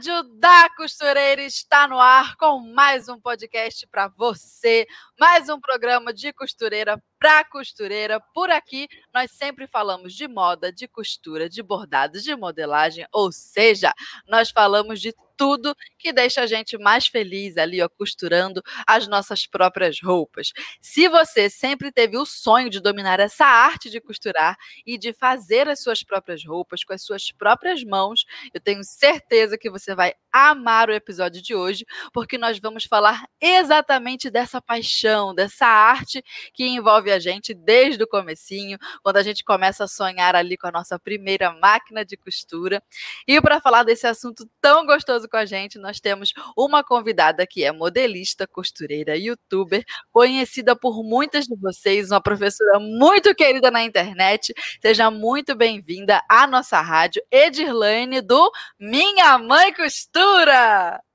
Rádio 0.00 0.22
da 0.38 0.66
Costureira 0.78 1.42
está 1.42 1.86
no 1.86 2.00
ar 2.00 2.34
com 2.36 2.58
mais 2.72 3.06
um 3.06 3.20
podcast 3.20 3.86
para 3.86 4.08
você, 4.08 4.86
mais 5.18 5.50
um 5.50 5.60
programa 5.60 6.10
de 6.10 6.32
costureira 6.32 6.98
para 7.20 7.44
costureira. 7.44 8.18
Por 8.34 8.50
aqui 8.50 8.88
nós 9.14 9.30
sempre 9.30 9.66
falamos 9.66 10.14
de 10.14 10.26
moda, 10.26 10.72
de 10.72 10.88
costura, 10.88 11.48
de 11.48 11.62
bordados, 11.62 12.24
de 12.24 12.34
modelagem, 12.34 13.06
ou 13.12 13.30
seja, 13.30 13.92
nós 14.26 14.50
falamos 14.50 15.00
de 15.00 15.14
tudo 15.40 15.74
que 15.98 16.12
deixa 16.12 16.42
a 16.42 16.46
gente 16.46 16.76
mais 16.76 17.06
feliz 17.06 17.56
ali, 17.56 17.80
ó, 17.80 17.88
costurando 17.88 18.62
as 18.86 19.08
nossas 19.08 19.46
próprias 19.46 19.98
roupas. 19.98 20.52
Se 20.82 21.08
você 21.08 21.48
sempre 21.48 21.90
teve 21.90 22.18
o 22.18 22.26
sonho 22.26 22.68
de 22.68 22.78
dominar 22.78 23.18
essa 23.20 23.46
arte 23.46 23.88
de 23.88 24.02
costurar 24.02 24.54
e 24.84 24.98
de 24.98 25.14
fazer 25.14 25.66
as 25.66 25.82
suas 25.82 26.02
próprias 26.02 26.44
roupas 26.44 26.84
com 26.84 26.92
as 26.92 27.02
suas 27.02 27.32
próprias 27.32 27.82
mãos, 27.82 28.26
eu 28.52 28.60
tenho 28.60 28.84
certeza 28.84 29.56
que 29.56 29.70
você 29.70 29.94
vai 29.94 30.12
amar 30.30 30.90
o 30.90 30.94
episódio 30.94 31.40
de 31.40 31.54
hoje, 31.54 31.86
porque 32.12 32.36
nós 32.36 32.58
vamos 32.58 32.84
falar 32.84 33.24
exatamente 33.40 34.28
dessa 34.28 34.60
paixão, 34.60 35.34
dessa 35.34 35.66
arte 35.66 36.22
que 36.52 36.66
envolve 36.66 37.09
a 37.10 37.18
gente 37.18 37.54
desde 37.54 38.02
o 38.02 38.08
comecinho, 38.08 38.78
quando 39.02 39.16
a 39.16 39.22
gente 39.22 39.44
começa 39.44 39.84
a 39.84 39.88
sonhar 39.88 40.34
ali 40.34 40.56
com 40.56 40.66
a 40.66 40.72
nossa 40.72 40.98
primeira 40.98 41.52
máquina 41.52 42.04
de 42.04 42.16
costura. 42.16 42.82
E 43.26 43.40
para 43.40 43.60
falar 43.60 43.82
desse 43.82 44.06
assunto 44.06 44.48
tão 44.60 44.86
gostoso 44.86 45.28
com 45.28 45.36
a 45.36 45.44
gente, 45.44 45.78
nós 45.78 46.00
temos 46.00 46.32
uma 46.56 46.82
convidada 46.84 47.46
que 47.46 47.64
é 47.64 47.72
modelista, 47.72 48.46
costureira, 48.46 49.16
youtuber, 49.16 49.84
conhecida 50.10 50.76
por 50.76 51.02
muitas 51.02 51.46
de 51.46 51.56
vocês, 51.56 52.10
uma 52.10 52.20
professora 52.20 52.78
muito 52.78 53.34
querida 53.34 53.70
na 53.70 53.82
internet. 53.82 54.54
Seja 54.80 55.10
muito 55.10 55.54
bem-vinda 55.54 56.22
à 56.28 56.46
nossa 56.46 56.80
rádio, 56.80 57.22
Edirlane, 57.30 58.20
do 58.20 58.50
Minha 58.78 59.38
Mãe 59.38 59.72
Costura! 59.74 61.09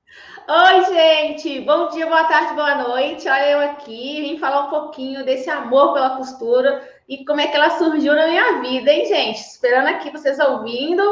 Oi, 0.48 0.84
gente! 0.84 1.60
Bom 1.62 1.88
dia, 1.88 2.06
boa 2.06 2.22
tarde, 2.22 2.54
boa 2.54 2.76
noite. 2.76 3.28
Olha 3.28 3.50
eu 3.50 3.60
aqui, 3.62 4.20
vim 4.20 4.38
falar 4.38 4.66
um 4.66 4.70
pouquinho 4.70 5.24
desse 5.24 5.50
amor 5.50 5.92
pela 5.92 6.16
costura 6.16 6.88
e 7.08 7.24
como 7.24 7.40
é 7.40 7.48
que 7.48 7.56
ela 7.56 7.70
surgiu 7.70 8.14
na 8.14 8.28
minha 8.28 8.60
vida, 8.60 8.92
hein, 8.92 9.06
gente? 9.06 9.40
Esperando 9.40 9.88
aqui 9.88 10.08
vocês 10.10 10.38
ouvindo, 10.38 11.02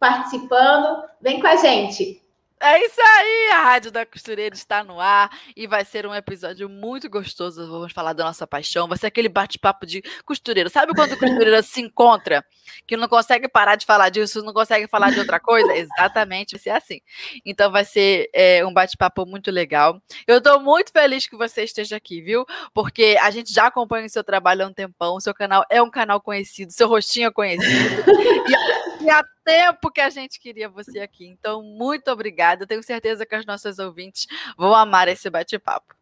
participando. 0.00 1.04
Vem 1.20 1.40
com 1.40 1.46
a 1.46 1.54
gente! 1.54 2.21
É 2.64 2.86
isso 2.86 3.00
aí, 3.00 3.50
a 3.54 3.64
Rádio 3.64 3.90
da 3.90 4.06
Costureira 4.06 4.54
está 4.54 4.84
no 4.84 5.00
ar 5.00 5.28
e 5.56 5.66
vai 5.66 5.84
ser 5.84 6.06
um 6.06 6.14
episódio 6.14 6.68
muito 6.68 7.10
gostoso. 7.10 7.68
Vamos 7.68 7.92
falar 7.92 8.12
da 8.12 8.22
nossa 8.22 8.46
paixão, 8.46 8.86
vai 8.86 8.96
ser 8.96 9.08
aquele 9.08 9.28
bate-papo 9.28 9.84
de 9.84 10.00
costureiro. 10.24 10.70
Sabe 10.70 10.94
quando 10.94 11.10
o 11.14 11.18
costureiro 11.18 11.60
se 11.60 11.80
encontra, 11.80 12.44
que 12.86 12.96
não 12.96 13.08
consegue 13.08 13.48
parar 13.48 13.74
de 13.74 13.84
falar 13.84 14.10
disso, 14.10 14.44
não 14.44 14.52
consegue 14.52 14.86
falar 14.86 15.10
de 15.10 15.18
outra 15.18 15.40
coisa? 15.40 15.74
Exatamente, 15.74 16.52
vai 16.52 16.60
ser 16.60 16.70
assim. 16.70 17.00
Então 17.44 17.72
vai 17.72 17.84
ser 17.84 18.30
é, 18.32 18.64
um 18.64 18.72
bate-papo 18.72 19.26
muito 19.26 19.50
legal. 19.50 20.00
Eu 20.24 20.38
estou 20.38 20.60
muito 20.60 20.92
feliz 20.92 21.26
que 21.26 21.36
você 21.36 21.64
esteja 21.64 21.96
aqui, 21.96 22.20
viu? 22.20 22.46
Porque 22.72 23.18
a 23.20 23.32
gente 23.32 23.52
já 23.52 23.66
acompanha 23.66 24.06
o 24.06 24.08
seu 24.08 24.22
trabalho 24.22 24.64
há 24.64 24.68
um 24.68 24.72
tempão, 24.72 25.16
o 25.16 25.20
seu 25.20 25.34
canal 25.34 25.64
é 25.68 25.82
um 25.82 25.90
canal 25.90 26.20
conhecido, 26.20 26.70
seu 26.70 26.86
rostinho 26.86 27.26
é 27.26 27.32
conhecido. 27.32 28.04
e, 28.08 28.81
há 29.10 29.24
tempo 29.44 29.90
que 29.90 30.00
a 30.00 30.10
gente 30.10 30.40
queria 30.40 30.68
você 30.68 31.00
aqui. 31.00 31.26
Então, 31.26 31.62
muito 31.62 32.10
obrigada 32.10 32.32
obrigada. 32.32 32.66
Tenho 32.66 32.82
certeza 32.82 33.26
que 33.26 33.34
as 33.34 33.44
nossas 33.44 33.78
ouvintes 33.78 34.26
vão 34.56 34.74
amar 34.74 35.08
esse 35.08 35.28
bate-papo. 35.28 35.94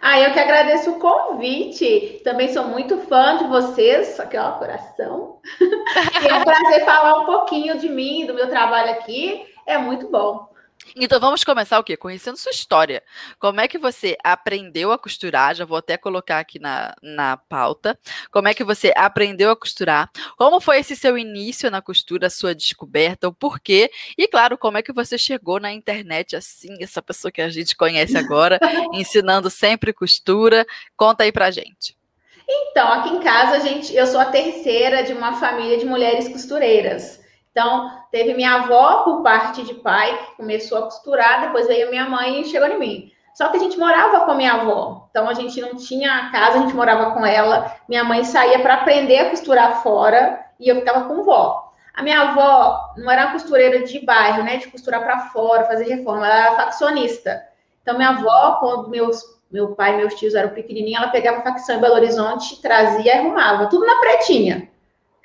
Ah, 0.00 0.18
eu 0.20 0.32
que 0.32 0.40
agradeço 0.40 0.90
o 0.90 0.98
convite. 0.98 2.20
Também 2.24 2.52
sou 2.52 2.64
muito 2.64 2.98
fã 3.02 3.38
de 3.38 3.44
vocês, 3.44 4.16
só 4.16 4.26
que 4.26 4.36
ó, 4.36 4.52
coração. 4.52 5.40
e 6.22 6.28
é 6.28 6.34
um 6.34 6.44
prazer 6.44 6.84
falar 6.84 7.20
um 7.20 7.26
pouquinho 7.26 7.78
de 7.78 7.88
mim, 7.88 8.26
do 8.26 8.34
meu 8.34 8.48
trabalho 8.48 8.90
aqui. 8.92 9.46
É 9.66 9.78
muito 9.78 10.08
bom. 10.08 10.51
Então 10.96 11.18
vamos 11.20 11.44
começar 11.44 11.78
o 11.78 11.84
quê? 11.84 11.96
Conhecendo 11.96 12.36
sua 12.36 12.50
história. 12.50 13.02
Como 13.38 13.60
é 13.60 13.68
que 13.68 13.78
você 13.78 14.16
aprendeu 14.22 14.92
a 14.92 14.98
costurar? 14.98 15.54
Já 15.54 15.64
vou 15.64 15.78
até 15.78 15.96
colocar 15.96 16.38
aqui 16.38 16.58
na, 16.58 16.94
na 17.02 17.36
pauta. 17.36 17.98
Como 18.30 18.48
é 18.48 18.54
que 18.54 18.64
você 18.64 18.92
aprendeu 18.96 19.50
a 19.50 19.56
costurar? 19.56 20.10
Como 20.36 20.60
foi 20.60 20.80
esse 20.80 20.94
seu 20.96 21.16
início 21.16 21.70
na 21.70 21.80
costura, 21.80 22.28
sua 22.28 22.54
descoberta, 22.54 23.28
o 23.28 23.32
porquê? 23.32 23.90
E 24.18 24.28
claro, 24.28 24.58
como 24.58 24.78
é 24.78 24.82
que 24.82 24.92
você 24.92 25.16
chegou 25.16 25.58
na 25.58 25.72
internet 25.72 26.36
assim, 26.36 26.76
essa 26.80 27.00
pessoa 27.00 27.32
que 27.32 27.40
a 27.40 27.48
gente 27.48 27.76
conhece 27.76 28.16
agora, 28.16 28.58
ensinando 28.92 29.48
sempre 29.48 29.92
costura? 29.92 30.66
Conta 30.96 31.24
aí 31.24 31.32
pra 31.32 31.50
gente. 31.50 31.96
Então, 32.48 32.92
aqui 32.92 33.10
em 33.10 33.20
casa, 33.20 33.56
a 33.56 33.58
gente, 33.60 33.94
eu 33.94 34.06
sou 34.06 34.20
a 34.20 34.26
terceira 34.26 35.02
de 35.02 35.12
uma 35.12 35.34
família 35.34 35.78
de 35.78 35.86
mulheres 35.86 36.28
costureiras. 36.28 37.21
Então, 37.52 37.90
teve 38.10 38.34
minha 38.34 38.54
avó, 38.54 39.04
por 39.04 39.22
parte 39.22 39.62
de 39.62 39.74
pai, 39.74 40.16
que 40.16 40.36
começou 40.36 40.78
a 40.78 40.82
costurar, 40.82 41.42
depois 41.42 41.66
veio 41.66 41.90
minha 41.90 42.08
mãe 42.08 42.40
e 42.40 42.44
chegou 42.46 42.66
em 42.66 42.78
mim. 42.78 43.12
Só 43.34 43.48
que 43.48 43.58
a 43.58 43.60
gente 43.60 43.78
morava 43.78 44.20
com 44.24 44.32
a 44.32 44.34
minha 44.34 44.54
avó, 44.54 45.06
então 45.10 45.28
a 45.28 45.34
gente 45.34 45.60
não 45.60 45.76
tinha 45.76 46.30
casa, 46.30 46.58
a 46.58 46.62
gente 46.62 46.74
morava 46.74 47.12
com 47.12 47.24
ela. 47.24 47.74
Minha 47.88 48.04
mãe 48.04 48.24
saía 48.24 48.58
para 48.60 48.74
aprender 48.74 49.18
a 49.18 49.30
costurar 49.30 49.82
fora 49.82 50.44
e 50.58 50.68
eu 50.68 50.76
ficava 50.76 51.06
com 51.06 51.22
vó. 51.22 51.72
A 51.94 52.02
minha 52.02 52.20
avó 52.20 52.94
não 52.96 53.10
era 53.10 53.32
costureira 53.32 53.84
de 53.84 54.04
bairro, 54.04 54.42
né, 54.42 54.56
de 54.56 54.68
costurar 54.68 55.02
para 55.02 55.26
fora, 55.26 55.64
fazer 55.64 55.84
reforma, 55.84 56.26
ela 56.26 56.46
era 56.46 56.56
faccionista. 56.56 57.42
Então, 57.82 57.96
minha 57.96 58.10
avó, 58.10 58.56
quando 58.60 58.88
meus, 58.88 59.22
meu 59.50 59.74
pai 59.74 59.94
e 59.94 59.96
meus 59.98 60.14
tios 60.14 60.34
eram 60.34 60.50
pequenininhos, 60.50 61.02
ela 61.02 61.10
pegava 61.10 61.42
facção 61.42 61.76
em 61.76 61.80
Belo 61.80 61.94
Horizonte, 61.94 62.60
trazia 62.62 63.14
e 63.14 63.18
arrumava, 63.18 63.66
tudo 63.66 63.84
na 63.84 63.96
pretinha. 63.96 64.71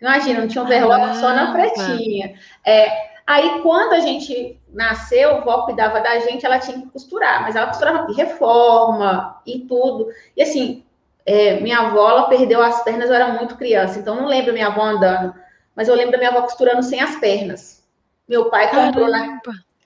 Imagina, 0.02 0.42
não 0.42 0.48
tinha 0.48 0.64
um 0.64 0.68
verlog 0.68 1.16
só 1.18 1.34
na 1.34 1.52
pretinha. 1.52 2.36
É, 2.66 2.92
aí, 3.26 3.62
quando 3.62 3.94
a 3.94 4.00
gente 4.00 4.60
nasceu, 4.72 5.38
a 5.38 5.40
vó 5.40 5.64
cuidava 5.64 6.00
da 6.02 6.20
gente, 6.20 6.46
ela 6.46 6.60
tinha 6.60 6.80
que 6.80 6.90
costurar, 6.90 7.42
mas 7.42 7.56
ela 7.56 7.68
costurava 7.68 8.12
reforma 8.14 9.42
e 9.46 9.60
tudo. 9.60 10.08
E 10.36 10.44
assim, 10.44 10.84
é, 11.26 11.60
minha 11.60 11.80
avó, 11.80 12.10
ela 12.10 12.30
perdeu 12.30 12.62
as 12.62 12.84
pernas, 12.84 13.10
eu 13.10 13.16
era 13.16 13.30
muito 13.30 13.58
criança, 13.58 14.00
então 14.00 14.16
não 14.16 14.28
lembro 14.28 14.54
minha 14.54 14.68
avó 14.68 14.82
andando, 14.84 15.34
mas 15.76 15.88
eu 15.88 15.96
lembro 15.96 16.12
da 16.12 16.18
minha 16.18 16.30
avó 16.30 16.42
costurando 16.42 16.84
sem 16.84 17.02
as 17.02 17.16
pernas. 17.18 17.86
Meu 18.28 18.50
pai 18.50 18.70
comprou 18.70 19.10
na. 19.10 19.40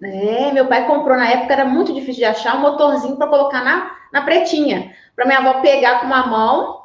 É, 0.04 0.52
meu 0.52 0.66
pai 0.66 0.88
comprou 0.88 1.16
na 1.16 1.30
época, 1.30 1.54
era 1.54 1.66
muito 1.66 1.94
difícil 1.94 2.16
de 2.16 2.26
achar 2.26 2.58
um 2.58 2.62
motorzinho 2.62 3.16
para 3.16 3.28
colocar 3.28 3.64
na, 3.64 3.96
na 4.12 4.24
pretinha. 4.24 4.96
Para 5.16 5.26
minha 5.26 5.40
avó 5.40 5.62
pegar 5.62 6.00
com 6.00 6.08
uma 6.08 6.26
mão 6.26 6.81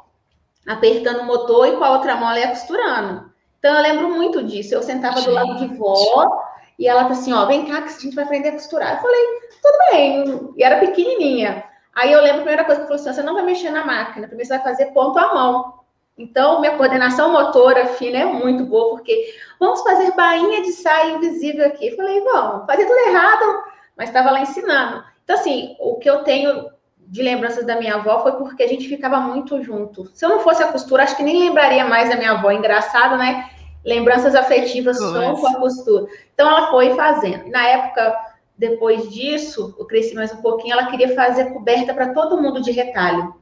apertando 0.67 1.21
o 1.21 1.25
motor 1.25 1.67
e 1.67 1.77
com 1.77 1.83
a 1.83 1.91
outra 1.91 2.15
mão 2.15 2.29
ela 2.29 2.39
ia 2.39 2.49
costurando. 2.49 3.31
Então 3.57 3.75
eu 3.75 3.81
lembro 3.81 4.09
muito 4.09 4.43
disso. 4.43 4.75
Eu 4.75 4.83
sentava 4.83 5.17
gente. 5.17 5.29
do 5.29 5.33
lado 5.33 5.55
de 5.55 5.67
vó 5.75 6.43
e 6.77 6.87
ela 6.87 7.05
tá 7.05 7.11
assim, 7.11 7.33
ó, 7.33 7.45
vem 7.45 7.65
cá 7.65 7.81
que 7.81 7.89
a 7.89 7.99
gente 7.99 8.15
vai 8.15 8.25
aprender 8.25 8.49
a 8.49 8.53
costurar. 8.53 8.95
Eu 8.95 9.01
falei, 9.01 9.25
tudo 9.61 9.77
bem. 9.91 10.53
E 10.57 10.63
era 10.63 10.79
pequenininha. 10.79 11.63
Aí 11.95 12.11
eu 12.11 12.21
lembro 12.21 12.41
a 12.41 12.43
primeira 12.43 12.65
coisa 12.65 12.81
que 12.81 12.87
falou 12.87 13.01
assim, 13.01 13.13
você 13.13 13.23
não 13.23 13.33
vai 13.33 13.43
mexer 13.43 13.71
na 13.71 13.83
máquina, 13.83 14.27
primeiro 14.27 14.47
você 14.47 14.55
vai 14.55 14.63
fazer 14.63 14.87
ponto 14.87 15.17
à 15.17 15.33
mão. 15.33 15.77
Então, 16.15 16.59
minha 16.59 16.75
coordenação 16.77 17.31
motora 17.31 17.87
fina 17.87 18.19
é 18.19 18.25
muito 18.25 18.65
boa, 18.65 18.89
porque 18.95 19.35
vamos 19.59 19.81
fazer 19.81 20.11
bainha 20.15 20.61
de 20.61 20.71
saia 20.71 21.13
invisível 21.13 21.65
aqui. 21.65 21.87
Eu 21.87 21.95
falei, 21.95 22.21
vamos, 22.21 22.65
fazer 22.65 22.85
tudo 22.85 22.99
errado, 23.07 23.63
mas 23.95 24.09
estava 24.09 24.31
lá 24.31 24.41
ensinando. 24.41 25.03
Então, 25.23 25.35
assim, 25.35 25.75
o 25.79 25.95
que 25.95 26.09
eu 26.09 26.23
tenho 26.23 26.69
de 27.09 27.23
lembranças 27.23 27.65
da 27.65 27.77
minha 27.77 27.95
avó 27.95 28.21
foi 28.21 28.33
porque 28.33 28.61
a 28.61 28.67
gente 28.67 28.87
ficava 28.87 29.19
muito 29.19 29.63
junto. 29.63 30.09
Se 30.13 30.25
eu 30.25 30.29
não 30.29 30.41
fosse 30.41 30.61
a 30.61 30.71
costura, 30.71 31.03
acho 31.03 31.15
que 31.15 31.23
nem 31.23 31.39
lembraria 31.39 31.85
mais 31.85 32.09
da 32.09 32.17
minha 32.17 32.31
avó. 32.31 32.51
Engraçado, 32.51 33.17
né? 33.17 33.49
Lembranças 33.85 34.35
afetivas 34.35 34.97
só 34.97 35.35
com 35.35 35.47
a 35.47 35.55
costura. 35.55 36.07
Então 36.33 36.49
ela 36.49 36.69
foi 36.69 36.93
fazendo. 36.95 37.49
Na 37.49 37.65
época, 37.65 38.13
depois 38.57 39.09
disso, 39.09 39.73
eu 39.79 39.85
cresci 39.85 40.13
mais 40.15 40.33
um 40.33 40.41
pouquinho, 40.41 40.73
ela 40.73 40.87
queria 40.87 41.15
fazer 41.15 41.53
coberta 41.53 41.93
para 41.93 42.13
todo 42.13 42.41
mundo 42.41 42.61
de 42.61 42.71
retalho. 42.71 43.33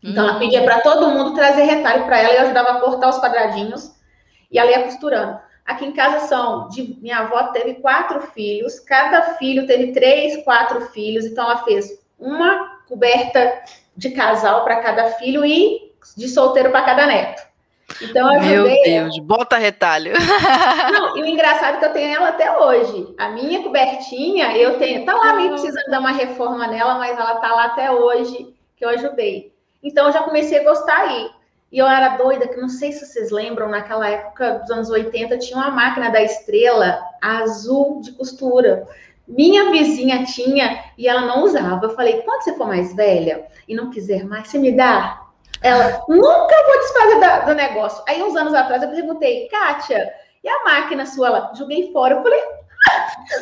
Então 0.00 0.28
ela 0.28 0.38
pedia 0.38 0.62
para 0.62 0.80
todo 0.80 1.10
mundo 1.10 1.34
trazer 1.34 1.64
retalho 1.64 2.04
para 2.04 2.20
ela 2.20 2.32
e 2.32 2.36
eu 2.36 2.42
ajudava 2.42 2.72
a 2.72 2.80
cortar 2.80 3.08
os 3.08 3.18
quadradinhos 3.18 3.92
e 4.52 4.58
ela 4.58 4.70
ia 4.70 4.84
costurando. 4.84 5.40
Aqui 5.64 5.86
em 5.86 5.92
casa 5.92 6.26
são, 6.26 6.68
de, 6.68 6.98
minha 7.00 7.20
avó 7.20 7.44
teve 7.44 7.74
quatro 7.74 8.20
filhos, 8.20 8.78
cada 8.78 9.34
filho 9.36 9.66
teve 9.66 9.92
três, 9.92 10.44
quatro 10.44 10.82
filhos, 10.88 11.24
então 11.24 11.44
ela 11.44 11.64
fez 11.64 12.04
uma 12.18 12.73
coberta 12.94 13.62
de 13.96 14.10
casal 14.10 14.64
para 14.64 14.76
cada 14.76 15.10
filho 15.12 15.44
e 15.44 15.92
de 16.16 16.28
solteiro 16.28 16.70
para 16.70 16.82
cada 16.84 17.06
neto. 17.06 17.42
Então, 18.00 18.32
eu 18.34 18.64
Meu 18.64 18.82
Deus, 18.82 19.18
bota 19.18 19.58
retalho. 19.58 20.14
Não, 20.92 21.18
e 21.18 21.22
o 21.22 21.26
engraçado 21.26 21.76
é 21.76 21.78
que 21.78 21.84
eu 21.84 21.92
tenho 21.92 22.16
ela 22.16 22.28
até 22.28 22.56
hoje. 22.58 23.14
A 23.18 23.28
minha 23.28 23.62
cobertinha, 23.62 24.56
eu 24.56 24.78
tenho, 24.78 25.04
tá 25.04 25.14
lá 25.14 25.34
meio 25.34 25.50
precisando 25.50 25.90
dar 25.90 26.00
uma 26.00 26.12
reforma 26.12 26.66
nela, 26.66 26.94
mas 26.96 27.18
ela 27.18 27.36
tá 27.36 27.54
lá 27.54 27.64
até 27.66 27.90
hoje, 27.90 28.54
que 28.76 28.84
eu 28.84 28.88
ajudei. 28.88 29.52
Então 29.82 30.06
eu 30.06 30.12
já 30.12 30.22
comecei 30.22 30.60
a 30.60 30.64
gostar 30.64 30.98
aí. 30.98 31.30
E 31.70 31.78
eu 31.78 31.86
era 31.86 32.16
doida, 32.16 32.46
que 32.46 32.60
não 32.60 32.68
sei 32.68 32.92
se 32.92 33.04
vocês 33.04 33.30
lembram, 33.30 33.68
naquela 33.68 34.08
época 34.08 34.60
dos 34.60 34.70
anos 34.70 34.90
80, 34.90 35.38
tinha 35.38 35.58
uma 35.58 35.70
máquina 35.70 36.08
da 36.08 36.22
estrela 36.22 37.02
azul 37.20 38.00
de 38.00 38.12
costura. 38.12 38.86
Minha 39.26 39.70
vizinha 39.70 40.24
tinha 40.24 40.84
e 40.98 41.08
ela 41.08 41.22
não 41.22 41.44
usava. 41.44 41.86
Eu 41.86 41.94
falei, 41.94 42.22
quando 42.22 42.42
você 42.42 42.54
for 42.54 42.66
mais 42.66 42.94
velha 42.94 43.46
e 43.66 43.74
não 43.74 43.90
quiser 43.90 44.24
mais, 44.24 44.48
você 44.48 44.58
me 44.58 44.72
dá? 44.72 45.22
Ela, 45.62 46.04
nunca 46.08 46.64
vou 46.66 46.78
desfazer 46.78 47.46
do 47.46 47.54
negócio. 47.54 48.04
Aí, 48.06 48.22
uns 48.22 48.36
anos 48.36 48.52
atrás, 48.52 48.82
eu 48.82 48.90
perguntei, 48.90 49.48
Kátia, 49.48 50.12
e 50.42 50.48
a 50.48 50.62
máquina 50.64 51.06
sua? 51.06 51.28
Ela, 51.28 51.52
joguei 51.54 51.90
fora. 51.90 52.16
Eu 52.16 52.22
falei, 52.22 52.42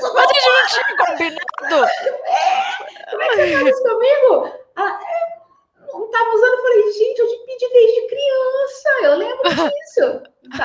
mas 0.00 0.30
a 0.30 0.34
gente 0.34 0.72
tinha 0.72 0.96
combinado. 0.96 1.84
É, 2.26 3.10
como 3.10 3.22
é 3.22 3.28
que 3.28 3.34
você 3.34 3.52
faz 3.52 3.66
isso 3.66 3.82
comigo? 3.82 4.52
Ela, 4.76 5.00
é, 5.00 5.92
não 5.92 6.04
estava 6.04 6.30
usando. 6.30 6.52
Eu 6.52 6.62
falei, 6.62 6.92
gente, 6.92 7.18
eu 7.18 7.28
te 7.28 7.36
pedi 7.46 7.68
desde 7.72 8.06
criança. 8.06 8.88
Eu 9.02 9.16
lembro 9.16 9.50
disso. 9.50 10.22
Tá? 10.56 10.64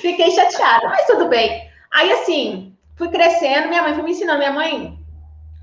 Fiquei 0.00 0.30
chateada, 0.32 0.88
mas 0.88 1.06
tudo 1.06 1.28
bem. 1.28 1.70
Aí, 1.92 2.10
assim, 2.12 2.73
fui 2.96 3.08
crescendo. 3.08 3.68
Minha 3.68 3.82
mãe 3.82 3.94
foi 3.94 4.02
me 4.02 4.10
ensinando. 4.10 4.38
Minha 4.38 4.52
mãe, 4.52 4.98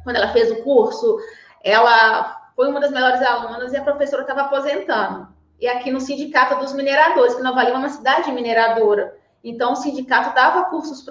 quando 0.04 0.16
ela 0.16 0.30
fez 0.30 0.52
o 0.52 0.64
curso, 0.64 1.18
ela 1.64 2.52
foi 2.56 2.70
uma 2.70 2.80
das 2.80 2.92
melhores 2.92 3.22
alunas 3.22 3.74
e 3.74 3.78
a 3.78 3.84
professora 3.84 4.24
estava 4.24 4.42
aposentando. 4.42 5.28
E 5.60 5.68
aqui 5.68 5.92
no 5.92 6.02
Sindicato 6.02 6.56
dos 6.56 6.74
Mineradores, 6.74 7.36
que 7.36 7.44
Nova 7.44 7.64
Lima 7.64 7.76
é 7.76 7.80
uma 7.80 7.90
cidade 7.90 8.32
mineradora. 8.32 9.16
Então, 9.44 9.74
o 9.74 9.76
sindicato 9.76 10.36
dava 10.36 10.66
cursos 10.66 11.04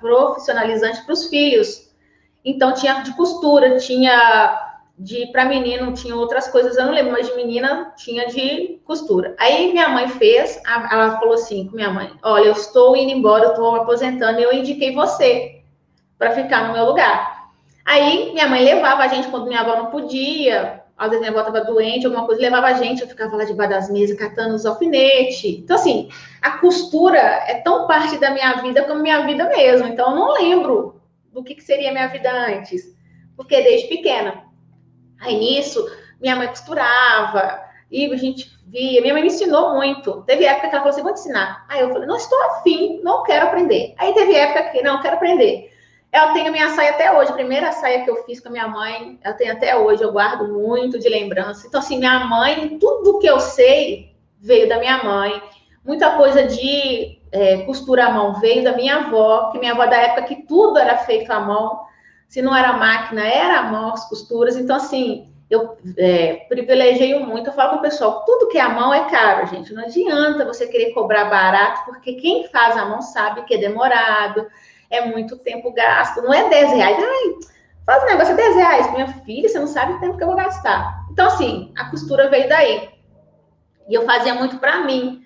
profissionalizantes 0.00 1.00
para 1.00 1.12
os 1.12 1.26
filhos. 1.28 1.88
Então, 2.44 2.72
tinha 2.74 3.02
de 3.02 3.14
costura, 3.14 3.76
tinha 3.78 4.64
de 4.98 5.26
para 5.26 5.44
menino 5.44 5.92
tinha 5.92 6.16
outras 6.16 6.48
coisas, 6.48 6.76
eu 6.76 6.86
não 6.86 6.92
lembro, 6.92 7.12
mas 7.12 7.28
de 7.28 7.36
menina 7.36 7.92
tinha 7.96 8.26
de 8.26 8.80
costura. 8.84 9.36
Aí 9.38 9.72
minha 9.72 9.88
mãe 9.88 10.08
fez, 10.08 10.60
ela 10.66 11.18
falou 11.20 11.34
assim 11.34 11.68
com 11.68 11.76
minha 11.76 11.90
mãe: 11.90 12.10
Olha, 12.22 12.46
eu 12.46 12.52
estou 12.52 12.96
indo 12.96 13.12
embora, 13.12 13.44
eu 13.44 13.50
estou 13.50 13.76
aposentando, 13.76 14.40
eu 14.40 14.52
indiquei 14.52 14.92
você 14.92 15.57
para 16.18 16.32
ficar 16.32 16.66
no 16.66 16.72
meu 16.74 16.84
lugar. 16.84 17.50
Aí 17.84 18.32
minha 18.32 18.48
mãe 18.48 18.62
levava 18.62 19.04
a 19.04 19.08
gente 19.08 19.28
quando 19.28 19.46
minha 19.46 19.60
avó 19.60 19.76
não 19.76 19.86
podia, 19.86 20.82
às 20.96 21.08
vezes 21.08 21.20
minha 21.20 21.30
avó 21.30 21.48
estava 21.48 21.64
doente, 21.64 22.04
alguma 22.04 22.26
coisa, 22.26 22.42
levava 22.42 22.66
a 22.66 22.72
gente, 22.74 23.00
eu 23.00 23.08
ficava 23.08 23.36
lá 23.36 23.44
debaixo 23.44 23.72
das 23.72 23.90
mesas 23.90 24.18
catando 24.18 24.54
os 24.54 24.66
alfinetes. 24.66 25.44
Então, 25.44 25.76
assim, 25.76 26.10
a 26.42 26.58
costura 26.58 27.18
é 27.18 27.60
tão 27.60 27.86
parte 27.86 28.18
da 28.18 28.30
minha 28.30 28.54
vida 28.60 28.84
como 28.84 29.00
minha 29.00 29.24
vida 29.24 29.48
mesmo. 29.48 29.86
Então, 29.88 30.10
eu 30.10 30.16
não 30.16 30.32
lembro 30.34 31.00
do 31.32 31.42
que, 31.42 31.54
que 31.54 31.62
seria 31.62 31.92
minha 31.92 32.08
vida 32.08 32.30
antes, 32.30 32.94
porque 33.36 33.62
desde 33.62 33.88
pequena. 33.88 34.42
Aí 35.20 35.38
nisso, 35.38 35.84
minha 36.20 36.36
mãe 36.36 36.48
costurava, 36.48 37.68
e 37.90 38.12
a 38.12 38.16
gente 38.16 38.50
via. 38.66 39.00
Minha 39.00 39.14
mãe 39.14 39.22
me 39.22 39.28
ensinou 39.28 39.74
muito. 39.74 40.22
Teve 40.22 40.44
época 40.44 40.68
que 40.68 40.74
ela 40.74 40.84
falou 40.84 40.90
assim: 40.90 41.02
vou 41.02 41.14
te 41.14 41.20
ensinar. 41.20 41.64
Aí 41.68 41.80
eu 41.80 41.90
falei: 41.90 42.06
não 42.06 42.16
estou 42.16 42.38
afim, 42.50 43.00
não 43.02 43.22
quero 43.22 43.46
aprender. 43.46 43.94
Aí 43.98 44.12
teve 44.12 44.34
época 44.34 44.70
que 44.70 44.82
não 44.82 45.00
quero 45.00 45.16
aprender. 45.16 45.72
Eu 46.12 46.32
tenho 46.32 46.48
a 46.48 46.52
minha 46.52 46.70
saia 46.70 46.90
até 46.90 47.12
hoje, 47.12 47.30
a 47.30 47.34
primeira 47.34 47.70
saia 47.72 48.02
que 48.02 48.10
eu 48.10 48.24
fiz 48.24 48.40
com 48.40 48.48
a 48.48 48.52
minha 48.52 48.66
mãe, 48.66 49.18
eu 49.22 49.36
tenho 49.36 49.52
até 49.52 49.76
hoje, 49.76 50.02
eu 50.02 50.12
guardo 50.12 50.48
muito 50.48 50.98
de 50.98 51.08
lembrança. 51.08 51.66
Então, 51.66 51.80
assim, 51.80 51.98
minha 51.98 52.20
mãe, 52.20 52.78
tudo 52.78 53.18
que 53.18 53.26
eu 53.26 53.38
sei 53.38 54.14
veio 54.40 54.68
da 54.68 54.78
minha 54.78 55.02
mãe. 55.02 55.42
Muita 55.84 56.16
coisa 56.16 56.44
de 56.44 57.18
é, 57.30 57.58
costura 57.58 58.06
à 58.06 58.10
mão 58.10 58.40
veio 58.40 58.64
da 58.64 58.72
minha 58.72 58.96
avó, 58.96 59.50
que 59.50 59.58
minha 59.58 59.72
avó 59.72 59.86
da 59.86 59.96
época 59.96 60.22
que 60.22 60.46
tudo 60.46 60.78
era 60.78 60.96
feito 60.98 61.30
à 61.30 61.40
mão 61.40 61.86
se 62.28 62.42
não 62.42 62.54
era 62.54 62.74
máquina, 62.74 63.26
era 63.26 63.60
a 63.60 63.62
mão, 63.64 63.92
as 63.94 64.06
costuras. 64.08 64.56
Então, 64.56 64.76
assim, 64.76 65.32
eu 65.48 65.76
é, 65.96 66.46
privilegiei 66.48 67.18
muito. 67.20 67.48
Eu 67.48 67.54
falo 67.54 67.70
com 67.70 67.76
o 67.76 67.82
pessoal, 67.82 68.22
tudo 68.24 68.48
que 68.48 68.58
é 68.58 68.60
a 68.60 68.68
mão 68.68 68.92
é 68.92 69.08
caro, 69.10 69.46
gente. 69.46 69.72
Não 69.72 69.82
adianta 69.82 70.44
você 70.44 70.66
querer 70.66 70.92
cobrar 70.92 71.24
barato, 71.24 71.86
porque 71.86 72.14
quem 72.14 72.46
faz 72.48 72.76
a 72.76 72.84
mão 72.84 73.00
sabe 73.00 73.44
que 73.44 73.54
é 73.54 73.58
demorado, 73.58 74.46
é 74.90 75.04
muito 75.04 75.36
tempo 75.38 75.72
gasto. 75.72 76.22
Não 76.22 76.32
é 76.32 76.48
10 76.48 76.72
reais. 76.72 76.96
Ai, 76.98 77.34
faz 77.84 78.02
um 78.02 78.06
negócio, 78.06 78.32
é 78.32 78.36
10 78.36 78.56
reais. 78.56 78.92
Minha 78.92 79.08
filha, 79.24 79.48
você 79.48 79.58
não 79.58 79.66
sabe 79.66 79.94
o 79.94 80.00
tempo 80.00 80.16
que 80.16 80.22
eu 80.22 80.28
vou 80.28 80.36
gastar. 80.36 81.06
Então, 81.10 81.26
assim, 81.26 81.72
a 81.76 81.90
costura 81.90 82.28
veio 82.28 82.48
daí. 82.48 82.90
E 83.88 83.94
eu 83.94 84.04
fazia 84.04 84.34
muito 84.34 84.58
para 84.58 84.80
mim. 84.80 85.24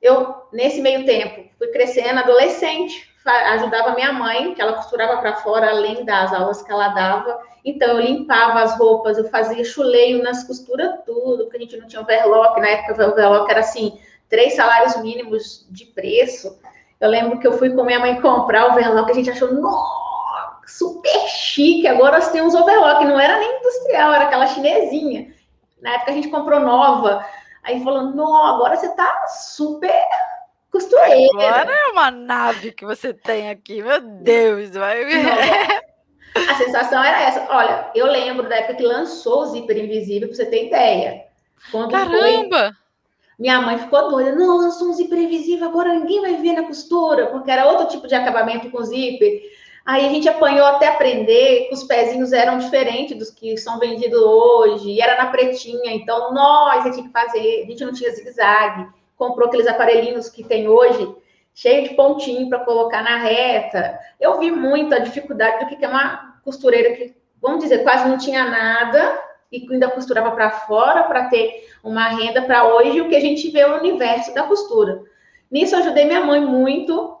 Eu, 0.00 0.34
nesse 0.52 0.80
meio 0.80 1.04
tempo, 1.04 1.48
fui 1.58 1.68
crescendo, 1.68 2.20
adolescente, 2.20 3.10
ajudava 3.26 3.94
minha 3.94 4.12
mãe, 4.12 4.54
que 4.54 4.60
ela 4.60 4.74
costurava 4.74 5.16
para 5.18 5.36
fora, 5.36 5.70
além 5.70 6.04
das 6.04 6.32
aulas 6.32 6.62
que 6.62 6.70
ela 6.70 6.88
dava. 6.88 7.40
Então, 7.64 7.88
eu 7.88 8.00
limpava 8.00 8.60
as 8.60 8.78
roupas, 8.78 9.16
eu 9.16 9.28
fazia 9.30 9.64
chuleio 9.64 10.22
nas 10.22 10.44
costuras, 10.44 11.00
tudo, 11.06 11.44
porque 11.44 11.56
a 11.56 11.60
gente 11.60 11.76
não 11.76 11.86
tinha 11.86 12.02
overlock. 12.02 12.60
Na 12.60 12.68
época, 12.68 13.06
o 13.06 13.10
overlock 13.10 13.50
era 13.50 13.60
assim, 13.60 13.98
três 14.28 14.54
salários 14.54 14.96
mínimos 15.00 15.66
de 15.70 15.86
preço. 15.86 16.58
Eu 17.04 17.10
lembro 17.10 17.38
que 17.38 17.46
eu 17.46 17.58
fui 17.58 17.68
com 17.68 17.84
minha 17.84 17.98
mãe 18.00 18.18
comprar 18.18 18.66
o 18.66 18.70
overlock, 18.72 19.10
a 19.10 19.14
gente 19.14 19.30
achou, 19.30 19.52
nossa, 19.52 20.56
super 20.66 21.28
chique. 21.28 21.86
Agora 21.86 22.16
nós 22.16 22.30
temos 22.30 22.54
overlock, 22.54 23.04
não 23.04 23.20
era 23.20 23.38
nem 23.38 23.58
industrial, 23.58 24.14
era 24.14 24.24
aquela 24.24 24.46
chinesinha. 24.46 25.30
Na 25.82 25.96
época 25.96 26.12
a 26.12 26.14
gente 26.14 26.28
comprou 26.28 26.60
nova. 26.60 27.22
Aí 27.62 27.84
falou, 27.84 28.04
não, 28.04 28.34
agora 28.46 28.74
você 28.74 28.88
tá 28.94 29.26
super 29.26 29.94
costureira. 30.72 31.28
Agora 31.34 31.70
é 31.70 31.92
uma 31.92 32.10
nave 32.10 32.72
que 32.72 32.86
você 32.86 33.12
tem 33.12 33.50
aqui, 33.50 33.82
meu 33.82 34.00
Deus. 34.00 34.70
Vai... 34.70 35.02
A 36.48 36.54
sensação 36.54 37.04
era 37.04 37.20
essa. 37.20 37.46
Olha, 37.50 37.90
eu 37.94 38.06
lembro 38.06 38.48
da 38.48 38.56
época 38.56 38.76
que 38.76 38.82
lançou 38.82 39.42
o 39.42 39.46
zíper 39.48 39.76
invisível, 39.76 40.28
pra 40.28 40.36
você 40.38 40.46
ter 40.46 40.68
ideia. 40.68 41.26
Quando 41.70 41.90
Caramba! 41.90 42.72
Foi... 42.72 42.83
Minha 43.38 43.60
mãe 43.60 43.78
ficou 43.78 44.10
doida. 44.10 44.34
Não, 44.34 44.58
lançou 44.58 44.88
um 44.88 44.92
zíper 44.92 45.18
invisível, 45.18 45.68
agora 45.68 45.94
ninguém 45.94 46.20
vai 46.20 46.36
ver 46.36 46.52
na 46.52 46.64
costura, 46.64 47.26
porque 47.28 47.50
era 47.50 47.66
outro 47.66 47.88
tipo 47.88 48.06
de 48.06 48.14
acabamento 48.14 48.70
com 48.70 48.82
zíper. 48.82 49.42
Aí 49.84 50.06
a 50.06 50.08
gente 50.08 50.28
apanhou 50.28 50.66
até 50.66 50.88
aprender 50.88 51.68
que 51.68 51.74
os 51.74 51.84
pezinhos 51.84 52.32
eram 52.32 52.58
diferentes 52.58 53.18
dos 53.18 53.30
que 53.30 53.56
são 53.56 53.78
vendidos 53.78 54.20
hoje, 54.20 54.90
e 54.90 55.00
era 55.00 55.22
na 55.22 55.30
pretinha, 55.30 55.92
então 55.92 56.32
nós 56.32 56.84
tinha 56.84 57.06
que 57.06 57.12
fazer, 57.12 57.64
a 57.64 57.70
gente 57.70 57.84
não 57.84 57.92
tinha 57.92 58.10
zigue-zague 58.10 58.88
comprou 59.16 59.48
aqueles 59.48 59.66
aparelhinhos 59.66 60.28
que 60.28 60.44
tem 60.44 60.68
hoje, 60.68 61.14
cheio 61.54 61.88
de 61.88 61.94
pontinho 61.94 62.48
para 62.48 62.64
colocar 62.64 63.02
na 63.02 63.16
reta. 63.16 63.98
Eu 64.20 64.38
vi 64.38 64.50
muito 64.50 64.94
a 64.94 64.98
dificuldade 64.98 65.64
do 65.64 65.76
que 65.76 65.84
é 65.84 65.88
uma 65.88 66.40
costureira 66.42 66.94
que, 66.94 67.14
vamos 67.40 67.62
dizer, 67.62 67.82
quase 67.82 68.08
não 68.08 68.18
tinha 68.18 68.44
nada 68.44 69.20
e 69.54 69.72
ainda 69.72 69.88
costurava 69.88 70.32
para 70.32 70.50
fora 70.50 71.04
para 71.04 71.28
ter 71.28 71.68
uma 71.82 72.08
renda 72.08 72.42
para 72.42 72.66
hoje, 72.74 73.00
o 73.00 73.08
que 73.08 73.14
a 73.14 73.20
gente 73.20 73.50
vê 73.50 73.64
no 73.66 73.76
universo 73.76 74.34
da 74.34 74.42
costura. 74.42 75.02
Nisso 75.50 75.74
eu 75.74 75.80
ajudei 75.80 76.04
minha 76.04 76.24
mãe 76.24 76.40
muito. 76.40 77.16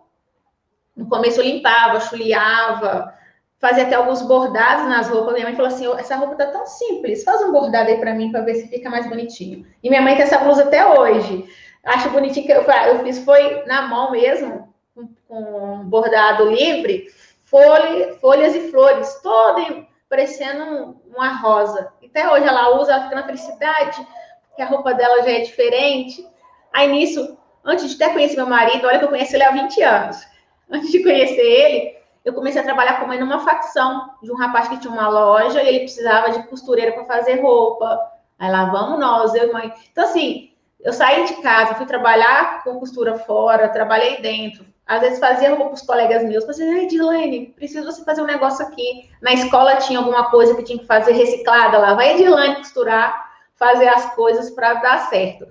No 0.96 1.08
começo 1.08 1.40
eu 1.40 1.44
limpava, 1.44 2.00
chuleava, 2.00 3.14
fazia 3.60 3.84
até 3.84 3.94
alguns 3.94 4.22
bordados 4.22 4.88
nas 4.88 5.08
roupas. 5.08 5.34
Minha 5.34 5.46
mãe 5.46 5.54
falou 5.54 5.70
assim: 5.70 5.86
essa 5.94 6.16
roupa 6.16 6.34
tá 6.34 6.46
tão 6.46 6.66
simples, 6.66 7.22
faz 7.22 7.40
um 7.42 7.52
bordado 7.52 7.88
aí 7.88 7.98
para 7.98 8.14
mim 8.14 8.32
para 8.32 8.40
ver 8.40 8.56
se 8.56 8.68
fica 8.68 8.90
mais 8.90 9.08
bonitinho. 9.08 9.64
E 9.82 9.88
minha 9.88 10.02
mãe 10.02 10.14
tem 10.14 10.24
essa 10.24 10.38
blusa 10.38 10.64
até 10.64 10.84
hoje. 10.86 11.44
Acho 11.84 12.10
bonitinho 12.10 12.46
que 12.46 12.52
eu, 12.52 12.62
eu 12.62 13.04
fiz, 13.04 13.18
foi 13.24 13.64
na 13.66 13.82
mão 13.82 14.10
mesmo, 14.10 14.74
com, 14.94 15.08
com 15.28 15.84
bordado 15.84 16.50
livre, 16.50 17.06
folha, 17.44 18.14
folhas 18.14 18.54
e 18.54 18.70
flores, 18.70 19.20
todo 19.22 19.86
parecendo 20.14 20.96
uma 21.08 21.34
rosa. 21.38 21.92
Até 22.04 22.30
hoje 22.30 22.46
ela 22.46 22.80
usa, 22.80 22.92
ela 22.92 23.02
fica 23.04 23.16
na 23.16 23.24
felicidade, 23.24 24.06
porque 24.48 24.62
a 24.62 24.66
roupa 24.66 24.94
dela 24.94 25.24
já 25.24 25.32
é 25.32 25.40
diferente. 25.40 26.24
Aí 26.72 26.86
nisso, 26.86 27.36
antes 27.64 27.88
de 27.88 28.02
até 28.02 28.12
conhecer 28.12 28.36
meu 28.36 28.46
marido, 28.46 28.86
olha 28.86 29.00
que 29.00 29.04
eu 29.04 29.08
conheci 29.08 29.34
ele 29.34 29.42
há 29.42 29.50
20 29.50 29.82
anos. 29.82 30.34
Antes 30.70 30.90
de 30.90 31.02
conhecer 31.02 31.42
ele, 31.42 31.98
eu 32.24 32.32
comecei 32.32 32.60
a 32.60 32.64
trabalhar 32.64 33.00
com 33.00 33.12
ele 33.12 33.22
numa 33.22 33.40
facção 33.40 34.14
de 34.22 34.32
um 34.32 34.36
rapaz 34.36 34.68
que 34.68 34.78
tinha 34.78 34.92
uma 34.92 35.08
loja 35.08 35.62
e 35.62 35.68
ele 35.68 35.80
precisava 35.80 36.30
de 36.30 36.46
costureira 36.46 36.92
para 36.92 37.04
fazer 37.04 37.42
roupa. 37.42 38.00
Aí 38.38 38.50
lá 38.50 38.66
vamos 38.66 38.98
nós, 38.98 39.34
eu 39.34 39.50
e 39.50 39.52
mãe. 39.52 39.72
Então, 39.90 40.04
assim, 40.04 40.52
eu 40.80 40.92
saí 40.92 41.26
de 41.26 41.34
casa, 41.42 41.74
fui 41.74 41.86
trabalhar 41.86 42.62
com 42.62 42.78
costura 42.78 43.18
fora, 43.18 43.68
trabalhei 43.68 44.22
dentro. 44.22 44.64
Às 44.86 45.00
vezes 45.00 45.18
fazia 45.18 45.50
roupa 45.50 45.66
para 45.66 45.74
os 45.74 45.82
colegas 45.82 46.24
meus, 46.24 46.46
mas 46.46 46.60
ai, 46.60 46.84
Edilene, 46.84 47.46
preciso 47.56 47.90
você 47.90 48.04
fazer 48.04 48.20
um 48.20 48.26
negócio 48.26 48.66
aqui. 48.66 49.10
Na 49.22 49.32
escola 49.32 49.76
tinha 49.76 49.98
alguma 49.98 50.30
coisa 50.30 50.54
que 50.54 50.62
tinha 50.62 50.78
que 50.78 50.86
fazer 50.86 51.12
reciclada 51.12 51.78
lá, 51.78 51.94
vai 51.94 52.14
Edilene 52.14 52.56
costurar, 52.56 53.32
fazer 53.54 53.88
as 53.88 54.14
coisas 54.14 54.50
para 54.50 54.74
dar 54.74 55.08
certo. 55.08 55.46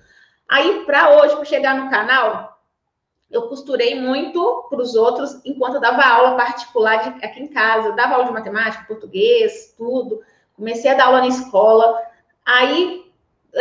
Aí, 0.47 0.83
para 0.85 1.17
hoje, 1.17 1.35
para 1.35 1.45
chegar 1.45 1.75
no 1.75 1.89
canal, 1.89 2.59
eu 3.31 3.47
costurei 3.47 3.99
muito 3.99 4.67
para 4.69 4.79
os 4.79 4.93
outros 4.93 5.41
enquanto 5.43 5.75
eu 5.75 5.81
dava 5.81 6.03
aula 6.05 6.37
particular 6.37 6.97
de, 6.97 7.25
aqui 7.25 7.41
em 7.41 7.47
casa. 7.47 7.87
Eu 7.87 7.95
dava 7.95 8.13
aula 8.13 8.25
de 8.25 8.33
matemática, 8.33 8.85
português, 8.87 9.73
tudo. 9.75 10.21
Comecei 10.55 10.91
a 10.91 10.93
dar 10.93 11.05
aula 11.05 11.21
na 11.21 11.27
escola. 11.27 11.99
Aí 12.45 13.03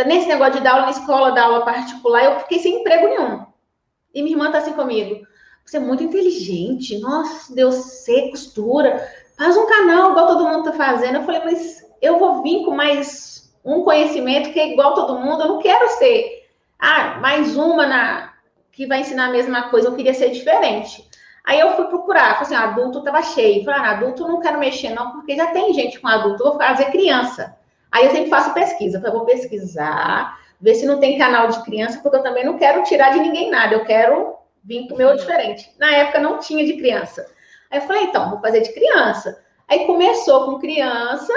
nesse 0.07 0.27
negócio 0.27 0.55
de 0.55 0.61
dar 0.61 0.73
aula 0.73 0.85
na 0.87 0.91
escola, 0.91 1.33
dar 1.33 1.45
aula 1.45 1.65
particular, 1.65 2.25
eu 2.25 2.41
fiquei 2.41 2.59
sem 2.59 2.81
emprego 2.81 3.09
nenhum. 3.09 3.47
E 4.15 4.23
minha 4.23 4.35
irmã 4.35 4.51
tá 4.51 4.59
assim 4.59 4.73
comigo. 4.73 5.27
Você 5.65 5.77
é 5.77 5.81
muito 5.81 6.03
inteligente. 6.03 6.99
Nossa, 6.99 7.55
Deus, 7.55 7.77
você 7.77 8.29
costura. 8.31 9.09
Faz 9.37 9.57
um 9.57 9.67
canal 9.67 10.11
igual 10.11 10.27
todo 10.27 10.47
mundo 10.47 10.65
tá 10.65 10.73
fazendo. 10.73 11.17
Eu 11.17 11.25
falei, 11.25 11.43
mas 11.45 11.85
eu 12.01 12.19
vou 12.19 12.43
vir 12.43 12.65
com 12.65 12.73
mais 12.73 13.53
um 13.65 13.83
conhecimento 13.83 14.53
que 14.53 14.61
é 14.61 14.73
igual 14.73 14.95
todo 14.95 15.19
mundo. 15.19 15.43
Eu 15.43 15.49
não 15.49 15.59
quero 15.59 15.89
ser, 15.91 16.47
ah, 16.79 17.19
mais 17.21 17.57
uma 17.57 17.87
na 17.87 18.33
que 18.71 18.87
vai 18.87 19.01
ensinar 19.01 19.27
a 19.27 19.33
mesma 19.33 19.69
coisa. 19.71 19.89
Eu 19.89 19.95
queria 19.95 20.15
ser 20.15 20.31
diferente. 20.31 21.09
Aí 21.45 21.59
eu 21.59 21.75
fui 21.75 21.87
procurar, 21.87 22.35
falei 22.35 22.43
assim, 22.43 22.55
ah, 22.55 22.71
adulto 22.71 22.99
estava 22.99 23.23
cheio. 23.23 23.65
Falei, 23.65 23.81
ah, 23.81 23.91
adulto 23.91 24.29
não 24.29 24.41
quero 24.41 24.59
mexer 24.59 24.91
não, 24.91 25.13
porque 25.13 25.37
já 25.37 25.49
tem 25.49 25.73
gente 25.75 26.01
com 26.01 26.09
adulto, 26.09 26.45
vou 26.45 26.57
fazer 26.57 26.87
criança. 26.87 27.57
Aí 27.91 28.07
eu 28.07 28.11
sempre 28.11 28.31
faço 28.31 28.55
pesquisa, 28.55 29.01
falei, 29.01 29.17
vou 29.17 29.27
pesquisar, 29.27 30.39
ver 30.61 30.75
se 30.75 30.87
não 30.87 30.99
tem 30.99 31.19
canal 31.19 31.49
de 31.49 31.63
criança, 31.63 31.99
porque 32.01 32.17
eu 32.17 32.23
também 32.23 32.45
não 32.45 32.57
quero 32.57 32.83
tirar 32.85 33.11
de 33.13 33.21
ninguém 33.21 33.51
nada, 33.51 33.75
eu 33.75 33.85
quero 33.85 34.37
vir 34.65 34.89
com 34.89 34.95
o 34.95 34.99
meu 34.99 35.17
diferente. 35.17 35.71
Na 35.79 35.91
época 35.91 36.21
não 36.21 36.39
tinha 36.39 36.65
de 36.65 36.77
criança. 36.77 37.27
Aí 37.71 37.79
eu 37.79 37.87
falei, 37.87 38.05
então, 38.05 38.31
vou 38.31 38.41
fazer 38.41 38.61
de 38.61 38.73
criança. 38.73 39.43
Aí 39.69 39.87
começou 39.87 40.45
com 40.45 40.59
criança, 40.59 41.33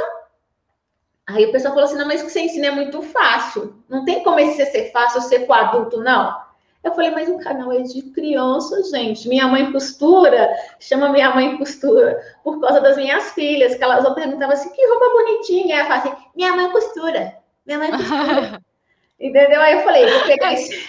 aí 1.27 1.45
o 1.45 1.51
pessoal 1.51 1.73
falou 1.73 1.87
assim, 1.87 1.97
não, 1.97 2.07
mas 2.07 2.21
o 2.21 2.25
que 2.25 2.31
você 2.31 2.41
ensina 2.41 2.67
é 2.67 2.71
muito 2.71 3.01
fácil. 3.01 3.81
Não 3.87 4.03
tem 4.03 4.23
como 4.23 4.39
esse 4.39 4.65
ser 4.65 4.91
fácil 4.91 5.21
ser 5.21 5.45
com 5.45 5.53
adulto, 5.53 6.01
não. 6.01 6.45
Eu 6.83 6.93
falei, 6.93 7.09
mas 7.09 7.27
o 7.27 7.39
canal 7.39 7.71
é 7.71 7.81
de 7.81 8.01
criança, 8.11 8.83
gente. 8.83 9.27
Minha 9.27 9.47
mãe 9.47 9.71
costura, 9.71 10.53
chama 10.79 11.09
minha 11.09 11.33
mãe 11.33 11.57
costura, 11.57 12.21
por 12.43 12.61
causa 12.61 12.79
das 12.79 12.95
minhas 12.95 13.31
filhas, 13.31 13.73
que 13.73 13.83
elas 13.83 14.07
perguntavam 14.13 14.53
assim, 14.53 14.69
que 14.69 14.87
roupa 14.87 15.09
bonitinha. 15.09 15.77
Ela 15.77 15.87
fala 15.87 15.99
assim, 15.99 16.23
minha 16.35 16.55
mãe 16.55 16.71
costura, 16.71 17.37
minha 17.65 17.79
mãe 17.79 17.89
costura. 17.89 18.61
Entendeu? 19.19 19.61
Aí 19.61 19.73
eu 19.73 19.81
falei, 19.81 20.05
vou 20.09 20.23
pegar 20.23 20.53
esse, 20.53 20.87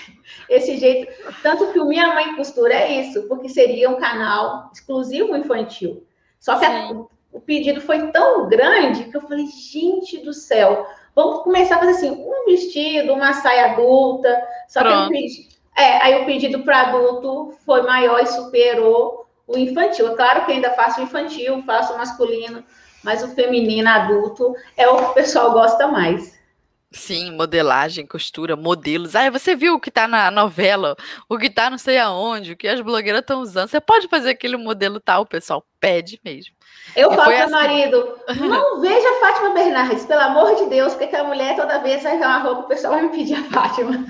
esse 0.49 0.77
jeito. 0.77 1.13
Tanto 1.43 1.73
que 1.73 1.79
o 1.79 1.87
Minha 1.87 2.15
Mãe 2.15 2.35
Costura 2.35 2.75
é 2.75 3.01
isso, 3.01 3.29
porque 3.29 3.49
seria 3.49 3.89
um 3.89 3.97
canal 3.97 4.71
exclusivo 4.73 5.37
infantil. 5.37 6.05
Só 6.41 6.59
que 6.59 6.65
a, 6.65 6.91
o 7.33 7.41
pedido 7.41 7.81
foi 7.81 8.11
tão 8.11 8.49
grande 8.49 9.05
que 9.05 9.17
eu 9.17 9.21
falei, 9.21 9.47
gente 9.47 10.19
do 10.19 10.33
céu, 10.33 10.87
vamos 11.15 11.43
começar 11.43 11.77
a 11.77 11.79
fazer 11.79 11.93
assim, 11.93 12.11
um 12.11 12.45
vestido, 12.47 13.13
uma 13.13 13.33
saia 13.33 13.73
adulta. 13.73 14.43
Só 14.69 14.81
Pronto. 14.81 15.09
que 15.09 15.15
pedi, 15.15 15.49
é, 15.77 16.03
aí 16.03 16.23
o 16.23 16.27
pedido 16.27 16.63
para 16.63 16.89
adulto 16.89 17.55
foi 17.65 17.83
maior 17.83 18.21
e 18.21 18.27
superou 18.27 19.27
o 19.47 19.57
infantil. 19.57 20.09
É 20.09 20.17
claro 20.17 20.45
que 20.45 20.53
ainda 20.53 20.73
faço 20.73 21.01
infantil, 21.01 21.63
faço 21.63 21.97
masculino, 21.97 22.65
mas 23.05 23.23
o 23.23 23.29
feminino 23.29 23.89
adulto 23.89 24.55
é 24.77 24.89
o 24.89 24.97
que 24.97 25.05
o 25.05 25.15
pessoal 25.15 25.53
gosta 25.53 25.87
mais. 25.87 26.36
Sim, 26.93 27.33
modelagem, 27.33 28.07
costura, 28.07 28.55
modelos. 28.55 29.17
Ah, 29.17 29.29
você 29.29 29.57
viu 29.57 29.75
o 29.75 29.81
que 29.81 29.91
tá 29.91 30.07
na 30.07 30.31
novela, 30.31 30.97
o 31.29 31.37
que 31.37 31.51
tá 31.51 31.69
não 31.69 31.79
sei 31.79 31.99
aonde, 31.99 32.53
o 32.53 32.57
que 32.57 32.69
as 32.69 32.81
blogueiras 32.81 33.21
estão 33.23 33.41
usando. 33.41 33.69
Você 33.69 33.81
pode 33.81 34.09
fazer 34.09 34.31
aquele 34.31 34.57
modelo 34.57 35.01
tal, 35.01 35.23
o 35.23 35.27
pessoal 35.27 35.67
pede 35.81 36.21
mesmo. 36.25 36.55
Eu 36.95 37.13
e 37.13 37.17
falo 37.17 37.33
pro 37.33 37.43
assim... 37.43 37.51
marido, 37.51 38.19
não 38.41 38.81
veja 38.81 39.09
a 39.09 39.21
Fátima 39.21 39.51
Bernardes, 39.51 40.07
pelo 40.07 40.21
amor 40.21 40.55
de 40.57 40.67
Deus, 40.71 40.95
porque 40.95 41.17
a 41.17 41.25
mulher 41.25 41.57
toda 41.57 41.83
vez 41.83 42.03
vai 42.03 42.19
ver 42.19 42.25
uma 42.25 42.39
roupa, 42.39 42.63
o 42.63 42.69
pessoal 42.69 42.95
vai 42.95 43.03
me 43.03 43.11
pedir 43.11 43.35
a 43.35 43.45
Fátima. 43.45 44.07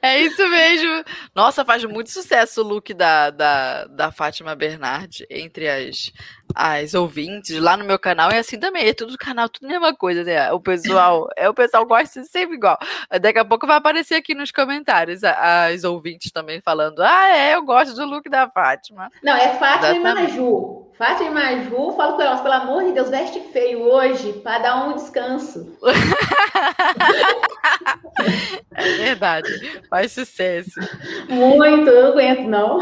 É 0.00 0.20
isso 0.20 0.48
mesmo. 0.48 1.04
Nossa, 1.34 1.64
faz 1.64 1.84
muito 1.84 2.10
sucesso 2.10 2.60
o 2.60 2.64
look 2.64 2.94
da, 2.94 3.30
da, 3.30 3.84
da 3.86 4.12
Fátima 4.12 4.54
Bernard 4.54 5.26
entre 5.28 5.68
as, 5.68 6.12
as 6.54 6.94
ouvintes. 6.94 7.58
Lá 7.58 7.76
no 7.76 7.84
meu 7.84 7.98
canal 7.98 8.30
é 8.30 8.38
assim 8.38 8.58
também. 8.58 8.88
É 8.88 8.94
tudo 8.94 9.16
canal, 9.18 9.48
tudo 9.48 9.66
a 9.66 9.68
mesma 9.68 9.94
coisa, 9.94 10.24
né? 10.24 10.52
O 10.52 10.60
pessoal, 10.60 11.28
é, 11.36 11.48
o 11.48 11.54
pessoal 11.54 11.86
gosta 11.86 12.22
sempre 12.24 12.56
igual. 12.56 12.78
Daqui 13.20 13.38
a 13.38 13.44
pouco 13.44 13.66
vai 13.66 13.76
aparecer 13.76 14.14
aqui 14.14 14.34
nos 14.34 14.50
comentários 14.50 15.22
as 15.24 15.84
ouvintes 15.84 16.30
também 16.30 16.60
falando: 16.60 17.02
Ah, 17.02 17.28
é, 17.28 17.54
eu 17.54 17.62
gosto 17.62 17.94
do 17.94 18.04
look 18.04 18.28
da 18.28 18.48
Fátima. 18.48 19.10
Não, 19.22 19.34
é 19.34 19.56
Fátima 19.58 19.96
Exatamente. 19.96 20.32
e 20.32 20.40
Maju. 20.40 20.84
Fátima 20.96 21.28
e 21.28 21.30
Maju, 21.30 21.92
falo 21.96 22.14
com 22.14 22.22
elas, 22.22 22.40
pelo 22.40 22.54
amor 22.54 22.84
de 22.84 22.92
Deus, 22.92 23.10
veste 23.10 23.40
feio 23.52 23.82
hoje 23.82 24.32
para 24.34 24.60
dar 24.60 24.86
um 24.86 24.94
descanso. 24.94 25.76
é 28.76 28.82
verdade, 28.98 29.82
faz 29.90 30.12
sucesso. 30.12 30.78
Muito, 31.28 31.90
eu 31.90 32.04
não 32.04 32.12
aguento, 32.12 32.42
não. 32.42 32.78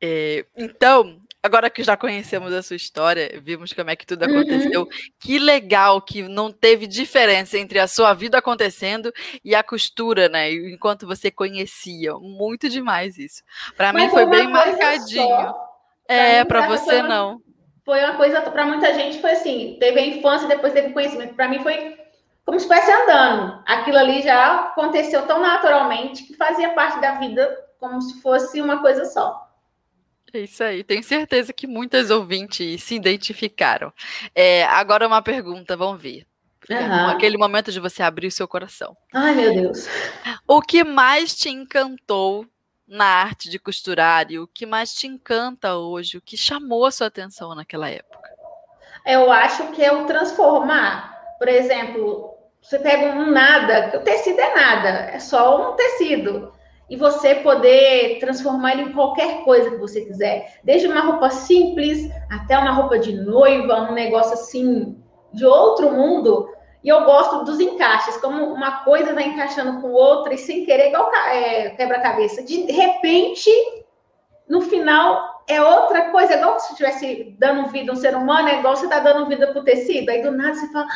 É, 0.00 0.46
então, 0.56 1.20
agora 1.42 1.68
que 1.68 1.82
já 1.82 1.96
conhecemos 1.96 2.52
a 2.52 2.62
sua 2.62 2.76
história, 2.76 3.40
vimos 3.42 3.72
como 3.72 3.90
é 3.90 3.96
que 3.96 4.06
tudo 4.06 4.22
aconteceu. 4.22 4.82
Uhum. 4.82 4.88
Que 5.18 5.38
legal 5.38 6.00
que 6.00 6.22
não 6.22 6.52
teve 6.52 6.86
diferença 6.86 7.58
entre 7.58 7.78
a 7.80 7.88
sua 7.88 8.14
vida 8.14 8.38
acontecendo 8.38 9.12
e 9.44 9.54
a 9.54 9.62
costura, 9.62 10.28
né? 10.28 10.52
Enquanto 10.52 11.06
você 11.06 11.30
conhecia. 11.30 12.14
Muito 12.14 12.68
demais 12.68 13.18
isso. 13.18 13.42
Para 13.76 13.92
mim 13.92 14.08
foi 14.10 14.26
bem 14.26 14.48
marcadinho. 14.48 15.26
Só. 15.26 15.68
É, 16.08 16.44
para 16.44 16.68
você 16.68 17.00
foi, 17.00 17.02
não. 17.02 17.40
Foi 17.84 18.00
uma 18.04 18.16
coisa, 18.16 18.40
para 18.42 18.66
muita 18.66 18.94
gente 18.94 19.20
foi 19.20 19.32
assim, 19.32 19.76
teve 19.80 19.98
a 19.98 20.06
infância 20.06 20.44
e 20.46 20.48
depois 20.48 20.72
teve 20.72 20.92
conhecimento. 20.92 21.34
Para 21.34 21.48
mim 21.48 21.60
foi 21.60 21.96
como 22.44 22.58
se 22.58 22.66
estivesse 22.66 22.92
andando. 22.92 23.62
Aquilo 23.66 23.98
ali 23.98 24.22
já 24.22 24.66
aconteceu 24.66 25.26
tão 25.26 25.40
naturalmente 25.40 26.24
que 26.24 26.36
fazia 26.36 26.70
parte 26.70 27.00
da 27.00 27.16
vida 27.16 27.56
como 27.80 28.00
se 28.00 28.20
fosse 28.20 28.60
uma 28.60 28.80
coisa 28.80 29.04
só. 29.06 29.51
É 30.34 30.40
isso 30.40 30.64
aí, 30.64 30.82
tenho 30.82 31.02
certeza 31.02 31.52
que 31.52 31.66
muitas 31.66 32.10
ouvintes 32.10 32.82
se 32.82 32.94
identificaram. 32.94 33.92
É, 34.34 34.64
agora 34.64 35.06
uma 35.06 35.20
pergunta, 35.20 35.76
vamos 35.76 36.00
ver. 36.00 36.26
Uhum. 36.70 37.08
Aquele 37.08 37.36
momento 37.36 37.72
de 37.72 37.80
você 37.80 38.02
abrir 38.02 38.28
o 38.28 38.32
seu 38.32 38.46
coração. 38.46 38.96
Ai, 39.12 39.34
meu 39.34 39.52
Deus. 39.52 39.86
O 40.46 40.62
que 40.62 40.84
mais 40.84 41.34
te 41.34 41.50
encantou 41.50 42.46
na 42.86 43.04
arte 43.04 43.50
de 43.50 43.58
costurar 43.58 44.30
e 44.30 44.38
o 44.38 44.46
que 44.46 44.64
mais 44.64 44.94
te 44.94 45.06
encanta 45.06 45.76
hoje, 45.76 46.18
o 46.18 46.22
que 46.22 46.36
chamou 46.36 46.86
a 46.86 46.90
sua 46.90 47.08
atenção 47.08 47.54
naquela 47.54 47.88
época? 47.88 48.30
Eu 49.04 49.32
acho 49.32 49.72
que 49.72 49.82
é 49.82 49.92
o 49.92 50.06
transformar. 50.06 51.12
Por 51.38 51.48
exemplo, 51.48 52.34
você 52.60 52.78
pega 52.78 53.18
um 53.18 53.30
nada, 53.30 53.98
o 53.98 54.02
tecido 54.02 54.40
é 54.40 54.54
nada, 54.54 54.88
é 54.88 55.18
só 55.18 55.72
um 55.72 55.76
tecido. 55.76 56.52
E 56.92 56.96
você 56.96 57.36
poder 57.36 58.18
transformar 58.20 58.72
ele 58.72 58.82
em 58.82 58.92
qualquer 58.92 59.44
coisa 59.44 59.70
que 59.70 59.78
você 59.78 60.02
quiser. 60.02 60.60
Desde 60.62 60.86
uma 60.86 61.00
roupa 61.00 61.30
simples 61.30 62.06
até 62.30 62.58
uma 62.58 62.70
roupa 62.70 62.98
de 62.98 63.14
noiva, 63.14 63.90
um 63.90 63.94
negócio 63.94 64.34
assim 64.34 65.02
de 65.32 65.42
outro 65.46 65.90
mundo. 65.90 66.50
E 66.84 66.90
eu 66.90 67.02
gosto 67.06 67.44
dos 67.44 67.58
encaixes, 67.58 68.18
como 68.18 68.44
uma 68.44 68.84
coisa 68.84 69.14
vai 69.14 69.24
encaixando 69.24 69.80
com 69.80 69.90
outra 69.90 70.34
e 70.34 70.38
sem 70.38 70.66
querer, 70.66 70.88
igual 70.88 71.10
é, 71.14 71.70
quebra-cabeça. 71.70 72.42
De 72.42 72.70
repente, 72.70 73.50
no 74.46 74.60
final, 74.60 75.42
é 75.48 75.62
outra 75.62 76.10
coisa, 76.10 76.34
igual 76.34 76.60
se 76.60 76.72
estivesse 76.72 77.34
dando 77.38 77.68
vida 77.68 77.90
a 77.90 77.94
um 77.94 77.96
ser 77.96 78.14
humano, 78.14 78.50
é 78.50 78.58
igual 78.58 78.76
você 78.76 78.84
está 78.84 78.98
dando 78.98 79.26
vida 79.28 79.46
para 79.46 79.62
o 79.62 79.64
tecido. 79.64 80.10
Aí 80.10 80.20
do 80.20 80.30
nada 80.30 80.52
você 80.52 80.70
fala, 80.70 80.86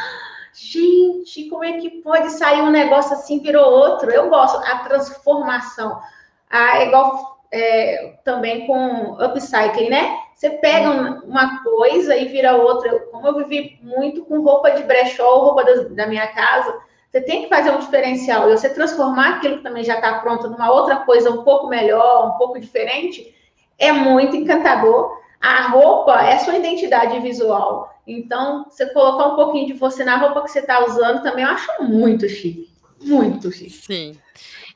gente, 0.57 1.49
como 1.49 1.65
é 1.65 1.75
que 1.75 2.03
pode 2.03 2.31
sair 2.31 2.63
um 2.63 2.71
negócio 2.71 3.13
assim, 3.13 3.39
virou 3.41 3.71
outro? 3.71 4.11
Eu 4.11 4.29
gosto, 4.31 4.59
a 4.59 4.79
transformação. 4.79 6.01
Ah, 6.49 6.79
é 6.79 6.87
igual 6.89 7.41
é, 7.53 8.15
também 8.25 8.67
com 8.67 9.13
upcycling, 9.23 9.91
né? 9.91 10.19
Você 10.35 10.51
pega 10.51 10.91
uma 11.25 11.63
coisa 11.63 12.17
e 12.17 12.27
vira 12.27 12.57
outra. 12.57 12.91
Eu, 12.91 13.01
como 13.07 13.27
eu 13.27 13.47
vivi 13.47 13.79
muito 13.83 14.25
com 14.25 14.43
roupa 14.43 14.71
de 14.71 14.83
brechó, 14.83 15.39
roupa 15.39 15.65
da, 15.65 15.75
da 15.83 16.07
minha 16.07 16.27
casa, 16.29 16.79
você 17.11 17.21
tem 17.21 17.43
que 17.43 17.49
fazer 17.49 17.71
um 17.71 17.79
diferencial. 17.79 18.49
E 18.49 18.57
você 18.57 18.69
transformar 18.69 19.37
aquilo 19.37 19.59
que 19.59 19.63
também 19.63 19.85
já 19.85 19.95
está 19.95 20.19
pronto 20.21 20.49
numa 20.49 20.71
outra 20.71 20.97
coisa 20.97 21.31
um 21.31 21.43
pouco 21.43 21.69
melhor, 21.69 22.29
um 22.29 22.39
pouco 22.39 22.59
diferente, 22.59 23.35
é 23.79 23.93
muito 23.93 24.37
encantador. 24.37 25.19
A 25.47 25.69
roupa 25.69 26.23
é 26.23 26.39
sua 26.39 26.57
identidade 26.57 27.21
visual. 27.21 27.95
Então, 28.05 28.67
você 28.69 28.85
colocar 28.93 29.29
um 29.29 29.37
pouquinho 29.37 29.69
de 29.69 29.75
você 29.75 30.03
na 30.03 30.17
roupa 30.17 30.43
que 30.43 30.51
você 30.51 30.59
está 30.59 30.85
usando 30.85 31.23
também 31.23 31.45
eu 31.45 31.51
acho 31.53 31.85
muito 31.85 32.29
chique. 32.29 32.69
Muito 33.01 33.53
chique. 33.53 33.71
Sim. 33.71 34.19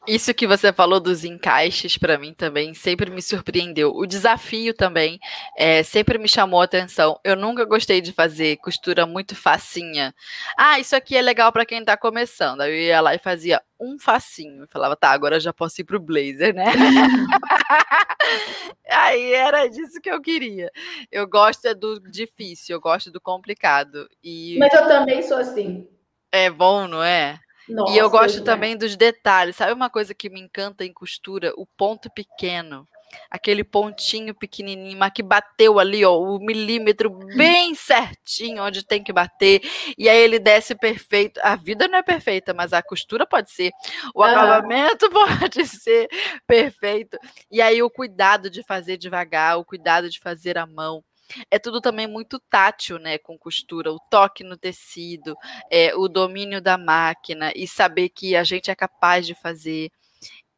Isso 0.09 0.33
que 0.33 0.47
você 0.47 0.73
falou 0.73 0.99
dos 0.99 1.25
encaixes, 1.25 1.99
para 1.99 2.16
mim 2.16 2.33
também 2.33 2.73
sempre 2.73 3.11
me 3.11 3.21
surpreendeu. 3.21 3.95
O 3.95 4.07
desafio 4.07 4.73
também 4.73 5.21
é, 5.57 5.83
sempre 5.83 6.16
me 6.16 6.26
chamou 6.26 6.61
a 6.61 6.64
atenção. 6.64 7.21
Eu 7.23 7.37
nunca 7.37 7.66
gostei 7.66 8.00
de 8.00 8.11
fazer 8.11 8.57
costura 8.57 9.04
muito 9.04 9.37
facinha. 9.37 10.14
Ah, 10.57 10.80
isso 10.80 10.97
aqui 10.97 11.16
é 11.16 11.23
legal 11.23 11.52
para 11.52 11.66
quem 11.66 11.85
tá 11.85 11.99
começando. 11.99 12.62
Aí 12.62 12.71
eu 12.71 12.76
ia 12.76 13.00
lá 13.00 13.14
e 13.14 13.19
fazia 13.19 13.61
um 13.78 13.99
facinho. 13.99 14.62
Eu 14.62 14.69
falava, 14.69 14.97
tá, 14.97 15.11
agora 15.11 15.38
já 15.38 15.52
posso 15.52 15.83
ir 15.83 15.85
pro 15.85 16.00
blazer, 16.00 16.54
né? 16.54 16.64
Aí 18.88 19.33
era 19.33 19.69
disso 19.69 20.00
que 20.00 20.11
eu 20.11 20.21
queria. 20.21 20.71
Eu 21.12 21.28
gosto 21.28 21.66
é 21.66 21.75
do 21.75 22.00
difícil, 22.00 22.75
eu 22.75 22.80
gosto 22.80 23.11
do 23.11 23.21
complicado. 23.21 24.09
E... 24.25 24.57
Mas 24.59 24.73
eu 24.73 24.88
também 24.88 25.23
sou 25.23 25.37
assim. 25.37 25.87
É 26.33 26.49
bom, 26.49 26.87
não 26.87 27.02
é? 27.02 27.40
Nossa, 27.69 27.93
e 27.93 27.99
eu 27.99 28.11
gosto 28.11 28.43
também 28.43 28.76
dos 28.76 28.97
detalhes. 28.97 29.57
Sabe 29.57 29.73
uma 29.73 29.90
coisa 29.90 30.14
que 30.14 30.29
me 30.29 30.40
encanta 30.40 30.85
em 30.85 30.93
costura? 30.93 31.52
O 31.57 31.67
ponto 31.67 32.11
pequeno. 32.11 32.87
Aquele 33.29 33.64
pontinho 33.64 34.33
pequenininho, 34.35 34.97
mas 34.97 35.12
que 35.12 35.23
bateu 35.23 35.81
ali, 35.81 36.05
ó, 36.05 36.17
o 36.17 36.38
milímetro 36.38 37.11
bem 37.11 37.75
certinho 37.75 38.62
onde 38.62 38.85
tem 38.87 39.02
que 39.02 39.12
bater. 39.12 39.61
E 39.99 40.09
aí 40.09 40.19
ele 40.19 40.38
desce 40.38 40.76
perfeito. 40.76 41.40
A 41.43 41.57
vida 41.57 41.88
não 41.88 41.99
é 41.99 42.02
perfeita, 42.02 42.55
mas 42.55 42.73
a 42.73 42.83
costura 42.83 43.26
pode 43.26 43.50
ser. 43.50 43.73
O 44.14 44.23
acabamento 44.23 45.11
pode 45.11 45.67
ser 45.67 46.09
perfeito. 46.47 47.19
E 47.50 47.61
aí 47.61 47.83
o 47.83 47.90
cuidado 47.90 48.49
de 48.49 48.62
fazer 48.62 48.97
devagar, 48.97 49.59
o 49.59 49.64
cuidado 49.64 50.09
de 50.09 50.21
fazer 50.21 50.57
à 50.57 50.67
mão. 50.67 51.02
É 51.50 51.58
tudo 51.58 51.80
também 51.80 52.06
muito 52.06 52.38
tátil, 52.38 52.99
né, 52.99 53.18
com 53.18 53.38
costura, 53.38 53.92
o 53.92 54.00
toque 54.10 54.44
no 54.44 54.56
tecido, 54.56 55.37
é, 55.70 55.94
o 55.94 56.08
domínio 56.08 56.60
da 56.60 56.76
máquina 56.78 57.52
e 57.54 57.66
saber 57.66 58.08
que 58.08 58.37
a 58.37 58.44
gente 58.44 58.70
é 58.70 58.75
capaz 58.75 59.26
de 59.26 59.34
fazer. 59.34 59.90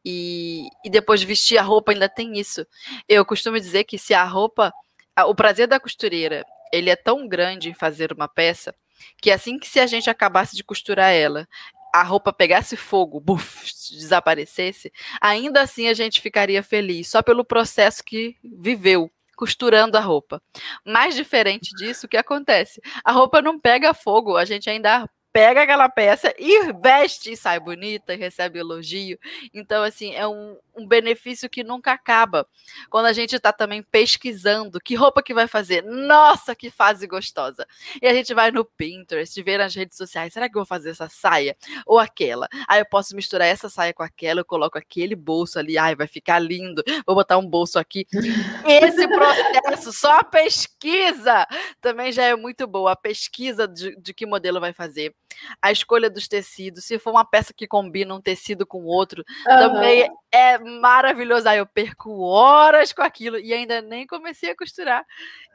E, 0.05 0.67
e 0.83 0.89
depois 0.89 1.19
de 1.19 1.25
vestir 1.25 1.57
a 1.57 1.61
roupa 1.61 1.91
ainda 1.91 2.09
tem 2.09 2.37
isso. 2.37 2.65
Eu 3.07 3.25
costumo 3.25 3.59
dizer 3.59 3.85
que 3.85 3.97
se 3.97 4.13
a 4.13 4.23
roupa, 4.23 4.73
o 5.27 5.35
prazer 5.35 5.67
da 5.67 5.79
costureira, 5.79 6.45
ele 6.73 6.89
é 6.89 6.95
tão 6.95 7.27
grande 7.27 7.69
em 7.69 7.73
fazer 7.73 8.11
uma 8.11 8.27
peça 8.27 8.75
que 9.21 9.31
assim 9.31 9.57
que 9.59 9.67
se 9.67 9.79
a 9.79 9.87
gente 9.87 10.09
acabasse 10.09 10.55
de 10.55 10.63
costurar 10.63 11.11
ela, 11.11 11.47
a 11.93 12.03
roupa 12.03 12.33
pegasse 12.33 12.75
fogo, 12.75 13.19
buf, 13.19 13.71
desaparecesse, 13.91 14.91
ainda 15.21 15.61
assim 15.61 15.87
a 15.87 15.93
gente 15.93 16.21
ficaria 16.21 16.63
feliz, 16.63 17.07
só 17.07 17.21
pelo 17.21 17.45
processo 17.45 18.03
que 18.03 18.35
viveu 18.43 19.11
costurando 19.35 19.97
a 19.97 20.01
roupa. 20.01 20.41
Mais 20.85 21.15
diferente 21.15 21.71
disso, 21.75 22.05
o 22.05 22.09
que 22.09 22.17
acontece? 22.17 22.81
A 23.03 23.11
roupa 23.11 23.41
não 23.41 23.59
pega 23.59 23.93
fogo, 23.93 24.37
a 24.37 24.45
gente 24.45 24.69
ainda 24.69 25.07
pega 25.33 25.63
aquela 25.63 25.89
peça 25.89 26.33
e 26.37 26.71
veste 26.73 27.31
e 27.31 27.37
sai 27.37 27.59
bonita, 27.59 28.15
recebe 28.15 28.59
elogio. 28.59 29.17
Então, 29.51 29.83
assim, 29.83 30.13
é 30.13 30.27
um, 30.27 30.55
um 30.75 30.87
benefício 30.87 31.49
que 31.49 31.63
nunca 31.63 31.91
acaba. 31.91 32.47
Quando 32.89 33.05
a 33.05 33.13
gente 33.13 33.35
está 33.35 33.51
também 33.51 33.81
pesquisando 33.83 34.79
que 34.79 34.95
roupa 34.95 35.23
que 35.23 35.33
vai 35.33 35.47
fazer, 35.47 35.83
nossa, 35.83 36.55
que 36.55 36.69
fase 36.69 37.07
gostosa. 37.07 37.67
E 38.01 38.07
a 38.07 38.13
gente 38.13 38.33
vai 38.33 38.51
no 38.51 38.65
Pinterest, 38.65 39.41
ver 39.41 39.57
nas 39.57 39.75
redes 39.75 39.97
sociais, 39.97 40.33
será 40.33 40.49
que 40.49 40.55
eu 40.55 40.61
vou 40.61 40.65
fazer 40.65 40.91
essa 40.91 41.09
saia 41.09 41.55
ou 41.85 41.99
aquela? 41.99 42.47
Aí 42.67 42.79
eu 42.79 42.85
posso 42.85 43.15
misturar 43.15 43.47
essa 43.47 43.69
saia 43.69 43.93
com 43.93 44.03
aquela, 44.03 44.41
eu 44.41 44.45
coloco 44.45 44.77
aquele 44.77 45.15
bolso 45.15 45.59
ali, 45.59 45.77
ai, 45.77 45.95
vai 45.95 46.07
ficar 46.07 46.39
lindo. 46.39 46.83
Vou 47.05 47.15
botar 47.15 47.37
um 47.37 47.47
bolso 47.47 47.77
aqui. 47.79 48.05
Esse 48.65 49.07
processo, 49.07 49.93
só 49.93 50.19
a 50.19 50.23
pesquisa 50.23 51.45
também 51.81 52.11
já 52.11 52.23
é 52.23 52.35
muito 52.35 52.65
boa. 52.67 52.93
A 52.93 52.95
pesquisa 52.95 53.67
de, 53.67 53.95
de 53.95 54.13
que 54.13 54.25
modelo 54.25 54.59
vai 54.59 54.73
fazer 54.73 55.13
a 55.61 55.71
escolha 55.71 56.09
dos 56.09 56.27
tecidos, 56.27 56.85
se 56.85 56.99
for 56.99 57.11
uma 57.11 57.25
peça 57.25 57.53
que 57.53 57.67
combina 57.67 58.13
um 58.13 58.21
tecido 58.21 58.65
com 58.65 58.83
outro, 58.83 59.23
uhum. 59.47 59.57
também 59.57 60.09
é 60.31 60.57
maravilhoso. 60.63 61.47
Aí 61.47 61.57
eu 61.57 61.65
perco 61.65 62.21
horas 62.21 62.91
com 62.93 63.01
aquilo 63.01 63.37
e 63.37 63.53
ainda 63.53 63.81
nem 63.81 64.07
comecei 64.07 64.51
a 64.51 64.55
costurar. 64.55 65.05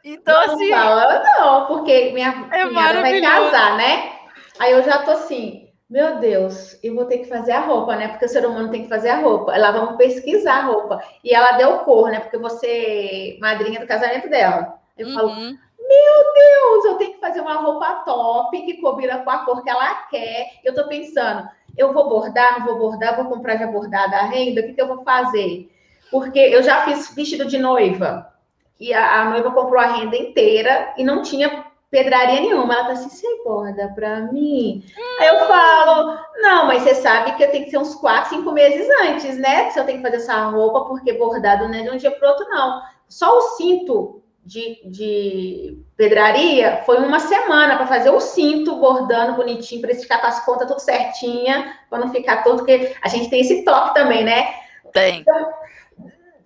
Então, 0.05 0.35
não 0.47 0.55
assim. 0.55 0.71
Fala, 0.71 1.23
não, 1.23 1.67
porque 1.67 2.13
minha 2.13 2.49
é 2.53 2.67
vai 2.67 3.21
casar, 3.21 3.77
né? 3.77 4.13
Aí 4.59 4.73
eu 4.73 4.83
já 4.83 5.03
tô 5.03 5.13
assim, 5.13 5.69
meu 5.89 6.17
Deus, 6.17 6.79
eu 6.83 6.95
vou 6.95 7.07
ter 7.07 7.19
que 7.19 7.29
fazer 7.29 7.53
a 7.53 7.61
roupa, 7.61 7.97
né? 7.97 8.09
Porque 8.09 8.27
o 8.27 8.29
ser 8.29 8.45
humano 8.47 8.71
tem 8.71 8.83
que 8.83 8.89
fazer 8.89 9.09
a 9.09 9.21
roupa. 9.21 9.55
Ela 9.55 9.71
vamos 9.71 9.97
pesquisar 9.97 10.59
a 10.59 10.65
roupa. 10.65 11.03
E 11.25 11.35
ela 11.35 11.53
deu 11.53 11.79
cor, 11.79 12.11
né? 12.11 12.21
Porque 12.21 12.37
você 12.37 13.39
madrinha 13.41 13.81
do 13.81 13.87
casamento 13.87 14.29
dela. 14.29 14.79
Eu 14.97 15.09
uhum. 15.09 15.15
falo, 15.15 15.35
meu 15.35 16.35
Deus, 16.35 16.85
eu 16.85 16.95
tenho 16.97 17.15
que 17.15 17.21
fazer 17.21 17.41
uma 17.41 17.55
roupa 17.55 18.03
top 18.05 18.61
que 18.63 18.83
combina 18.83 19.19
com 19.21 19.31
a 19.31 19.39
cor 19.45 19.63
que 19.63 19.71
ela 19.71 19.95
quer. 20.11 20.61
Eu 20.63 20.75
tô 20.75 20.87
pensando, 20.89 21.49
eu 21.79 21.93
vou 21.93 22.09
bordar, 22.09 22.59
não 22.59 22.67
vou 22.67 22.79
bordar, 22.79 23.17
vou 23.17 23.27
comprar 23.27 23.57
já 23.57 23.67
bordada 23.67 24.17
a 24.17 24.25
renda, 24.25 24.61
o 24.61 24.65
que, 24.65 24.73
que 24.75 24.83
eu 24.83 24.89
vou 24.89 25.05
fazer? 25.05 25.71
Porque 26.11 26.39
eu 26.39 26.63
já 26.63 26.85
fiz 26.85 27.15
vestido 27.15 27.47
de 27.47 27.59
noiva 27.59 28.33
e 28.81 28.93
a, 28.93 29.21
a 29.21 29.31
noiva 29.31 29.53
comprou 29.53 29.81
a 29.81 29.87
renda 29.87 30.17
inteira 30.17 30.93
e 30.97 31.05
não 31.05 31.23
tinha 31.23 31.67
pedraria 31.91 32.41
nenhuma. 32.41 32.75
Ela 32.75 32.85
tá 32.85 32.93
assim, 32.93 33.09
você 33.09 33.43
borda 33.45 33.93
para 33.95 34.21
mim? 34.33 34.85
Aí 35.21 35.29
eu 35.29 35.47
falo, 35.47 36.19
não, 36.37 36.67
mas 36.67 36.83
você 36.83 36.95
sabe 36.97 37.37
que 37.37 37.45
eu 37.45 37.51
tenho 37.51 37.65
que 37.65 37.71
ser 37.71 37.79
uns 37.79 37.95
quatro, 37.95 38.31
cinco 38.31 38.53
meses 38.53 38.89
antes, 39.03 39.39
né? 39.39 39.71
Se 39.71 39.79
eu 39.79 39.85
tenho 39.85 39.99
que 39.99 40.05
fazer 40.05 40.17
essa 40.17 40.47
roupa, 40.47 40.85
porque 40.85 41.13
bordado 41.15 41.69
não 41.69 41.75
é 41.75 41.83
de 41.83 41.91
um 41.91 41.97
dia 41.97 42.11
pro 42.11 42.29
outro, 42.29 42.49
não. 42.49 42.83
Só 43.09 43.39
o 43.39 43.41
cinto 43.57 44.23
de, 44.49 44.81
de 44.87 45.79
pedraria 45.95 46.83
foi 46.87 46.97
uma 46.97 47.21
semana 47.21 47.77
para 47.77 47.87
fazer 47.87 48.09
o 48.09 48.19
cinto 48.19 48.77
bordando 48.77 49.37
bonitinho, 49.37 49.83
para 49.83 49.95
ficar 49.95 50.21
com 50.21 50.27
as 50.27 50.43
contas 50.43 50.67
tudo 50.67 50.81
certinha, 50.81 51.79
para 51.91 51.99
não 51.99 52.11
ficar 52.11 52.43
todo, 52.43 52.59
porque 52.59 52.97
a 53.03 53.09
gente 53.09 53.29
tem 53.29 53.43
esse 53.43 53.63
toque 53.63 53.93
também, 53.93 54.25
né? 54.25 54.55
Tem. 54.95 55.21
Então, 55.21 55.53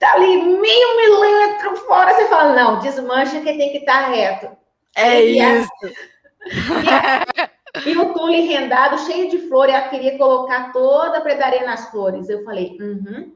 tá 0.01 0.15
ali 0.15 0.37
meio 0.37 0.97
milímetro 0.97 1.77
fora, 1.87 2.13
você 2.13 2.27
fala, 2.27 2.55
não, 2.55 2.81
desmancha 2.81 3.41
que 3.41 3.57
tem 3.57 3.71
que 3.71 3.79
estar 3.79 4.03
tá 4.03 4.09
reto. 4.09 4.51
É 4.97 5.25
e 5.25 5.39
isso. 5.39 5.71
A... 6.57 7.25
E, 7.87 7.91
e 7.95 7.97
o 7.97 8.13
tule 8.13 8.41
rendado, 8.41 8.99
cheio 9.07 9.31
de 9.31 9.47
flores, 9.47 9.73
ela 9.73 9.89
queria 9.89 10.19
colocar 10.19 10.73
toda 10.73 11.19
a 11.19 11.21
pedraria 11.21 11.65
nas 11.65 11.89
flores. 11.89 12.29
Eu 12.29 12.43
falei, 12.43 12.77
uhum. 12.81 13.33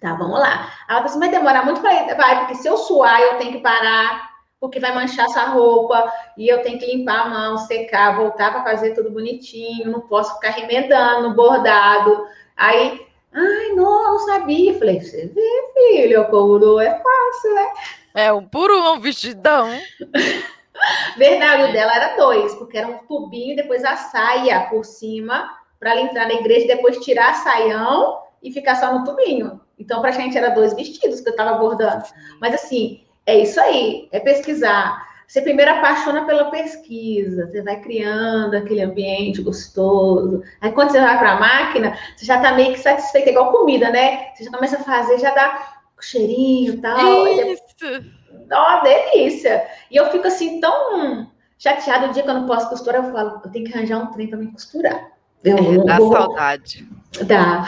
Tá, 0.00 0.14
vamos 0.14 0.38
lá. 0.38 0.72
Ela 0.88 1.00
disse, 1.00 1.18
vai 1.18 1.28
demorar 1.28 1.64
muito 1.64 1.80
para 1.80 2.14
vai, 2.14 2.40
porque 2.40 2.56
se 2.56 2.68
eu 2.68 2.76
suar, 2.76 3.20
eu 3.20 3.38
tenho 3.38 3.52
que 3.52 3.60
parar, 3.60 4.30
porque 4.60 4.80
vai 4.80 4.94
manchar 4.94 5.26
essa 5.26 5.44
roupa, 5.46 6.12
e 6.36 6.48
eu 6.48 6.62
tenho 6.62 6.78
que 6.78 6.86
limpar 6.86 7.26
a 7.26 7.28
mão, 7.28 7.58
secar, 7.58 8.16
voltar 8.16 8.52
para 8.52 8.64
fazer 8.64 8.94
tudo 8.94 9.10
bonitinho, 9.10 9.90
não 9.90 10.00
posso 10.00 10.34
ficar 10.34 10.50
remendando, 10.50 11.34
bordado. 11.34 12.26
Aí, 12.56 13.06
ai, 13.32 13.68
não, 13.74 14.12
não 14.12 14.18
sabia. 14.20 14.78
Falei, 14.78 15.00
você 15.00 15.26
vê, 15.26 15.72
filho, 15.74 16.26
como 16.26 16.80
é 16.80 16.90
fácil, 16.90 17.54
né? 17.54 17.72
É 18.14 18.32
um 18.32 18.46
por 18.46 18.70
um, 18.70 18.98
vestidão. 18.98 19.68
Verdade, 21.16 21.70
o 21.70 21.72
dela 21.72 21.94
era 21.94 22.16
dois, 22.16 22.54
porque 22.54 22.78
era 22.78 22.86
um 22.86 22.98
tubinho 22.98 23.52
e 23.52 23.56
depois 23.56 23.84
a 23.84 23.96
saia 23.96 24.60
por 24.68 24.84
cima, 24.84 25.50
para 25.78 25.92
ela 25.92 26.00
entrar 26.02 26.26
na 26.26 26.34
igreja 26.34 26.64
e 26.64 26.68
depois 26.68 26.98
tirar 26.98 27.30
a 27.30 27.34
saião 27.34 28.20
e 28.42 28.52
ficar 28.52 28.76
só 28.76 28.92
no 28.92 29.04
tubinho. 29.04 29.60
Então, 29.78 30.00
praticamente 30.00 30.38
era 30.38 30.50
dois 30.50 30.74
vestidos 30.74 31.20
que 31.20 31.28
eu 31.28 31.32
estava 31.32 31.58
bordando. 31.58 32.04
Mas 32.40 32.54
assim, 32.54 33.02
é 33.26 33.38
isso 33.38 33.60
aí, 33.60 34.08
é 34.12 34.20
pesquisar. 34.20 35.06
Você 35.26 35.42
primeiro 35.42 35.72
apaixona 35.72 36.24
pela 36.24 36.50
pesquisa, 36.50 37.46
você 37.46 37.60
vai 37.60 37.80
criando 37.80 38.54
aquele 38.54 38.80
ambiente 38.80 39.42
gostoso. 39.42 40.42
Aí 40.60 40.70
quando 40.70 40.90
você 40.90 41.00
vai 41.00 41.18
para 41.18 41.32
a 41.32 41.40
máquina, 41.40 41.98
você 42.16 42.24
já 42.24 42.36
está 42.36 42.52
meio 42.52 42.72
que 42.72 42.78
satisfeito, 42.78 43.28
é 43.28 43.30
igual 43.32 43.50
comida, 43.50 43.90
né? 43.90 44.32
Você 44.34 44.44
já 44.44 44.50
começa 44.52 44.76
a 44.76 44.84
fazer, 44.84 45.18
já 45.18 45.34
dá 45.34 45.80
cheirinho 46.00 46.74
e 46.74 46.76
tal. 46.76 47.26
Isso! 47.26 48.16
Ó, 48.52 48.80
delícia! 48.82 49.66
E 49.90 49.96
eu 49.96 50.10
fico 50.12 50.28
assim 50.28 50.60
tão 50.60 51.28
chateada 51.58 52.06
o 52.06 52.12
dia 52.12 52.22
que 52.22 52.30
eu 52.30 52.34
não 52.34 52.46
posso 52.46 52.68
costurar, 52.68 53.04
eu 53.04 53.12
falo, 53.12 53.40
eu 53.44 53.50
tenho 53.50 53.64
que 53.64 53.76
arranjar 53.76 53.98
um 53.98 54.12
trem 54.12 54.28
para 54.28 54.38
me 54.38 54.52
costurar. 54.52 55.10
Eu, 55.42 55.56
é, 55.56 55.84
dá 55.84 55.98
vou... 55.98 56.12
saudade. 56.12 56.86
Dá. 57.24 57.64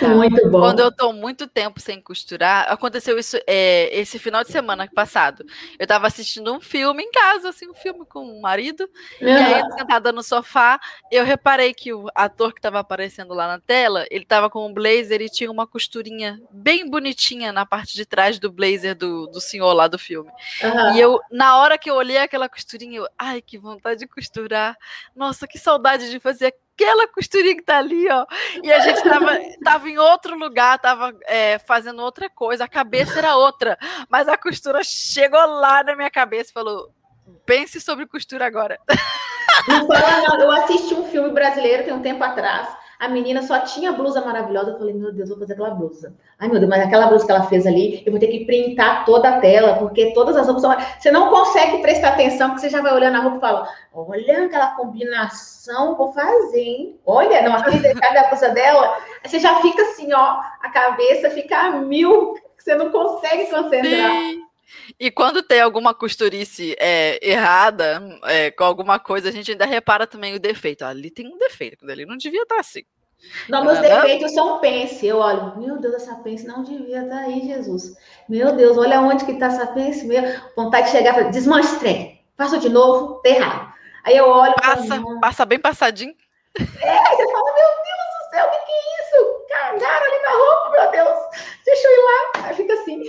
Tá. 0.00 0.08
Muito 0.08 0.48
bom. 0.50 0.60
Quando 0.60 0.80
eu 0.80 0.92
tô 0.92 1.12
muito 1.12 1.46
tempo 1.46 1.80
sem 1.80 2.00
costurar, 2.00 2.70
aconteceu 2.70 3.18
isso 3.18 3.36
é, 3.46 3.88
esse 3.98 4.18
final 4.18 4.42
de 4.42 4.50
semana 4.50 4.88
passado. 4.94 5.44
Eu 5.78 5.86
tava 5.86 6.06
assistindo 6.06 6.52
um 6.52 6.60
filme 6.60 7.02
em 7.02 7.10
casa, 7.10 7.50
assim, 7.50 7.68
um 7.68 7.74
filme 7.74 8.04
com 8.06 8.20
o 8.20 8.40
marido. 8.40 8.88
Uhum. 9.20 9.28
E 9.28 9.30
aí, 9.30 9.62
sentada 9.72 10.12
no 10.12 10.22
sofá, 10.22 10.78
eu 11.10 11.24
reparei 11.24 11.74
que 11.74 11.92
o 11.92 12.08
ator 12.14 12.52
que 12.52 12.60
tava 12.60 12.78
aparecendo 12.78 13.34
lá 13.34 13.46
na 13.46 13.58
tela, 13.58 14.06
ele 14.10 14.24
tava 14.24 14.48
com 14.48 14.66
um 14.66 14.72
blazer 14.72 15.20
e 15.20 15.28
tinha 15.28 15.50
uma 15.50 15.66
costurinha 15.66 16.40
bem 16.50 16.88
bonitinha 16.88 17.52
na 17.52 17.66
parte 17.66 17.94
de 17.94 18.06
trás 18.06 18.38
do 18.38 18.50
blazer 18.50 18.94
do, 18.94 19.26
do 19.26 19.40
senhor 19.40 19.72
lá 19.72 19.88
do 19.88 19.98
filme. 19.98 20.30
Uhum. 20.62 20.94
E 20.94 21.00
eu, 21.00 21.20
na 21.30 21.58
hora 21.58 21.78
que 21.78 21.90
eu 21.90 21.94
olhei 21.94 22.18
aquela 22.18 22.48
costurinha, 22.48 22.98
eu, 22.98 23.08
ai, 23.18 23.42
que 23.42 23.58
vontade 23.58 24.00
de 24.00 24.06
costurar. 24.06 24.76
Nossa, 25.14 25.46
que 25.46 25.58
saudade 25.58 26.10
de 26.10 26.20
fazer 26.20 26.54
aquela 26.78 27.08
costurinha 27.08 27.56
que 27.56 27.62
tá 27.62 27.78
ali, 27.78 28.08
ó. 28.08 28.24
E 28.62 28.72
a 28.72 28.78
gente 28.80 29.02
tava, 29.02 29.36
tava 29.64 29.88
em 29.88 29.98
outro 29.98 30.38
lugar, 30.38 30.78
tava 30.78 31.12
é, 31.26 31.58
fazendo 31.58 32.00
outra 32.00 32.30
coisa, 32.30 32.64
a 32.64 32.68
cabeça 32.68 33.18
era 33.18 33.36
outra, 33.36 33.76
mas 34.08 34.28
a 34.28 34.36
costura 34.36 34.82
chegou 34.84 35.44
lá 35.44 35.82
na 35.82 35.96
minha 35.96 36.10
cabeça 36.10 36.50
e 36.50 36.54
falou: 36.54 36.90
pense 37.44 37.80
sobre 37.80 38.06
costura 38.06 38.46
agora. 38.46 38.78
Eu 40.38 40.50
assisti 40.52 40.94
um 40.94 41.04
filme 41.10 41.30
brasileiro 41.30 41.84
tem 41.84 41.92
um 41.92 42.00
tempo 42.00 42.22
atrás 42.22 42.68
a 42.98 43.08
menina 43.08 43.42
só 43.42 43.60
tinha 43.60 43.92
blusa 43.92 44.20
maravilhosa. 44.20 44.72
Eu 44.72 44.78
falei, 44.78 44.92
meu 44.92 45.12
Deus, 45.12 45.28
vou 45.28 45.38
fazer 45.38 45.52
aquela 45.52 45.70
blusa. 45.70 46.14
Ai, 46.38 46.48
meu 46.48 46.58
Deus, 46.58 46.68
mas 46.68 46.82
aquela 46.82 47.06
blusa 47.06 47.24
que 47.24 47.30
ela 47.30 47.44
fez 47.44 47.66
ali, 47.66 48.02
eu 48.04 48.10
vou 48.10 48.18
ter 48.18 48.26
que 48.26 48.44
printar 48.44 49.04
toda 49.04 49.28
a 49.28 49.40
tela, 49.40 49.76
porque 49.76 50.12
todas 50.12 50.36
as 50.36 50.46
roupas 50.46 50.62
são. 50.62 50.76
Você 50.98 51.10
não 51.10 51.30
consegue 51.30 51.80
prestar 51.80 52.08
atenção, 52.08 52.48
porque 52.48 52.62
você 52.62 52.70
já 52.70 52.82
vai 52.82 52.92
olhando 52.92 53.16
a 53.16 53.20
roupa 53.20 53.36
e 53.36 53.40
fala: 53.40 53.68
olha 53.94 54.46
aquela 54.46 54.74
combinação, 54.74 55.96
vou 55.96 56.12
fazer, 56.12 56.60
hein? 56.60 57.00
Olha, 57.06 57.42
não, 57.42 57.54
aquele 57.54 57.78
detalhe 57.94 58.14
da 58.14 58.28
blusa 58.28 58.48
dela, 58.50 58.98
você 59.24 59.38
já 59.38 59.60
fica 59.60 59.82
assim, 59.82 60.12
ó, 60.12 60.40
a 60.60 60.70
cabeça 60.70 61.30
fica 61.30 61.56
a 61.56 61.70
mil, 61.72 62.34
você 62.58 62.74
não 62.74 62.90
consegue 62.90 63.46
concentrar. 63.46 64.10
Sim. 64.10 64.47
E 64.98 65.10
quando 65.10 65.42
tem 65.42 65.60
alguma 65.60 65.94
costurice 65.94 66.76
é, 66.78 67.18
errada 67.22 68.02
é, 68.24 68.50
com 68.50 68.64
alguma 68.64 68.98
coisa, 68.98 69.28
a 69.28 69.32
gente 69.32 69.50
ainda 69.50 69.66
repara 69.66 70.06
também 70.06 70.34
o 70.34 70.40
defeito. 70.40 70.84
Ali 70.84 71.10
tem 71.10 71.26
um 71.26 71.38
defeito, 71.38 71.88
ali 71.90 72.04
não 72.04 72.16
devia 72.16 72.42
estar 72.42 72.60
assim. 72.60 72.82
Não, 73.48 73.64
meus 73.64 73.78
defeitos 73.80 74.32
são 74.32 74.58
pence. 74.60 75.06
Eu 75.06 75.18
olho, 75.18 75.58
meu 75.58 75.78
Deus, 75.78 75.94
essa 75.94 76.14
pence 76.16 76.46
não 76.46 76.62
devia 76.62 77.02
estar 77.02 77.18
aí, 77.18 77.46
Jesus. 77.46 77.96
Meu 78.28 78.54
Deus, 78.54 78.76
olha 78.76 79.00
onde 79.00 79.24
que 79.24 79.32
está 79.32 79.46
essa 79.46 79.66
pence. 79.68 80.06
Meu, 80.06 80.22
vontade 80.56 80.86
de 80.86 80.92
chegar 80.92 81.12
e 81.12 81.14
falar, 81.14 81.30
desmanche 81.30 81.78
trem. 81.78 82.24
Faço 82.36 82.58
de 82.58 82.68
novo, 82.68 83.20
tá 83.22 83.30
errado. 83.30 83.72
Aí 84.04 84.16
eu 84.16 84.28
olho. 84.28 84.54
Passa, 84.54 84.86
falo, 84.86 85.20
passa 85.20 85.44
bem 85.44 85.58
passadinho. 85.58 86.14
É, 86.56 86.62
você 86.62 87.32
fala, 87.32 87.54
meu 87.54 87.68
Deus 87.84 88.08
do 88.14 88.30
céu, 88.30 88.46
o 88.46 88.50
que, 88.50 88.58
que 88.58 88.72
é 88.72 89.02
isso? 89.02 89.46
Cagaram 89.48 90.06
ali 90.06 90.22
na 90.22 90.30
roupa, 90.30 90.70
meu 90.70 90.90
Deus. 90.90 91.18
Deixa 91.64 91.88
eu 91.88 91.92
ir 91.92 92.04
lá. 92.04 92.46
Aí 92.46 92.54
fica 92.54 92.72
assim. 92.74 93.02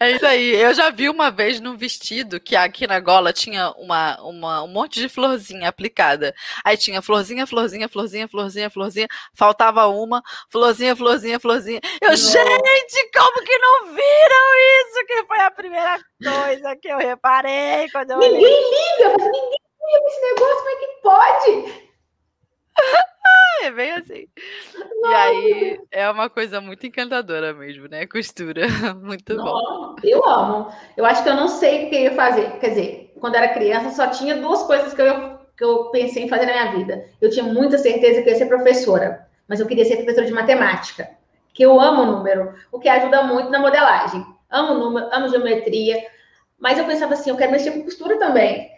É 0.00 0.12
isso 0.12 0.24
aí. 0.26 0.54
Eu 0.54 0.72
já 0.72 0.90
vi 0.90 1.08
uma 1.10 1.30
vez 1.30 1.60
num 1.60 1.76
vestido 1.76 2.40
que 2.40 2.56
aqui 2.56 2.86
na 2.86 2.98
gola 2.98 3.32
tinha 3.32 3.70
uma, 3.72 4.20
uma, 4.22 4.62
um 4.62 4.68
monte 4.68 4.98
de 4.98 5.08
florzinha 5.08 5.68
aplicada. 5.68 6.34
Aí 6.64 6.76
tinha 6.76 7.02
florzinha, 7.02 7.46
florzinha, 7.46 7.88
florzinha, 7.88 8.26
florzinha, 8.28 8.70
florzinha. 8.70 9.08
Faltava 9.34 9.86
uma, 9.86 10.22
florzinha, 10.50 10.96
florzinha, 10.96 11.38
florzinha. 11.38 11.80
Eu, 12.00 12.08
não. 12.10 12.16
gente, 12.16 13.10
como 13.14 13.44
que 13.44 13.58
não 13.58 13.86
viram 13.88 14.54
isso? 14.80 15.06
Que 15.06 15.26
foi 15.26 15.40
a 15.40 15.50
primeira 15.50 15.98
coisa 16.22 16.76
que 16.76 16.88
eu 16.88 16.98
reparei 16.98 17.90
quando 17.90 18.12
eu 18.12 18.18
Ninguém 18.18 18.38
olhei. 18.38 18.70
liga, 18.70 19.16
ninguém 19.18 19.50
liga 19.50 20.06
esse 20.08 20.20
negócio, 20.22 20.56
como 20.56 20.68
é 20.70 20.76
que 20.76 20.86
pode? 21.02 21.88
é 23.64 23.70
bem 23.70 23.90
assim. 23.92 24.26
E 24.74 25.14
aí 25.14 25.80
é 25.90 26.08
uma 26.10 26.30
coisa 26.30 26.60
muito 26.60 26.86
encantadora 26.86 27.52
mesmo, 27.52 27.88
né? 27.88 28.06
Costura. 28.06 28.66
Muito 29.02 29.34
não, 29.34 29.44
bom. 29.44 29.96
Eu 30.02 30.24
amo. 30.26 30.72
Eu 30.96 31.04
acho 31.04 31.22
que 31.22 31.28
eu 31.28 31.34
não 31.34 31.48
sei 31.48 31.86
o 31.86 31.90
que 31.90 31.96
eu 31.96 32.00
ia 32.02 32.14
fazer. 32.14 32.58
Quer 32.58 32.68
dizer, 32.68 33.12
quando 33.20 33.34
era 33.34 33.48
criança, 33.54 33.90
só 33.90 34.08
tinha 34.08 34.36
duas 34.36 34.62
coisas 34.62 34.94
que 34.94 35.02
eu, 35.02 35.38
que 35.56 35.64
eu 35.64 35.90
pensei 35.90 36.24
em 36.24 36.28
fazer 36.28 36.46
na 36.46 36.52
minha 36.52 36.72
vida. 36.72 37.04
Eu 37.20 37.30
tinha 37.30 37.44
muita 37.44 37.78
certeza 37.78 38.22
que 38.22 38.28
eu 38.28 38.32
ia 38.32 38.38
ser 38.38 38.46
professora, 38.46 39.26
mas 39.48 39.60
eu 39.60 39.66
queria 39.66 39.84
ser 39.84 39.96
professora 39.96 40.26
de 40.26 40.32
matemática, 40.32 41.08
que 41.52 41.62
eu 41.64 41.80
amo 41.80 42.04
número, 42.04 42.54
o 42.70 42.78
que 42.78 42.88
ajuda 42.88 43.24
muito 43.24 43.50
na 43.50 43.58
modelagem. 43.58 44.24
Amo 44.50 44.74
número, 44.74 45.08
amo 45.12 45.28
geometria, 45.28 46.04
mas 46.58 46.78
eu 46.78 46.84
pensava 46.84 47.14
assim, 47.14 47.30
eu 47.30 47.36
quero 47.36 47.52
mexer 47.52 47.72
com 47.72 47.84
costura 47.84 48.18
também. 48.18 48.70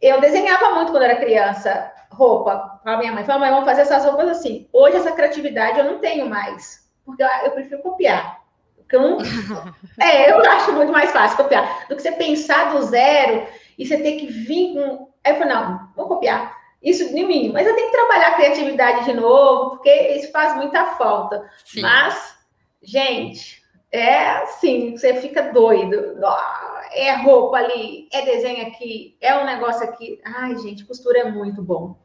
Eu 0.00 0.20
desenhava 0.20 0.74
muito 0.74 0.90
quando 0.90 1.04
era 1.04 1.16
criança 1.16 1.92
roupa 2.14 2.80
para 2.82 2.98
minha 2.98 3.12
mãe. 3.12 3.24
Falei, 3.24 3.40
mãe, 3.40 3.50
vamos 3.50 3.64
fazer 3.64 3.82
essas 3.82 4.04
roupas 4.04 4.28
assim. 4.28 4.68
Hoje 4.72 4.96
essa 4.96 5.12
criatividade 5.12 5.78
eu 5.78 5.84
não 5.84 5.98
tenho 5.98 6.28
mais, 6.28 6.88
porque 7.04 7.22
eu, 7.22 7.28
eu 7.44 7.50
prefiro 7.52 7.82
copiar. 7.82 8.40
Porque 8.76 8.96
eu 8.96 9.02
não... 9.02 9.18
é, 10.00 10.30
eu 10.30 10.38
acho 10.50 10.72
muito 10.72 10.92
mais 10.92 11.10
fácil 11.12 11.36
copiar 11.36 11.86
do 11.88 11.96
que 11.96 12.02
você 12.02 12.12
pensar 12.12 12.72
do 12.72 12.82
zero 12.82 13.46
e 13.78 13.86
você 13.86 13.96
ter 13.98 14.12
que 14.12 14.26
vir 14.26 14.74
com. 14.74 15.08
Aí 15.24 15.32
eu 15.32 15.38
falei, 15.38 15.54
não, 15.54 15.88
vou 15.96 16.06
copiar. 16.06 16.60
Isso 16.82 17.14
de 17.14 17.24
mim, 17.24 17.52
mas 17.52 17.66
eu 17.66 17.76
tenho 17.76 17.90
que 17.90 17.96
trabalhar 17.96 18.28
a 18.28 18.34
criatividade 18.34 19.04
de 19.04 19.12
novo, 19.12 19.70
porque 19.70 19.90
isso 20.16 20.32
faz 20.32 20.56
muita 20.56 20.84
falta. 20.96 21.48
Sim. 21.64 21.80
Mas, 21.80 22.36
gente, 22.82 23.62
é 23.92 24.18
assim, 24.38 24.96
você 24.96 25.14
fica 25.20 25.52
doido. 25.52 26.18
É 26.92 27.12
roupa 27.22 27.58
ali, 27.58 28.08
é 28.12 28.22
desenho 28.22 28.66
aqui, 28.66 29.16
é 29.20 29.36
um 29.36 29.44
negócio 29.44 29.84
aqui. 29.84 30.20
Ai, 30.24 30.56
gente, 30.58 30.84
costura 30.84 31.20
é 31.20 31.30
muito 31.30 31.62
bom. 31.62 31.96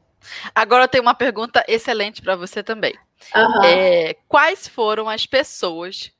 Agora 0.53 0.84
eu 0.84 0.88
tenho 0.88 1.03
uma 1.03 1.13
pergunta 1.13 1.63
excelente 1.67 2.21
para 2.21 2.36
você 2.36 2.63
também. 2.63 2.93
Uhum. 3.36 3.63
É, 3.63 4.15
quais 4.27 4.67
foram 4.67 5.10
as 5.10 5.25
pessoas, 5.25 6.12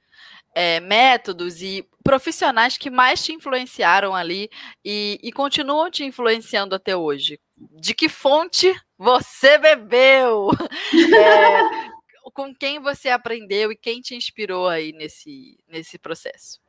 é, 0.56 0.80
métodos 0.80 1.62
e 1.62 1.88
profissionais 2.04 2.78
que 2.78 2.90
mais 2.90 3.24
te 3.24 3.34
influenciaram 3.34 4.16
ali 4.16 4.50
e, 4.84 5.20
e 5.22 5.32
continuam 5.32 5.92
te 5.92 6.04
influenciando 6.04 6.74
até 6.74 6.96
hoje? 6.96 7.40
De 7.58 7.94
que 7.94 8.10
fonte 8.10 8.74
você 8.98 9.58
bebeu? 9.58 10.50
É, 10.94 12.32
com 12.34 12.54
quem 12.54 12.80
você 12.80 13.10
aprendeu 13.10 13.72
e 13.72 13.76
quem 13.76 14.00
te 14.00 14.14
inspirou 14.14 14.68
aí 14.68 14.92
nesse, 14.94 15.58
nesse 15.68 15.98
processo? 15.98 16.60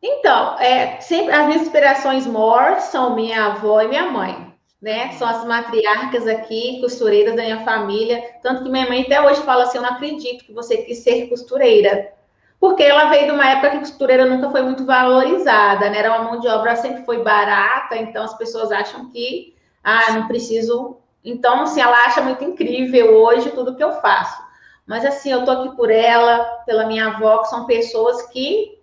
Então, 0.00 0.56
é, 0.60 1.00
sempre 1.00 1.34
as 1.34 1.46
minhas 1.46 1.62
inspirações 1.62 2.26
maiores 2.26 2.84
são 2.84 3.16
minha 3.16 3.46
avó 3.46 3.80
e 3.80 3.88
minha 3.88 4.08
mãe 4.08 4.55
né? 4.80 5.12
São 5.12 5.28
as 5.28 5.44
matriarcas 5.44 6.26
aqui, 6.26 6.80
costureiras 6.80 7.34
da 7.34 7.42
minha 7.42 7.64
família. 7.64 8.22
Tanto 8.42 8.64
que 8.64 8.70
minha 8.70 8.88
mãe 8.88 9.02
até 9.02 9.20
hoje 9.20 9.42
fala 9.42 9.64
assim: 9.64 9.78
Eu 9.78 9.82
não 9.82 9.90
acredito 9.90 10.44
que 10.44 10.52
você 10.52 10.78
quis 10.78 10.98
ser 10.98 11.28
costureira. 11.28 12.12
Porque 12.58 12.82
ela 12.82 13.10
veio 13.10 13.26
de 13.26 13.32
uma 13.32 13.48
época 13.48 13.70
que 13.70 13.78
costureira 13.80 14.24
nunca 14.26 14.50
foi 14.50 14.62
muito 14.62 14.84
valorizada, 14.84 15.90
né? 15.90 15.98
Era 15.98 16.16
uma 16.16 16.30
mão 16.30 16.40
de 16.40 16.48
obra 16.48 16.74
sempre 16.76 17.04
foi 17.04 17.22
barata, 17.22 17.96
então 17.96 18.24
as 18.24 18.36
pessoas 18.36 18.72
acham 18.72 19.10
que, 19.10 19.54
ah, 19.84 20.12
não 20.12 20.26
preciso. 20.26 20.96
Então, 21.22 21.62
assim, 21.62 21.80
ela 21.80 22.06
acha 22.06 22.22
muito 22.22 22.42
incrível 22.44 23.14
hoje 23.14 23.50
tudo 23.50 23.74
que 23.74 23.84
eu 23.84 23.92
faço. 24.00 24.42
Mas, 24.86 25.04
assim, 25.04 25.30
eu 25.30 25.44
tô 25.44 25.50
aqui 25.50 25.76
por 25.76 25.90
ela, 25.90 26.44
pela 26.64 26.86
minha 26.86 27.08
avó, 27.08 27.38
que 27.38 27.48
são 27.48 27.66
pessoas 27.66 28.22
que 28.28 28.78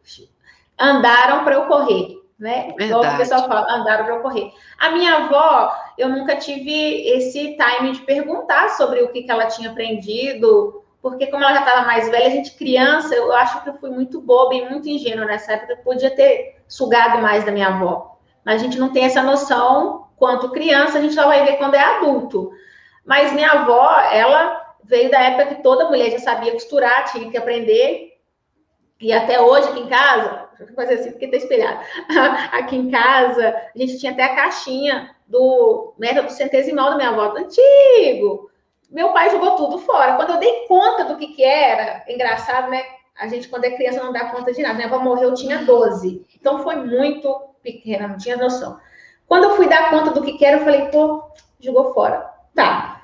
andaram 0.77 1.43
para 1.43 1.55
eu 1.55 1.65
correr 1.65 2.22
né? 2.43 2.73
Verdade. 2.77 2.91
Igual 2.91 3.13
o 3.13 3.17
pessoal 3.17 3.47
fala, 3.47 3.73
andaram 3.73 4.03
para 4.03 4.19
correr. 4.19 4.51
A 4.77 4.91
minha 4.91 5.15
avó, 5.15 5.73
eu 5.97 6.09
nunca 6.09 6.35
tive 6.35 7.07
esse 7.07 7.55
time 7.55 7.93
de 7.93 8.01
perguntar 8.01 8.67
sobre 8.71 9.01
o 9.01 9.13
que, 9.13 9.23
que 9.23 9.31
ela 9.31 9.45
tinha 9.45 9.69
aprendido, 9.69 10.83
porque 11.01 11.27
como 11.27 11.41
ela 11.41 11.53
já 11.53 11.61
estava 11.61 11.87
mais 11.87 12.09
velha, 12.09 12.27
a 12.27 12.31
gente 12.31 12.57
criança, 12.57 13.15
eu 13.15 13.31
acho 13.31 13.63
que 13.63 13.69
eu 13.69 13.75
fui 13.75 13.89
muito 13.89 14.19
boba 14.19 14.53
e 14.55 14.69
muito 14.69 14.89
ingênua 14.89 15.25
nessa 15.25 15.53
época, 15.53 15.71
eu 15.71 15.77
podia 15.77 16.13
ter 16.13 16.61
sugado 16.67 17.21
mais 17.21 17.45
da 17.45 17.51
minha 17.53 17.69
avó. 17.69 18.17
Mas 18.45 18.55
a 18.55 18.65
gente 18.65 18.77
não 18.77 18.91
tem 18.91 19.05
essa 19.05 19.23
noção 19.23 20.09
quanto 20.17 20.51
criança, 20.51 20.97
a 20.97 21.01
gente 21.01 21.13
só 21.13 21.25
vai 21.25 21.45
ver 21.45 21.55
quando 21.55 21.75
é 21.75 21.81
adulto. 21.81 22.51
Mas 23.05 23.31
minha 23.31 23.51
avó, 23.51 23.89
ela 24.11 24.61
veio 24.83 25.09
da 25.09 25.21
época 25.21 25.55
que 25.55 25.63
toda 25.63 25.87
mulher 25.87 26.11
já 26.11 26.19
sabia 26.19 26.51
costurar, 26.51 27.05
tinha 27.05 27.31
que 27.31 27.37
aprender. 27.37 28.17
E 28.99 29.13
até 29.13 29.39
hoje 29.39 29.69
aqui 29.69 29.79
em 29.79 29.87
casa, 29.87 30.43
fazer 30.73 30.95
assim 30.95 31.11
porque 31.11 31.27
tá 31.27 31.37
espelhado. 31.37 31.79
Aqui 32.51 32.75
em 32.75 32.89
casa, 32.89 33.49
a 33.49 33.77
gente 33.77 33.99
tinha 33.99 34.11
até 34.11 34.23
a 34.23 34.35
caixinha 34.35 35.15
do 35.27 35.93
método 35.97 36.31
centesimal 36.31 36.91
da 36.91 36.97
minha 36.97 37.09
avó, 37.09 37.35
antigo. 37.37 38.49
Meu 38.89 39.11
pai 39.11 39.29
jogou 39.31 39.55
tudo 39.55 39.79
fora. 39.79 40.15
Quando 40.15 40.33
eu 40.33 40.39
dei 40.39 40.67
conta 40.67 41.05
do 41.05 41.17
que, 41.17 41.27
que 41.27 41.43
era, 41.43 42.03
engraçado, 42.07 42.69
né? 42.69 42.83
A 43.17 43.27
gente, 43.27 43.47
quando 43.47 43.65
é 43.65 43.71
criança, 43.71 44.03
não 44.03 44.13
dá 44.13 44.25
conta 44.29 44.53
de 44.53 44.61
nada. 44.61 44.75
Minha 44.75 44.87
avó 44.87 44.99
morreu, 44.99 45.29
eu 45.29 45.35
tinha 45.35 45.65
12. 45.65 46.25
Então 46.39 46.63
foi 46.63 46.75
muito 46.75 47.33
pequena, 47.61 48.07
não 48.07 48.17
tinha 48.17 48.37
noção. 48.37 48.79
Quando 49.27 49.45
eu 49.45 49.55
fui 49.55 49.67
dar 49.67 49.89
conta 49.89 50.11
do 50.11 50.21
que, 50.21 50.33
que 50.33 50.45
era, 50.45 50.57
eu 50.57 50.63
falei, 50.63 50.85
pô, 50.89 51.23
jogou 51.59 51.93
fora. 51.93 52.29
Tá. 52.53 53.01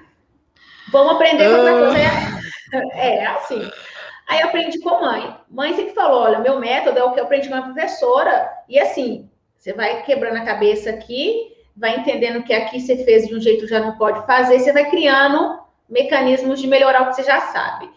Vamos 0.91 1.13
aprender 1.13 1.49
com 1.49 1.57
outra 1.57 1.79
coisa. 1.79 1.97
É, 2.93 3.15
é 3.23 3.25
assim. 3.27 3.71
Aí 4.29 4.43
aprendi 4.43 4.79
com 4.79 4.89
a 4.89 5.01
mãe. 5.01 5.35
Mãe 5.49 5.73
sempre 5.73 5.95
falou: 5.95 6.21
olha, 6.21 6.39
meu 6.39 6.59
método 6.59 6.99
é 6.99 7.03
o 7.03 7.11
que 7.11 7.19
eu 7.19 7.23
aprendi 7.23 7.49
com 7.49 7.55
a 7.55 7.63
professora. 7.63 8.47
E 8.69 8.79
assim, 8.79 9.27
você 9.57 9.73
vai 9.73 10.03
quebrando 10.03 10.37
a 10.37 10.45
cabeça 10.45 10.91
aqui, 10.91 11.51
vai 11.75 11.97
entendendo 11.97 12.43
que 12.43 12.53
aqui 12.53 12.79
você 12.79 13.03
fez 13.03 13.27
de 13.27 13.35
um 13.35 13.41
jeito 13.41 13.67
já 13.67 13.79
não 13.79 13.97
pode 13.97 14.23
fazer, 14.27 14.59
você 14.59 14.71
vai 14.71 14.87
criando 14.91 15.59
mecanismos 15.89 16.61
de 16.61 16.67
melhorar 16.67 17.01
o 17.01 17.07
que 17.07 17.15
você 17.15 17.23
já 17.23 17.41
sabe. 17.41 17.89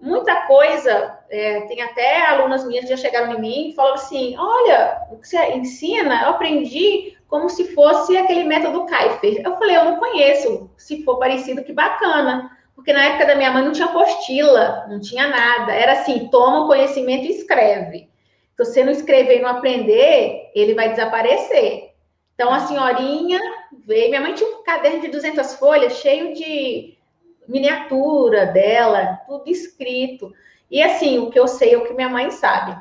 Muita 0.00 0.46
coisa, 0.46 1.18
é, 1.28 1.60
tem 1.66 1.82
até 1.82 2.26
alunas 2.26 2.66
minhas 2.66 2.86
que 2.86 2.90
já 2.90 2.96
chegaram 2.96 3.34
em 3.34 3.40
mim 3.40 3.68
e 3.68 3.74
falaram 3.74 3.96
assim: 3.96 4.34
olha, 4.38 5.02
o 5.10 5.18
que 5.18 5.28
você 5.28 5.36
ensina, 5.52 6.22
eu 6.22 6.30
aprendi 6.30 7.18
como 7.28 7.50
se 7.50 7.74
fosse 7.74 8.16
aquele 8.16 8.44
método 8.44 8.86
Kaifer. 8.86 9.42
Eu 9.44 9.58
falei, 9.58 9.76
eu 9.76 9.84
não 9.84 9.98
conheço, 9.98 10.70
se 10.78 11.04
for 11.04 11.18
parecido, 11.18 11.62
que 11.62 11.72
bacana. 11.74 12.50
Porque 12.74 12.92
na 12.92 13.04
época 13.04 13.26
da 13.26 13.34
minha 13.34 13.50
mãe 13.50 13.64
não 13.64 13.72
tinha 13.72 13.86
apostila, 13.86 14.86
não 14.88 15.00
tinha 15.00 15.28
nada. 15.28 15.72
Era 15.72 15.92
assim: 15.92 16.28
toma 16.28 16.64
o 16.64 16.66
conhecimento 16.66 17.26
e 17.26 17.30
escreve. 17.30 18.10
Se 18.56 18.64
você 18.64 18.84
não 18.84 18.92
escrever 18.92 19.38
e 19.38 19.42
não 19.42 19.50
aprender, 19.50 20.50
ele 20.54 20.74
vai 20.74 20.90
desaparecer. 20.90 21.90
Então, 22.34 22.52
a 22.52 22.60
senhorinha 22.60 23.38
veio. 23.86 24.08
Minha 24.08 24.20
mãe 24.20 24.34
tinha 24.34 24.48
um 24.48 24.62
caderno 24.62 25.00
de 25.00 25.08
200 25.08 25.54
folhas 25.54 25.94
cheio 25.94 26.34
de 26.34 26.96
miniatura 27.46 28.46
dela, 28.46 29.20
tudo 29.26 29.48
escrito. 29.48 30.32
E 30.70 30.82
assim, 30.82 31.18
o 31.18 31.30
que 31.30 31.38
eu 31.38 31.48
sei 31.48 31.74
é 31.74 31.76
o 31.76 31.84
que 31.84 31.92
minha 31.92 32.08
mãe 32.08 32.30
sabe. 32.30 32.78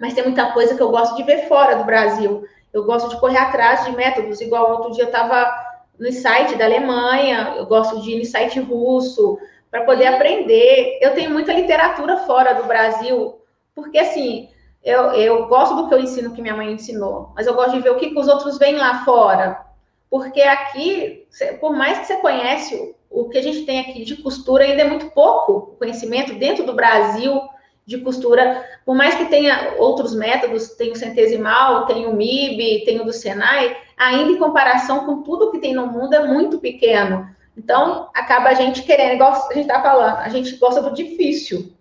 Mas 0.00 0.14
tem 0.14 0.24
muita 0.24 0.52
coisa 0.52 0.74
que 0.74 0.82
eu 0.82 0.90
gosto 0.90 1.14
de 1.16 1.22
ver 1.22 1.46
fora 1.46 1.76
do 1.76 1.84
Brasil. 1.84 2.44
Eu 2.72 2.84
gosto 2.84 3.10
de 3.10 3.20
correr 3.20 3.38
atrás 3.38 3.84
de 3.84 3.92
métodos, 3.92 4.40
igual 4.40 4.70
outro 4.70 4.92
dia 4.92 5.04
eu 5.04 5.08
estava 5.08 5.73
no 5.98 6.10
site 6.12 6.56
da 6.56 6.64
Alemanha, 6.64 7.54
eu 7.56 7.66
gosto 7.66 8.00
de 8.00 8.12
ir 8.12 8.18
no 8.18 8.24
site 8.24 8.60
russo 8.60 9.38
para 9.70 9.84
poder 9.84 10.06
aprender. 10.06 10.98
Eu 11.00 11.14
tenho 11.14 11.30
muita 11.30 11.52
literatura 11.52 12.18
fora 12.18 12.54
do 12.54 12.64
Brasil, 12.64 13.40
porque 13.74 13.98
assim, 13.98 14.48
eu, 14.82 15.12
eu 15.12 15.46
gosto 15.46 15.74
do 15.76 15.88
que 15.88 15.94
eu 15.94 16.00
ensino, 16.00 16.34
que 16.34 16.42
minha 16.42 16.56
mãe 16.56 16.72
ensinou, 16.72 17.32
mas 17.34 17.46
eu 17.46 17.54
gosto 17.54 17.72
de 17.72 17.80
ver 17.80 17.90
o 17.90 17.96
que, 17.96 18.10
que 18.10 18.18
os 18.18 18.28
outros 18.28 18.58
veem 18.58 18.76
lá 18.76 19.04
fora. 19.04 19.64
Porque 20.10 20.42
aqui, 20.42 21.26
por 21.60 21.74
mais 21.74 21.98
que 21.98 22.06
você 22.06 22.16
conhece 22.18 22.94
o 23.10 23.28
que 23.28 23.38
a 23.38 23.42
gente 23.42 23.64
tem 23.64 23.80
aqui 23.80 24.04
de 24.04 24.16
costura, 24.16 24.64
ainda 24.64 24.82
é 24.82 24.88
muito 24.88 25.10
pouco 25.10 25.76
conhecimento 25.78 26.34
dentro 26.34 26.64
do 26.64 26.74
Brasil 26.74 27.40
de 27.86 27.98
costura, 27.98 28.64
por 28.84 28.94
mais 28.94 29.14
que 29.14 29.26
tenha 29.26 29.74
outros 29.78 30.14
métodos, 30.14 30.68
tem 30.70 30.92
o 30.92 30.96
centesimal, 30.96 31.86
tem 31.86 32.06
o 32.06 32.14
MIB, 32.14 32.84
tem 32.84 33.00
o 33.00 33.04
do 33.04 33.12
Senai, 33.12 33.76
ainda 33.96 34.32
em 34.32 34.38
comparação 34.38 35.04
com 35.04 35.22
tudo 35.22 35.50
que 35.50 35.58
tem 35.58 35.74
no 35.74 35.86
mundo 35.86 36.14
é 36.14 36.26
muito 36.26 36.58
pequeno. 36.58 37.28
Então, 37.56 38.08
acaba 38.14 38.48
a 38.48 38.54
gente 38.54 38.82
querendo, 38.82 39.14
igual 39.14 39.32
a 39.32 39.54
gente 39.54 39.66
está 39.66 39.80
falando, 39.80 40.18
a 40.18 40.28
gente 40.28 40.56
gosta 40.56 40.80
do 40.82 40.94
difícil. 40.94 41.72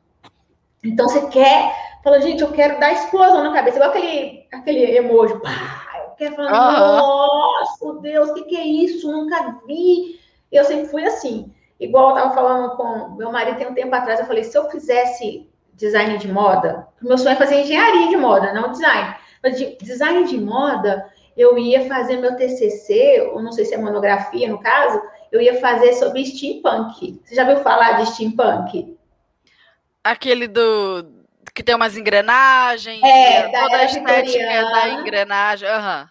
Então, 0.84 1.08
você 1.08 1.28
quer, 1.28 1.74
fala, 2.04 2.22
gente, 2.22 2.44
eu 2.44 2.52
quero 2.52 2.80
dar 2.80 2.92
explosão 2.92 3.44
na 3.44 3.54
cabeça, 3.54 3.78
igual 3.78 3.90
aquele, 3.90 4.46
aquele 4.52 4.98
emoji, 4.98 5.40
pá, 5.40 6.04
eu 6.04 6.16
quero 6.16 6.36
falar, 6.36 6.52
uhum. 6.52 6.98
nossa, 6.98 8.02
Deus, 8.02 8.30
o 8.30 8.34
que, 8.34 8.44
que 8.44 8.58
é 8.58 8.66
isso? 8.66 9.10
Nunca 9.10 9.62
vi. 9.66 10.20
Eu 10.52 10.66
sempre 10.66 10.88
fui 10.88 11.04
assim. 11.06 11.52
Igual 11.80 12.12
eu 12.12 12.16
estava 12.18 12.36
falando 12.36 12.78
com 12.78 13.16
meu 13.16 13.32
marido 13.32 13.58
tem 13.58 13.68
um 13.68 13.74
tempo 13.74 13.94
atrás, 13.96 14.20
eu 14.20 14.26
falei, 14.26 14.44
se 14.44 14.56
eu 14.56 14.70
fizesse 14.70 15.50
design 15.76 16.18
de 16.18 16.28
moda, 16.32 16.88
o 17.02 17.08
meu 17.08 17.18
sonho 17.18 17.34
é 17.34 17.36
fazer 17.36 17.62
engenharia 17.62 18.08
de 18.08 18.18
moda, 18.18 18.54
não 18.54 18.72
design. 18.72 19.16
De 19.44 19.78
design 19.82 20.26
de 20.26 20.40
moda, 20.40 21.06
eu 21.36 21.58
ia 21.58 21.88
fazer 21.88 22.18
meu 22.18 22.36
TCC, 22.36 23.32
ou 23.34 23.42
não 23.42 23.52
sei 23.52 23.66
se 23.66 23.74
é 23.74 23.78
monografia 23.78 24.48
no 24.48 24.60
caso, 24.60 25.02
eu 25.32 25.42
ia 25.42 25.60
fazer 25.60 25.94
sobre 25.94 26.26
steampunk. 26.26 27.20
Você 27.24 27.36
já 27.36 27.44
ouviu 27.44 27.64
falar 27.64 27.94
de 27.94 28.06
steampunk? 28.12 28.98
Aquele 30.04 30.48
do 30.48 31.06
que 31.54 31.64
tem 31.64 31.76
umas 31.76 31.98
engrenagens, 31.98 33.04
é, 33.04 33.44
toda 33.44 33.78
a 33.78 33.86
estética 33.86 34.64
da 34.72 34.90
engrenagem. 34.90 35.70
Uhum. 35.70 36.08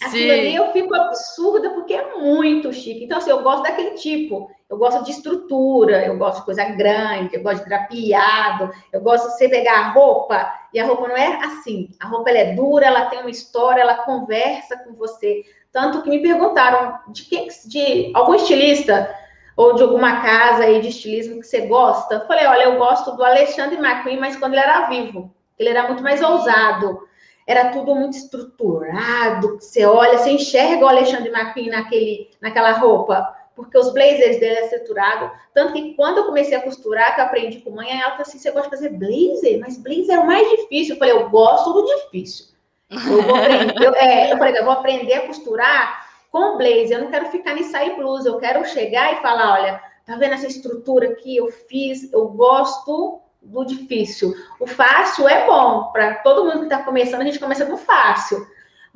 Aquilo 0.00 0.32
ali 0.32 0.54
eu 0.54 0.72
fico 0.72 0.94
absurda 0.94 1.70
porque 1.70 1.94
é 1.94 2.16
muito 2.16 2.72
chique. 2.72 3.04
Então, 3.04 3.18
assim, 3.18 3.30
eu 3.30 3.42
gosto 3.42 3.64
daquele 3.64 3.92
tipo. 3.92 4.48
Eu 4.68 4.76
gosto 4.76 5.02
de 5.02 5.12
estrutura, 5.12 6.04
eu 6.04 6.18
gosto 6.18 6.40
de 6.40 6.44
coisa 6.44 6.64
grande, 6.64 7.34
eu 7.34 7.42
gosto 7.42 7.62
de 7.62 7.68
drapeado, 7.70 8.70
eu 8.92 9.00
gosto 9.00 9.28
de 9.28 9.32
você 9.32 9.48
pegar 9.48 9.78
a 9.78 9.90
roupa 9.92 10.52
e 10.74 10.78
a 10.78 10.84
roupa 10.84 11.08
não 11.08 11.16
é 11.16 11.42
assim. 11.42 11.88
A 11.98 12.06
roupa 12.06 12.30
é 12.30 12.52
dura, 12.54 12.84
ela 12.84 13.06
tem 13.06 13.20
uma 13.20 13.30
história, 13.30 13.80
ela 13.80 14.04
conversa 14.04 14.76
com 14.78 14.92
você. 14.94 15.42
Tanto 15.72 16.02
que 16.02 16.10
me 16.10 16.20
perguntaram 16.20 16.98
de 17.08 17.24
quem, 17.24 17.48
de 17.64 18.12
algum 18.14 18.34
estilista 18.34 19.14
ou 19.56 19.74
de 19.74 19.82
alguma 19.82 20.20
casa 20.20 20.64
aí 20.64 20.80
de 20.80 20.88
estilismo 20.88 21.40
que 21.40 21.46
você 21.46 21.62
gosta. 21.62 22.16
Eu 22.16 22.26
falei, 22.26 22.46
olha, 22.46 22.64
eu 22.64 22.78
gosto 22.78 23.12
do 23.12 23.24
Alexandre 23.24 23.78
McQueen, 23.78 24.20
mas 24.20 24.36
quando 24.36 24.52
ele 24.52 24.62
era 24.62 24.86
vivo, 24.86 25.34
ele 25.58 25.70
era 25.70 25.86
muito 25.86 26.02
mais 26.02 26.22
ousado 26.22 27.08
era 27.48 27.70
tudo 27.70 27.94
muito 27.94 28.14
estruturado. 28.14 29.58
Você 29.58 29.86
olha, 29.86 30.18
você 30.18 30.32
enxerga 30.32 30.84
o 30.84 30.88
Alexandre 30.88 31.30
McQueen 31.30 31.70
naquele, 31.70 32.30
naquela 32.42 32.72
roupa, 32.72 33.34
porque 33.58 33.76
os 33.76 33.92
blazers 33.92 34.38
dele 34.38 34.54
é 34.54 34.64
estruturado. 34.66 35.32
Tanto 35.52 35.72
que 35.72 35.94
quando 35.94 36.18
eu 36.18 36.26
comecei 36.26 36.56
a 36.56 36.62
costurar, 36.62 37.12
que 37.16 37.20
eu 37.20 37.24
aprendi 37.24 37.58
com 37.58 37.72
mãe, 37.72 37.90
ela 37.90 38.12
falou 38.12 38.22
assim: 38.22 38.38
você 38.38 38.52
gosta 38.52 38.70
de 38.70 38.76
fazer 38.76 38.90
blazer? 38.90 39.58
Mas 39.58 39.76
blazer 39.76 40.14
é 40.14 40.20
o 40.20 40.26
mais 40.26 40.48
difícil. 40.48 40.94
Eu 40.94 40.98
falei, 41.00 41.14
eu 41.14 41.28
gosto 41.28 41.72
do 41.72 41.84
difícil. 41.84 42.46
Eu, 42.88 43.20
vou 43.20 43.34
aprender, 43.34 43.84
eu, 43.84 43.94
é, 43.96 44.32
eu 44.32 44.38
falei, 44.38 44.58
eu 44.58 44.64
vou 44.64 44.72
aprender 44.72 45.14
a 45.14 45.26
costurar 45.26 46.06
com 46.30 46.56
blazer. 46.56 46.92
Eu 46.92 47.02
não 47.02 47.10
quero 47.10 47.26
ficar 47.26 47.54
nisso 47.54 47.76
aí 47.76 47.96
blusa, 47.96 48.28
eu 48.28 48.38
quero 48.38 48.64
chegar 48.64 49.14
e 49.14 49.22
falar: 49.22 49.54
olha, 49.54 49.82
tá 50.06 50.14
vendo 50.14 50.34
essa 50.34 50.46
estrutura 50.46 51.08
aqui? 51.08 51.36
Eu 51.36 51.50
fiz, 51.50 52.12
eu 52.12 52.28
gosto 52.28 53.20
do 53.42 53.64
difícil. 53.64 54.36
O 54.60 54.68
fácil 54.68 55.28
é 55.28 55.46
bom, 55.46 55.90
para 55.92 56.14
todo 56.16 56.44
mundo 56.44 56.60
que 56.60 56.64
está 56.64 56.84
começando, 56.84 57.22
a 57.22 57.24
gente 57.24 57.40
começa 57.40 57.64
do 57.64 57.76
fácil. 57.76 58.46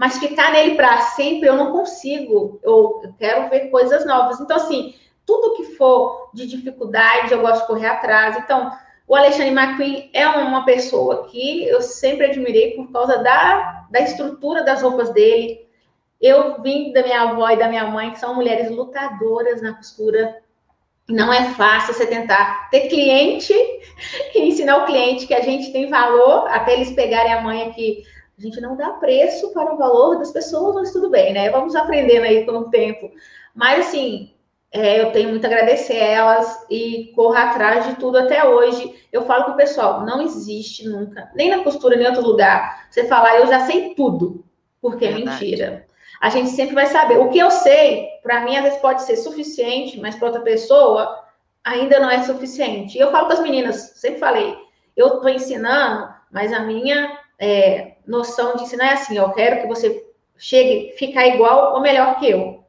Mas 0.02 0.18
ficar 0.18 0.50
nele 0.50 0.74
para 0.74 1.00
sempre 1.00 1.48
eu 1.48 1.54
não 1.54 1.70
consigo. 1.70 2.58
Eu, 2.60 3.14
quero 3.20 3.48
ver 3.48 3.70
coisas 3.70 4.04
novas. 4.04 4.40
Então, 4.40 4.56
assim, 4.56 4.96
tudo 5.24 5.54
que 5.54 5.76
for 5.76 6.28
de 6.34 6.44
dificuldade, 6.44 7.30
eu 7.30 7.40
gosto 7.40 7.60
de 7.60 7.66
correr 7.68 7.86
atrás. 7.86 8.36
Então, 8.36 8.72
o 9.06 9.14
Alexandre 9.14 9.50
McQueen 9.50 10.10
é 10.12 10.26
uma 10.26 10.64
pessoa 10.64 11.28
que 11.28 11.68
eu 11.68 11.80
sempre 11.80 12.26
admirei 12.26 12.72
por 12.72 12.90
causa 12.90 13.18
da, 13.18 13.86
da 13.92 14.00
estrutura 14.00 14.64
das 14.64 14.82
roupas 14.82 15.10
dele. 15.10 15.64
Eu 16.20 16.60
vim 16.60 16.92
da 16.92 17.04
minha 17.04 17.22
avó 17.22 17.48
e 17.50 17.56
da 17.56 17.68
minha 17.68 17.84
mãe, 17.84 18.10
que 18.10 18.18
são 18.18 18.34
mulheres 18.34 18.72
lutadoras 18.72 19.62
na 19.62 19.72
costura 19.74 20.42
não 21.08 21.32
é 21.32 21.50
fácil 21.54 21.94
você 21.94 22.06
tentar 22.06 22.70
ter 22.70 22.88
cliente 22.88 23.52
e 24.34 24.40
ensinar 24.40 24.78
o 24.78 24.86
cliente 24.86 25.26
que 25.26 25.34
a 25.34 25.42
gente 25.42 25.72
tem 25.72 25.88
valor, 25.88 26.48
até 26.48 26.74
eles 26.74 26.92
pegarem 26.92 27.32
a 27.32 27.40
manha 27.40 27.70
que 27.70 28.04
a 28.42 28.46
gente 28.48 28.60
não 28.60 28.76
dá 28.76 28.90
preço 28.90 29.52
para 29.52 29.72
o 29.72 29.76
valor 29.76 30.18
das 30.18 30.32
pessoas, 30.32 30.74
mas 30.74 30.92
tudo 30.92 31.08
bem, 31.10 31.32
né? 31.32 31.50
Vamos 31.50 31.76
aprendendo 31.76 32.24
aí 32.24 32.44
com 32.44 32.52
o 32.52 32.70
tempo. 32.70 33.10
Mas, 33.54 33.86
assim, 33.86 34.32
é, 34.72 35.00
eu 35.00 35.12
tenho 35.12 35.28
muito 35.28 35.44
a 35.44 35.48
agradecer 35.48 36.00
a 36.00 36.06
elas 36.06 36.66
e 36.68 37.12
corro 37.14 37.36
atrás 37.36 37.86
de 37.86 37.94
tudo 37.96 38.18
até 38.18 38.44
hoje. 38.44 39.06
Eu 39.12 39.22
falo 39.22 39.44
com 39.44 39.52
o 39.52 39.56
pessoal, 39.56 40.04
não 40.04 40.20
existe 40.22 40.88
nunca, 40.88 41.30
nem 41.34 41.50
na 41.50 41.62
costura, 41.62 41.96
nem 41.96 42.06
em 42.06 42.08
outro 42.08 42.26
lugar, 42.26 42.86
você 42.90 43.04
falar, 43.04 43.38
eu 43.38 43.46
já 43.46 43.60
sei 43.66 43.94
tudo, 43.94 44.44
porque 44.80 45.04
é 45.04 45.12
mentira 45.12 45.86
a 46.22 46.28
gente 46.28 46.50
sempre 46.50 46.76
vai 46.76 46.86
saber. 46.86 47.18
O 47.18 47.30
que 47.30 47.38
eu 47.40 47.50
sei, 47.50 48.06
para 48.22 48.44
mim, 48.44 48.56
às 48.56 48.62
vezes 48.62 48.78
pode 48.78 49.02
ser 49.02 49.16
suficiente, 49.16 49.98
mas 50.00 50.14
para 50.14 50.28
outra 50.28 50.42
pessoa 50.42 51.20
ainda 51.64 51.98
não 51.98 52.08
é 52.08 52.22
suficiente. 52.22 52.96
E 52.96 53.00
eu 53.00 53.10
falo 53.10 53.26
com 53.26 53.32
as 53.32 53.40
meninas, 53.40 53.94
sempre 53.96 54.20
falei, 54.20 54.56
eu 54.96 55.14
estou 55.14 55.28
ensinando, 55.28 56.14
mas 56.30 56.52
a 56.52 56.60
minha 56.60 57.18
é, 57.40 57.91
noção 58.06 58.56
de 58.56 58.62
ensinar 58.62 58.86
é 58.86 58.92
assim: 58.92 59.16
eu 59.16 59.30
quero 59.30 59.62
que 59.62 59.68
você 59.68 60.06
chegue, 60.36 60.94
ficar 60.98 61.26
igual 61.26 61.74
ou 61.74 61.80
melhor 61.80 62.18
que 62.18 62.30
eu. 62.30 62.64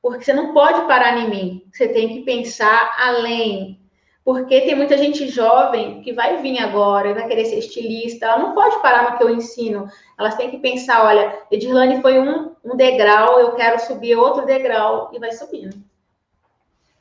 Porque 0.00 0.24
você 0.24 0.32
não 0.32 0.52
pode 0.52 0.86
parar 0.86 1.16
em 1.18 1.30
mim, 1.30 1.64
você 1.72 1.86
tem 1.86 2.08
que 2.08 2.22
pensar 2.22 2.96
além, 2.98 3.78
porque 4.24 4.60
tem 4.62 4.74
muita 4.74 4.98
gente 4.98 5.28
jovem 5.28 6.02
que 6.02 6.12
vai 6.12 6.42
vir 6.42 6.58
agora 6.58 7.08
e 7.08 7.14
vai 7.14 7.28
querer 7.28 7.44
ser 7.44 7.58
estilista, 7.58 8.26
ela 8.26 8.38
não 8.38 8.52
pode 8.52 8.80
parar 8.82 9.10
no 9.10 9.16
que 9.16 9.22
eu 9.22 9.30
ensino, 9.30 9.88
elas 10.18 10.34
têm 10.36 10.50
que 10.50 10.58
pensar, 10.58 11.04
olha, 11.04 11.38
Edirlane 11.50 12.02
foi 12.02 12.18
um, 12.18 12.54
um 12.64 12.76
degrau, 12.76 13.38
eu 13.38 13.52
quero 13.54 13.78
subir 13.80 14.16
outro 14.16 14.44
degrau, 14.44 15.10
e 15.12 15.18
vai 15.20 15.30
subindo. 15.32 15.76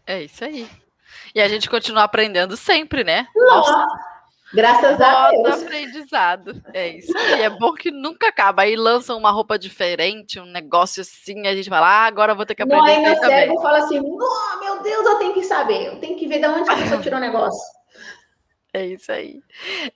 É 0.06 0.24
isso 0.24 0.44
aí. 0.44 0.67
E 1.34 1.41
a 1.41 1.48
gente 1.48 1.70
continua 1.70 2.04
aprendendo 2.04 2.58
sempre, 2.58 3.04
né? 3.04 3.28
Nossa. 3.36 3.86
Graças 4.54 5.00
a 5.00 5.30
Deus. 5.30 5.64
aprendizado. 5.64 6.62
É 6.74 6.90
isso 6.90 7.18
aí. 7.18 7.44
É 7.44 7.50
bom 7.50 7.74
que 7.74 7.90
nunca 7.90 8.28
acaba. 8.28 8.64
Aí 8.64 8.76
lançam 8.76 9.18
uma 9.18 9.32
roupa 9.32 9.58
diferente, 9.58 10.40
um 10.40 10.46
negócio 10.46 11.02
assim, 11.02 11.48
a 11.48 11.56
gente 11.56 11.70
fala, 11.70 11.88
ah, 11.88 12.06
agora 12.06 12.34
eu 12.34 12.36
vou 12.36 12.46
ter 12.46 12.56
que 12.56 12.62
aprender. 12.62 12.82
Não, 12.82 12.88
aí 12.88 13.02
meu 13.02 13.16
cérebro 13.18 13.62
fala 13.62 13.78
assim, 13.80 14.00
oh, 14.00 14.60
meu 14.60 14.82
Deus, 14.82 15.06
eu 15.06 15.16
tenho 15.20 15.34
que 15.34 15.44
saber. 15.44 15.88
Eu 15.88 16.00
tenho 16.00 16.18
que 16.18 16.28
ver 16.28 16.40
de 16.40 16.48
onde 16.48 16.70
a 16.70 16.76
pessoa 16.76 17.02
tirou 17.02 17.18
o 17.18 17.22
negócio. 17.22 17.60
É 18.74 18.86
isso 18.86 19.12
aí. 19.12 19.42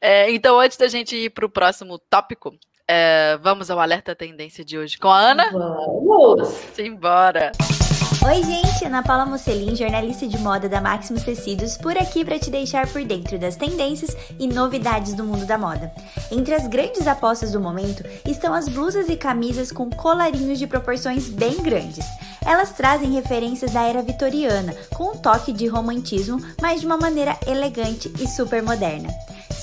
É, 0.01 0.29
então, 0.31 0.59
antes 0.59 0.77
da 0.77 0.89
gente 0.89 1.15
ir 1.15 1.29
para 1.29 1.45
o 1.45 1.49
próximo 1.49 1.97
tópico, 1.97 2.53
é, 2.85 3.37
vamos 3.41 3.71
ao 3.71 3.79
alerta 3.79 4.13
tendência 4.13 4.65
de 4.65 4.77
hoje 4.77 4.97
com 4.97 5.07
a 5.07 5.17
Ana? 5.17 5.49
Vamos! 5.49 6.49
Simbora! 6.73 7.53
Oi, 8.25 8.41
gente! 8.41 8.83
Ana 8.83 9.03
Paula 9.03 9.23
Mocelin, 9.23 9.75
jornalista 9.75 10.27
de 10.27 10.39
moda 10.39 10.67
da 10.67 10.81
Maximus 10.81 11.21
Tecidos, 11.21 11.77
por 11.77 11.95
aqui 11.95 12.25
para 12.25 12.39
te 12.39 12.49
deixar 12.49 12.87
por 12.87 13.03
dentro 13.03 13.37
das 13.37 13.55
tendências 13.55 14.17
e 14.39 14.47
novidades 14.47 15.13
do 15.13 15.23
mundo 15.23 15.45
da 15.45 15.59
moda. 15.59 15.93
Entre 16.31 16.55
as 16.55 16.65
grandes 16.65 17.05
apostas 17.05 17.51
do 17.51 17.59
momento 17.59 18.03
estão 18.27 18.51
as 18.51 18.67
blusas 18.67 19.09
e 19.09 19.15
camisas 19.15 19.71
com 19.71 19.91
colarinhos 19.91 20.57
de 20.57 20.65
proporções 20.65 21.29
bem 21.29 21.61
grandes. 21.61 22.03
Elas 22.43 22.71
trazem 22.71 23.11
referências 23.11 23.71
da 23.71 23.83
era 23.83 24.01
vitoriana, 24.01 24.73
com 24.95 25.11
um 25.11 25.17
toque 25.17 25.53
de 25.53 25.67
romantismo, 25.67 26.39
mas 26.59 26.81
de 26.81 26.87
uma 26.87 26.97
maneira 26.97 27.37
elegante 27.45 28.11
e 28.19 28.27
super 28.27 28.63
moderna. 28.63 29.09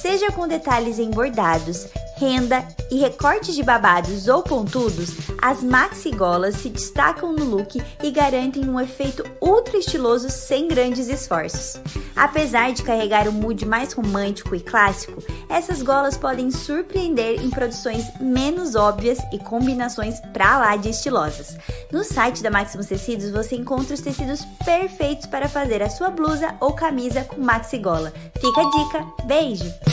Seja 0.03 0.33
com 0.33 0.49
detalhes 0.49 0.99
em 0.99 1.13
bordados, 1.13 1.87
renda 2.17 2.67
e 2.91 2.99
recortes 2.99 3.55
de 3.55 3.63
babados 3.63 4.27
ou 4.27 4.43
pontudos, 4.43 5.15
as 5.41 5.63
maxi 5.63 6.11
golas 6.11 6.57
se 6.57 6.71
destacam 6.71 7.33
no 7.33 7.45
look 7.45 7.81
e 8.03 8.11
garantem 8.11 8.69
um 8.69 8.81
efeito 8.81 9.25
ultra 9.41 9.79
estiloso 9.79 10.29
sem 10.29 10.67
grandes 10.67 11.07
esforços. 11.07 11.81
Apesar 12.17 12.73
de 12.73 12.83
carregar 12.83 13.29
um 13.29 13.33
mood 13.33 13.65
mais 13.65 13.93
romântico 13.93 14.57
e 14.57 14.61
clássico, 14.61 15.23
essas 15.49 15.83
golas 15.83 16.17
podem 16.17 16.51
surpreender 16.51 17.41
em 17.41 17.49
produções 17.49 18.05
menos 18.21 18.75
óbvias 18.75 19.21
e 19.33 19.39
combinações 19.39 20.19
pra 20.33 20.59
lá 20.59 20.75
de 20.75 20.89
estilosas. 20.89 21.57
No 21.93 22.03
site 22.03 22.43
da 22.43 22.51
Maximus 22.51 22.87
Tecidos 22.87 23.31
você 23.31 23.55
encontra 23.55 23.95
os 23.95 24.01
tecidos 24.01 24.45
perfeitos 24.65 25.27
para 25.27 25.49
fazer 25.49 25.81
a 25.81 25.89
sua 25.89 26.11
blusa 26.11 26.57
ou 26.59 26.73
camisa 26.73 27.23
com 27.23 27.41
maxi 27.41 27.79
gola. 27.79 28.13
Fica 28.41 28.61
a 28.63 28.71
dica, 28.71 29.07
beijo! 29.27 29.92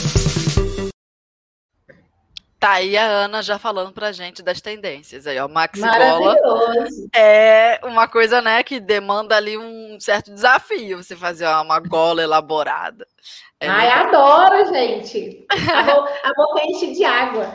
Tá 2.60 2.72
aí 2.72 2.94
a 2.94 3.06
Ana 3.06 3.42
já 3.42 3.58
falando 3.58 3.90
pra 3.90 4.12
gente 4.12 4.42
das 4.42 4.60
tendências. 4.60 5.26
Aí, 5.26 5.38
ó, 5.38 5.48
Maxi 5.48 5.80
Gola 5.80 6.36
é 7.16 7.80
uma 7.84 8.06
coisa, 8.06 8.42
né, 8.42 8.62
que 8.62 8.78
demanda 8.78 9.34
ali 9.34 9.56
um 9.56 9.98
certo 9.98 10.30
desafio 10.30 10.98
você 10.98 11.16
fazer 11.16 11.46
uma 11.46 11.80
gola 11.80 12.22
elaborada. 12.22 13.06
É 13.58 13.66
Ai, 13.66 13.86
legal. 13.86 14.06
adoro, 14.08 14.74
gente. 14.74 15.46
A, 15.48 15.82
bo 15.82 16.08
a 16.22 16.32
boca 16.36 16.64
enche 16.66 16.92
de 16.92 17.02
água. 17.02 17.50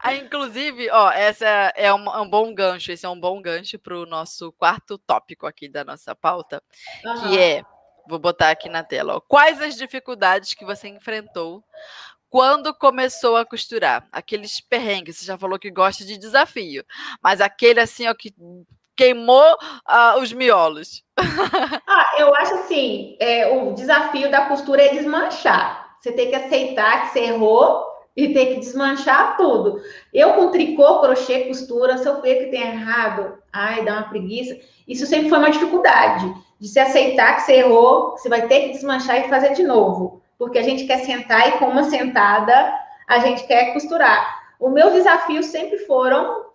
Aí, 0.00 0.18
inclusive, 0.26 0.90
ó, 0.90 1.12
essa 1.12 1.46
é 1.76 1.94
um, 1.94 2.04
é 2.04 2.20
um, 2.20 2.28
bom 2.28 2.52
gancho, 2.52 2.90
esse 2.90 3.06
é 3.06 3.08
um 3.08 3.18
bom 3.18 3.40
gancho 3.40 3.78
para 3.78 3.96
o 3.96 4.06
nosso 4.06 4.50
quarto 4.52 4.98
tópico 4.98 5.46
aqui 5.46 5.68
da 5.68 5.84
nossa 5.84 6.16
pauta, 6.16 6.60
uhum. 7.04 7.28
que 7.28 7.38
é, 7.38 7.62
vou 8.08 8.18
botar 8.18 8.50
aqui 8.50 8.68
na 8.68 8.82
tela, 8.82 9.16
ó, 9.16 9.20
quais 9.20 9.60
as 9.60 9.76
dificuldades 9.76 10.54
que 10.54 10.64
você 10.64 10.88
enfrentou 10.88 11.62
quando 12.30 12.74
começou 12.74 13.36
a 13.36 13.44
costurar? 13.44 14.08
Aqueles 14.10 14.60
perrengues, 14.60 15.18
você 15.18 15.26
já 15.26 15.36
falou 15.36 15.58
que 15.58 15.70
gosta 15.70 16.04
de 16.04 16.16
desafio, 16.16 16.84
mas 17.22 17.40
aquele 17.40 17.80
assim, 17.80 18.08
ó, 18.08 18.14
que 18.14 18.34
queimou 18.96 19.52
uh, 19.52 20.18
os 20.20 20.32
miolos. 20.32 21.04
ah, 21.86 22.10
eu 22.18 22.34
acho 22.34 22.54
assim, 22.54 23.16
é, 23.20 23.46
o 23.46 23.72
desafio 23.74 24.30
da 24.30 24.46
costura 24.46 24.82
é 24.82 24.94
desmanchar. 24.94 25.96
Você 26.00 26.10
tem 26.12 26.30
que 26.30 26.34
aceitar 26.34 27.02
que 27.02 27.12
você 27.12 27.20
errou 27.20 27.84
e 28.16 28.32
ter 28.32 28.46
que 28.46 28.60
desmanchar 28.60 29.36
tudo. 29.36 29.80
Eu 30.12 30.32
com 30.34 30.50
tricô, 30.50 31.00
crochê, 31.00 31.44
costura, 31.44 31.98
se 31.98 32.08
eu 32.08 32.20
ver 32.20 32.44
que 32.44 32.50
tem 32.50 32.62
errado, 32.62 33.38
ai, 33.52 33.84
dá 33.84 33.92
uma 33.92 34.08
preguiça. 34.08 34.58
Isso 34.86 35.06
sempre 35.06 35.28
foi 35.28 35.38
uma 35.38 35.50
dificuldade 35.50 36.34
de 36.58 36.68
se 36.68 36.78
aceitar 36.78 37.36
que 37.36 37.42
você 37.42 37.54
errou, 37.54 38.12
você 38.12 38.28
vai 38.28 38.46
ter 38.46 38.60
que 38.62 38.72
desmanchar 38.72 39.20
e 39.20 39.28
fazer 39.28 39.54
de 39.54 39.62
novo 39.62 40.22
porque 40.38 40.58
a 40.58 40.62
gente 40.62 40.86
quer 40.86 41.00
sentar 41.00 41.48
e 41.48 41.58
com 41.58 41.66
uma 41.66 41.84
sentada 41.84 42.72
a 43.06 43.18
gente 43.18 43.46
quer 43.46 43.72
costurar. 43.72 44.38
O 44.60 44.70
meu 44.70 44.92
desafio 44.92 45.42
sempre 45.42 45.78
foram 45.78 46.46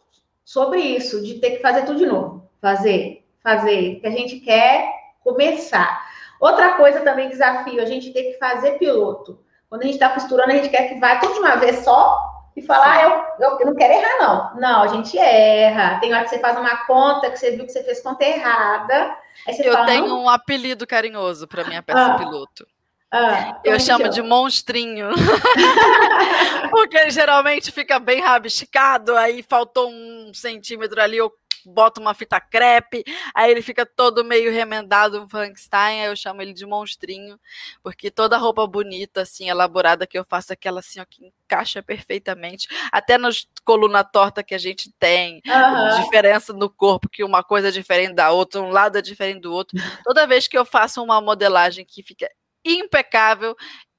sobre 0.46 0.80
isso, 0.80 1.22
de 1.22 1.36
ter 1.36 1.52
que 1.52 1.62
fazer 1.62 1.84
tudo 1.84 2.00
de 2.00 2.06
novo. 2.06 2.50
Fazer, 2.62 3.26
fazer, 3.42 4.00
que 4.00 4.08
a 4.08 4.12
gente 4.12 4.40
quer 4.40 4.90
começar. 5.22 6.02
Outra 6.40 6.74
coisa 6.74 7.02
também, 7.02 7.30
desafio, 7.30 7.82
a 7.82 7.86
gente 7.86 8.12
tem 8.14 8.32
que 8.32 8.38
fazer 8.38 8.78
piloto. 8.78 9.40
Quando 9.70 9.82
a 9.82 9.86
gente 9.86 9.96
está 9.96 10.10
costurando, 10.10 10.52
a 10.52 10.56
gente 10.56 10.70
quer 10.70 10.90
que 10.90 11.00
vá 11.00 11.18
tudo 11.18 11.34
de 11.34 11.40
uma 11.40 11.56
vez 11.56 11.78
só 11.78 12.33
e 12.56 12.62
falar, 12.62 12.98
ah, 12.98 13.36
eu, 13.40 13.60
eu, 13.60 13.66
não 13.66 13.76
quero 13.76 13.94
errar, 13.94 14.18
não. 14.20 14.62
Não, 14.62 14.84
a 14.84 14.88
gente 14.88 15.18
erra. 15.18 16.00
Tem 16.00 16.14
hora 16.14 16.24
que 16.24 16.30
você 16.30 16.40
faz 16.40 16.58
uma 16.58 16.86
conta 16.86 17.32
que 17.32 17.38
você 17.38 17.52
viu 17.52 17.66
que 17.66 17.72
você 17.72 17.84
fez 17.84 18.02
conta 18.02 18.24
errada. 18.24 19.18
eu 19.48 19.74
fala, 19.74 19.86
tenho 19.88 20.08
não... 20.08 20.24
um 20.24 20.30
apelido 20.30 20.86
carinhoso 20.86 21.48
para 21.48 21.64
minha 21.64 21.82
peça 21.82 22.14
ah. 22.14 22.18
piloto. 22.18 22.68
Ah, 23.16 23.62
eu 23.64 23.80
chamo 23.80 24.10
de 24.10 24.24
monstrinho. 24.24 25.10
Porque 26.72 27.12
geralmente 27.12 27.72
fica 27.72 28.00
bem 28.00 28.20
rabiscado, 28.20 29.16
aí 29.16 29.44
faltou 29.48 29.88
um 29.88 30.32
centímetro 30.34 31.00
ali, 31.00 31.18
eu 31.18 31.32
boto 31.64 32.02
uma 32.02 32.16
fita 32.16 32.42
crepe, 32.42 33.04
aí 33.34 33.52
ele 33.52 33.62
fica 33.62 33.86
todo 33.86 34.24
meio 34.24 34.52
remendado, 34.52 35.22
um 35.22 35.30
Frankenstein, 35.30 36.02
aí 36.02 36.08
eu 36.08 36.16
chamo 36.16 36.42
ele 36.42 36.54
de 36.54 36.66
monstrinho, 36.66 37.40
porque 37.84 38.10
toda 38.10 38.36
roupa 38.36 38.66
bonita, 38.66 39.22
assim, 39.22 39.48
elaborada 39.48 40.08
que 40.08 40.18
eu 40.18 40.26
faço, 40.26 40.52
aquela 40.52 40.80
assim, 40.80 41.00
ó, 41.00 41.06
que 41.08 41.32
encaixa 41.46 41.84
perfeitamente, 41.84 42.68
até 42.92 43.18
nas 43.18 43.48
coluna 43.64 44.04
torta 44.04 44.44
que 44.44 44.56
a 44.56 44.58
gente 44.58 44.92
tem, 45.00 45.40
uhum. 45.46 46.02
diferença 46.02 46.52
no 46.52 46.70
corpo, 46.70 47.08
que 47.08 47.24
uma 47.24 47.44
coisa 47.44 47.68
é 47.70 47.72
diferente 47.72 48.16
da 48.16 48.32
outra, 48.32 48.60
um 48.60 48.72
lado 48.72 48.98
é 48.98 49.02
diferente 49.02 49.42
do 49.42 49.54
outro. 49.54 49.80
Toda 50.04 50.28
vez 50.28 50.48
que 50.48 50.58
eu 50.58 50.66
faço 50.66 51.02
uma 51.02 51.22
modelagem 51.22 51.86
que 51.86 52.02
fica 52.02 52.28
impecável. 52.66 53.56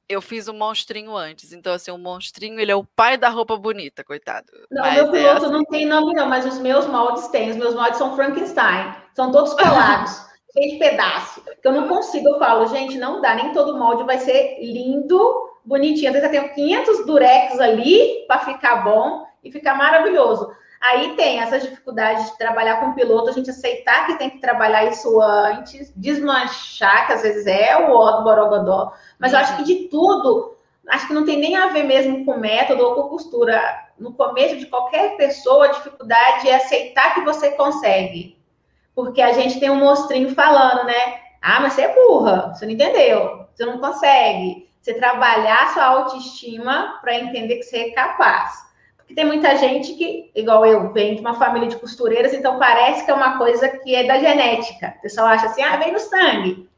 Eu 0.09 0.21
fiz 0.21 0.49
o 0.49 0.53
um 0.53 0.59
monstrinho 0.59 1.17
antes, 1.17 1.53
então 1.53 1.73
assim, 1.73 1.91
o 1.91 1.97
monstrinho 1.97 2.61
ele 2.61 2.71
é 2.71 2.77
o 2.77 2.85
pai 2.85 3.17
da 3.17 3.31
roupa 3.31 3.57
bonita, 3.57 4.05
coitado. 4.05 4.53
Não, 4.71 4.83
mas 4.83 4.95
meu 4.95 5.11
piloto 5.11 5.45
é 5.45 5.47
assim. 5.47 5.51
não 5.51 5.65
tem 5.65 5.87
nome 5.87 6.13
não, 6.15 6.29
mas 6.29 6.45
os 6.45 6.59
meus 6.59 6.87
moldes 6.87 7.27
têm. 7.29 7.51
Os 7.51 7.57
meus 7.57 7.75
moldes 7.75 7.97
são 7.97 8.15
Frankenstein, 8.15 8.95
são 9.15 9.33
todos 9.33 9.55
colados, 9.57 10.27
de 10.55 10.79
pedaço. 10.79 11.43
Que 11.63 11.67
eu 11.67 11.73
não 11.73 11.89
consigo, 11.89 12.29
eu 12.29 12.39
falo, 12.39 12.67
gente, 12.67 12.99
não 12.99 13.23
dá, 13.23 13.35
nem 13.35 13.53
todo 13.55 13.79
molde 13.79 14.05
vai 14.05 14.19
ser 14.19 14.59
lindo, 14.61 15.49
bonitinho. 15.65 16.09
Às 16.09 16.21
vezes 16.21 16.35
eu 16.35 16.41
tenho 16.43 16.55
500 16.55 17.07
durex 17.07 17.59
ali 17.59 18.27
para 18.27 18.41
ficar 18.41 18.77
bom 18.85 19.27
e 19.43 19.51
ficar 19.51 19.75
maravilhoso. 19.75 20.51
Aí 20.87 21.17
tem 21.17 21.41
essas 21.41 21.63
dificuldades 21.63 22.31
de 22.31 22.37
trabalhar 22.37 22.79
com 22.79 22.93
piloto, 22.93 23.31
a 23.31 23.33
gente 23.33 23.49
aceitar 23.49 24.05
que 24.07 24.19
tem 24.19 24.29
que 24.29 24.39
trabalhar 24.39 24.85
isso 24.85 25.19
antes, 25.19 25.91
desmanchar, 25.97 27.07
que 27.07 27.15
às 27.15 27.23
vezes 27.23 27.47
é 27.47 27.75
o 27.79 27.91
ó 27.91 28.19
do 28.19 28.25
Borogodó, 28.25 28.93
mas 29.19 29.33
eu 29.33 29.39
acho 29.39 29.57
que 29.57 29.65
de 29.65 29.89
tudo, 29.89 30.55
acho 30.91 31.07
que 31.07 31.15
não 31.15 31.25
tem 31.25 31.39
nem 31.39 31.57
a 31.57 31.69
ver 31.69 31.85
mesmo 31.85 32.27
com 32.27 32.37
método 32.37 32.85
ou 32.85 32.95
com 32.97 33.09
costura. 33.09 33.59
No 33.99 34.13
começo 34.13 34.59
de 34.59 34.67
qualquer 34.67 35.17
pessoa, 35.17 35.65
a 35.65 35.73
dificuldade 35.73 36.51
é 36.51 36.57
aceitar 36.57 37.15
que 37.15 37.23
você 37.23 37.53
consegue. 37.53 38.37
Porque 38.95 39.23
a 39.23 39.33
gente 39.33 39.59
tem 39.59 39.71
um 39.71 39.81
mostrinho 39.81 40.35
falando, 40.35 40.85
né? 40.85 41.19
Ah, 41.41 41.61
mas 41.61 41.73
você 41.73 41.83
é 41.83 41.95
burra, 41.95 42.53
você 42.55 42.67
não 42.67 42.73
entendeu, 42.73 43.47
você 43.55 43.65
não 43.65 43.79
consegue. 43.79 44.69
Você 44.83 44.93
trabalhar 44.93 45.73
sua 45.73 45.85
autoestima 45.85 46.99
para 47.01 47.15
entender 47.15 47.57
que 47.57 47.63
você 47.63 47.79
é 47.79 47.91
capaz. 47.93 48.74
Porque 49.05 49.15
tem 49.15 49.27
muita 49.27 49.55
gente 49.57 49.93
que, 49.95 50.31
igual 50.35 50.65
eu, 50.65 50.91
vem 50.93 51.15
de 51.15 51.21
uma 51.21 51.35
família 51.35 51.69
de 51.69 51.77
costureiras, 51.77 52.33
então 52.33 52.59
parece 52.59 53.05
que 53.05 53.11
é 53.11 53.15
uma 53.15 53.37
coisa 53.37 53.69
que 53.69 53.95
é 53.95 54.05
da 54.05 54.19
genética. 54.19 54.95
O 54.99 55.03
pessoal 55.03 55.27
acha 55.27 55.47
assim, 55.47 55.63
ah, 55.63 55.77
vem 55.77 55.93
no 55.93 56.01
sangue. 56.01 56.69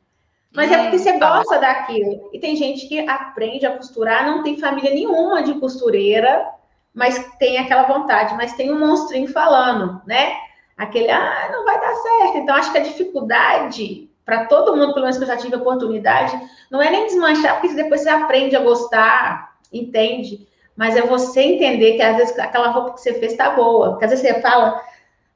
Mas 0.53 0.73
é 0.73 0.83
porque 0.83 0.99
você 0.99 1.19
gosta 1.19 1.59
daquilo. 1.59 2.31
E 2.33 2.41
tem 2.41 2.57
gente 2.57 2.89
que 2.89 3.09
aprende 3.09 3.65
a 3.65 3.77
costurar, 3.77 4.27
não 4.27 4.43
tem 4.43 4.59
família 4.59 4.91
nenhuma 4.91 5.43
de 5.43 5.55
costureira, 5.55 6.49
mas 6.93 7.17
tem 7.39 7.59
aquela 7.59 7.85
vontade, 7.85 8.35
mas 8.35 8.55
tem 8.55 8.73
um 8.73 8.79
monstrinho 8.79 9.29
falando, 9.29 10.01
né? 10.05 10.35
Aquele, 10.77 11.11
ah, 11.11 11.49
não 11.53 11.65
vai 11.65 11.81
dar 11.81 11.95
certo. 11.95 12.39
Então, 12.39 12.57
acho 12.57 12.73
que 12.73 12.79
a 12.79 12.83
dificuldade 12.83 14.11
para 14.27 14.47
todo 14.47 14.77
mundo, 14.77 14.93
pelo 14.93 15.05
menos 15.05 15.17
que 15.17 15.23
eu 15.23 15.29
já 15.29 15.37
tive 15.37 15.55
oportunidade, 15.55 16.37
não 16.69 16.83
é 16.83 16.91
nem 16.91 17.07
desmanchar, 17.07 17.61
porque 17.61 17.77
depois 17.77 18.01
você 18.01 18.09
aprende 18.09 18.57
a 18.57 18.61
gostar, 18.61 19.57
entende 19.73 20.49
mas 20.77 20.97
é 20.97 21.01
você 21.03 21.41
entender 21.41 21.95
que 21.95 22.03
às 22.03 22.17
vezes 22.17 22.39
aquela 22.39 22.69
roupa 22.69 22.95
que 22.95 23.01
você 23.01 23.15
fez 23.15 23.33
está 23.33 23.51
boa. 23.51 23.91
Porque 23.91 24.05
às 24.05 24.11
vezes 24.11 24.27
você 24.27 24.41
fala, 24.41 24.83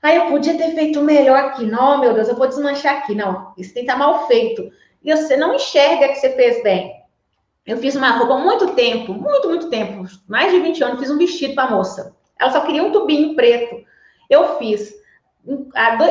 ah, 0.02 0.14
eu 0.14 0.26
podia 0.26 0.56
ter 0.56 0.74
feito 0.74 1.02
melhor 1.02 1.38
aqui. 1.38 1.64
Não, 1.64 1.98
meu 1.98 2.12
Deus, 2.12 2.28
eu 2.28 2.36
vou 2.36 2.46
desmanchar 2.46 2.98
aqui. 2.98 3.14
Não, 3.14 3.52
isso 3.56 3.72
tem 3.72 3.84
que 3.84 3.90
estar 3.90 3.98
tá 3.98 3.98
mal 3.98 4.26
feito. 4.26 4.70
E 5.02 5.14
você 5.14 5.36
não 5.36 5.54
enxerga 5.54 6.08
que 6.08 6.16
você 6.16 6.30
fez 6.30 6.62
bem. 6.62 7.00
Eu 7.66 7.78
fiz 7.78 7.94
uma 7.94 8.10
roupa 8.10 8.34
há 8.34 8.38
muito 8.38 8.74
tempo, 8.74 9.12
muito, 9.12 9.48
muito 9.48 9.70
tempo, 9.70 10.04
mais 10.28 10.52
de 10.52 10.60
20 10.60 10.82
anos, 10.82 11.00
fiz 11.00 11.10
um 11.10 11.18
vestido 11.18 11.54
para 11.54 11.70
moça. 11.70 12.16
Ela 12.38 12.50
só 12.50 12.62
queria 12.62 12.82
um 12.82 12.90
tubinho 12.90 13.36
preto. 13.36 13.76
Eu 14.28 14.58
fiz. 14.58 14.94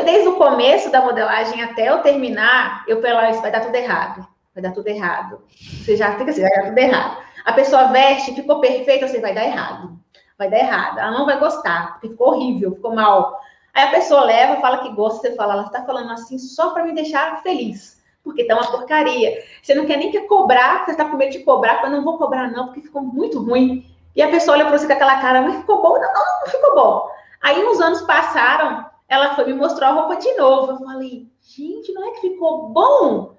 Desde 0.05 0.27
o 0.27 0.35
começo 0.35 0.91
da 0.91 1.01
modelagem 1.01 1.61
até 1.61 1.89
eu 1.89 1.99
terminar, 1.99 2.83
eu 2.87 3.01
falei, 3.01 3.31
isso 3.31 3.41
vai 3.41 3.51
dar 3.51 3.61
tudo 3.61 3.75
errado. 3.75 4.27
Vai 4.53 4.63
dar 4.63 4.71
tudo 4.71 4.87
errado. 4.87 5.41
Você 5.49 5.95
já 5.95 6.17
fica 6.17 6.31
assim, 6.31 6.41
vai 6.41 6.51
dar 6.51 6.65
tudo 6.67 6.77
errado. 6.77 7.28
A 7.45 7.53
pessoa 7.53 7.85
veste, 7.85 8.35
ficou 8.35 8.59
perfeita, 8.59 9.07
você 9.07 9.19
vai 9.19 9.33
dar 9.33 9.45
errado. 9.45 9.97
Vai 10.37 10.49
dar 10.49 10.59
errado. 10.59 10.99
Ela 10.99 11.11
não 11.11 11.25
vai 11.25 11.39
gostar, 11.39 11.93
porque 11.93 12.09
ficou 12.09 12.29
horrível, 12.29 12.75
ficou 12.75 12.93
mal. 12.93 13.39
Aí 13.73 13.83
a 13.83 13.91
pessoa 13.91 14.23
leva, 14.23 14.61
fala 14.61 14.79
que 14.79 14.93
gosta, 14.93 15.27
você 15.27 15.35
fala, 15.35 15.53
ela 15.53 15.63
está 15.63 15.83
falando 15.83 16.11
assim 16.11 16.37
só 16.37 16.71
para 16.71 16.83
me 16.83 16.93
deixar 16.93 17.41
feliz. 17.41 17.99
Porque 18.23 18.45
tá 18.45 18.55
uma 18.55 18.69
porcaria. 18.69 19.41
Você 19.61 19.73
não 19.73 19.85
quer 19.85 19.97
nem 19.97 20.11
que 20.11 20.21
cobrar, 20.21 20.85
você 20.85 20.91
está 20.91 21.05
com 21.05 21.17
medo 21.17 21.31
de 21.31 21.39
cobrar, 21.39 21.81
mas 21.81 21.91
não 21.91 22.03
vou 22.03 22.17
cobrar, 22.17 22.51
não, 22.51 22.65
porque 22.65 22.81
ficou 22.81 23.01
muito 23.01 23.39
ruim. 23.43 23.85
E 24.15 24.21
a 24.21 24.29
pessoa 24.29 24.57
olha 24.57 24.65
para 24.65 24.77
você 24.77 24.87
com 24.87 24.93
aquela 24.93 25.21
cara, 25.21 25.41
mas 25.41 25.57
ficou 25.57 25.81
bom? 25.81 25.93
Não, 25.93 26.13
não, 26.13 26.41
não 26.41 26.47
ficou 26.47 26.75
bom. 26.75 27.09
Aí 27.41 27.63
uns 27.65 27.79
anos 27.79 28.01
passaram, 28.01 28.85
ela 29.07 29.35
foi 29.35 29.45
me 29.45 29.53
mostrar 29.53 29.89
a 29.89 29.93
roupa 29.93 30.17
de 30.17 30.33
novo. 30.35 30.73
Eu 30.73 30.77
falei, 30.79 31.27
gente, 31.41 31.91
não 31.93 32.07
é 32.07 32.11
que 32.11 32.21
ficou 32.21 32.69
bom? 32.69 33.38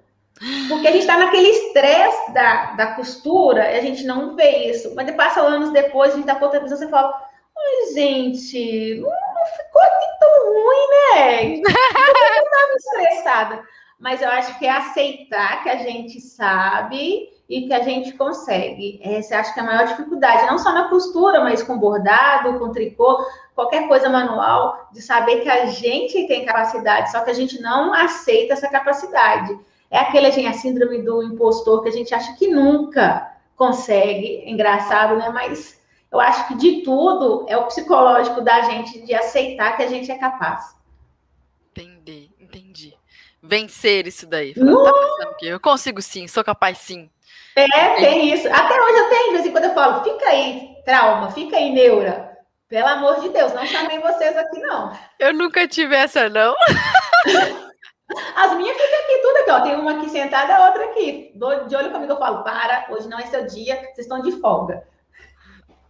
Porque 0.67 0.87
a 0.87 0.91
gente 0.91 1.01
está 1.01 1.17
naquele 1.17 1.49
estresse 1.49 2.33
da, 2.33 2.71
da 2.71 2.87
costura 2.95 3.71
e 3.71 3.77
a 3.77 3.81
gente 3.81 4.03
não 4.03 4.35
vê 4.35 4.71
isso. 4.71 4.93
Mas 4.95 5.09
passa 5.11 5.41
anos 5.41 5.71
depois, 5.71 6.11
a 6.11 6.15
gente 6.15 6.27
está 6.27 6.35
com 6.35 6.45
outra 6.45 6.59
visão, 6.59 6.77
você 6.77 6.87
fala, 6.87 7.13
ai, 7.57 7.93
gente, 7.93 8.95
não, 8.95 9.09
não 9.09 9.45
ficou 9.45 9.81
tão 10.19 10.53
ruim, 10.53 10.87
né? 10.91 11.55
Eu 11.61 12.43
estava 12.43 12.75
estressada. 12.77 13.63
Mas 13.99 14.19
eu 14.19 14.29
acho 14.29 14.57
que 14.57 14.65
é 14.65 14.71
aceitar 14.71 15.61
que 15.61 15.69
a 15.69 15.75
gente 15.75 16.19
sabe 16.19 17.29
e 17.47 17.67
que 17.67 17.73
a 17.73 17.83
gente 17.83 18.13
consegue. 18.13 18.99
Essa 19.03 19.37
acho 19.37 19.53
que 19.53 19.59
é 19.59 19.63
a 19.63 19.65
maior 19.65 19.85
dificuldade, 19.85 20.47
não 20.47 20.57
só 20.57 20.73
na 20.73 20.89
costura, 20.89 21.41
mas 21.41 21.61
com 21.61 21.77
bordado, 21.77 22.57
com 22.57 22.71
tricô, 22.71 23.23
qualquer 23.53 23.87
coisa 23.87 24.09
manual, 24.09 24.89
de 24.91 25.03
saber 25.03 25.41
que 25.41 25.49
a 25.49 25.67
gente 25.67 26.25
tem 26.27 26.45
capacidade, 26.45 27.11
só 27.11 27.19
que 27.19 27.29
a 27.29 27.33
gente 27.33 27.61
não 27.61 27.93
aceita 27.93 28.53
essa 28.53 28.67
capacidade. 28.69 29.55
É 29.91 29.99
aquele, 29.99 30.31
gente, 30.31 30.47
a 30.47 30.53
síndrome 30.53 31.01
do 31.01 31.21
impostor 31.21 31.83
que 31.83 31.89
a 31.89 31.91
gente 31.91 32.15
acha 32.15 32.33
que 32.37 32.47
nunca 32.47 33.29
consegue. 33.57 34.41
Engraçado, 34.49 35.17
né? 35.17 35.29
Mas 35.29 35.79
eu 36.09 36.19
acho 36.19 36.47
que 36.47 36.55
de 36.55 36.81
tudo 36.81 37.45
é 37.49 37.57
o 37.57 37.65
psicológico 37.67 38.39
da 38.39 38.61
gente 38.61 39.01
de 39.01 39.13
aceitar 39.13 39.75
que 39.75 39.83
a 39.83 39.87
gente 39.87 40.09
é 40.09 40.17
capaz. 40.17 40.73
Entendi, 41.71 42.31
entendi. 42.39 42.93
Vencer 43.43 44.07
isso 44.07 44.25
daí. 44.25 44.53
Tá 44.53 44.61
pensando 44.61 45.35
que 45.37 45.47
eu 45.47 45.59
consigo 45.59 46.01
sim, 46.01 46.25
sou 46.25 46.43
capaz 46.43 46.77
sim. 46.77 47.09
É, 47.55 47.95
tem 47.95 48.33
isso. 48.33 48.47
Até 48.47 48.81
hoje 48.81 48.97
eu 48.97 49.09
tenho, 49.09 49.27
de 49.27 49.33
vez 49.33 49.45
em 49.45 49.51
quando 49.51 49.65
eu 49.65 49.73
falo, 49.73 50.03
fica 50.03 50.25
aí, 50.25 50.75
trauma, 50.85 51.31
fica 51.31 51.57
aí, 51.57 51.71
neura. 51.71 52.31
Pelo 52.69 52.87
amor 52.87 53.19
de 53.19 53.27
Deus, 53.29 53.53
não 53.53 53.65
chamei 53.65 53.99
vocês 53.99 54.37
aqui, 54.37 54.59
não. 54.61 54.97
Eu 55.19 55.33
nunca 55.33 55.67
tive 55.67 55.93
essa, 55.95 56.29
não. 56.29 56.55
As 58.35 58.55
minhas 58.55 58.77
ficam 58.77 58.99
aqui, 58.99 59.21
tudo 59.21 59.37
aqui, 59.37 59.51
ó. 59.51 59.61
Tem 59.61 59.75
uma 59.75 59.97
aqui 59.97 60.09
sentada, 60.09 60.55
a 60.55 60.67
outra 60.67 60.85
aqui. 60.85 61.31
De 61.35 61.75
olho 61.75 61.91
comigo, 61.91 62.13
eu 62.13 62.17
falo, 62.17 62.43
para, 62.43 62.87
hoje 62.89 63.07
não 63.07 63.19
é 63.19 63.25
seu 63.27 63.45
dia, 63.45 63.75
vocês 63.75 63.99
estão 63.99 64.21
de 64.21 64.31
folga. 64.39 64.83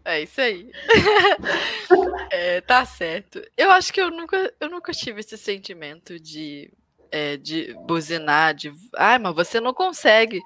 É 0.04 0.22
isso 0.22 0.42
aí. 0.42 0.72
é, 2.32 2.62
tá 2.62 2.86
certo. 2.86 3.42
Eu 3.56 3.72
acho 3.72 3.94
que 3.94 4.02
eu 4.02 4.10
nunca, 4.10 4.54
eu 4.60 4.70
nunca 4.70 4.92
tive 4.92 5.20
esse 5.20 5.38
sentimento 5.38 6.20
de, 6.20 6.72
é, 7.12 7.38
de 7.38 7.76
buzinar, 7.86 8.56
de. 8.56 8.74
Ai, 8.96 9.20
mas 9.20 9.36
você 9.36 9.60
não 9.60 9.74
consegue. 9.74 10.42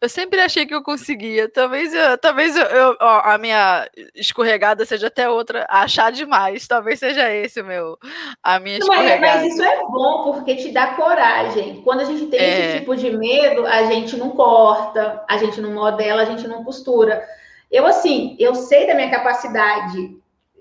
Eu 0.00 0.08
sempre 0.08 0.40
achei 0.40 0.64
que 0.64 0.74
eu 0.74 0.82
conseguia. 0.82 1.48
Talvez, 1.48 1.92
eu, 1.92 2.16
talvez 2.18 2.56
eu, 2.56 2.64
eu 2.64 2.96
ó, 3.00 3.20
a 3.24 3.36
minha 3.36 3.88
escorregada 4.14 4.84
seja 4.84 5.08
até 5.08 5.28
outra, 5.28 5.66
achar 5.68 6.12
demais. 6.12 6.68
Talvez 6.68 7.00
seja 7.00 7.32
esse 7.32 7.60
o 7.60 7.64
meu, 7.64 7.98
a 8.40 8.60
minha 8.60 8.78
escorregada. 8.78 9.20
Mas, 9.20 9.42
mas 9.42 9.52
isso 9.52 9.62
é 9.62 9.76
bom 9.82 10.32
porque 10.32 10.54
te 10.54 10.70
dá 10.70 10.94
coragem. 10.94 11.82
Quando 11.82 12.00
a 12.00 12.04
gente 12.04 12.26
tem 12.26 12.38
é... 12.38 12.60
esse 12.60 12.78
tipo 12.78 12.94
de 12.94 13.10
medo, 13.10 13.66
a 13.66 13.86
gente 13.86 14.16
não 14.16 14.30
corta, 14.30 15.24
a 15.28 15.36
gente 15.36 15.60
não 15.60 15.72
modela, 15.72 16.22
a 16.22 16.26
gente 16.26 16.46
não 16.46 16.62
costura. 16.62 17.26
Eu 17.68 17.84
assim, 17.84 18.36
eu 18.38 18.54
sei 18.54 18.86
da 18.86 18.94
minha 18.94 19.10
capacidade. 19.10 20.16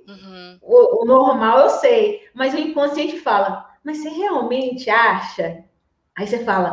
Uhum. 0.08 0.58
O, 0.62 1.04
o 1.04 1.06
normal 1.06 1.60
eu 1.60 1.70
sei, 1.70 2.24
mas 2.34 2.56
o 2.56 2.58
inconsciente 2.58 3.20
fala: 3.20 3.70
mas 3.84 3.98
você 4.00 4.10
realmente 4.10 4.90
acha? 4.90 5.64
Aí 6.16 6.26
você 6.26 6.44
fala 6.44 6.72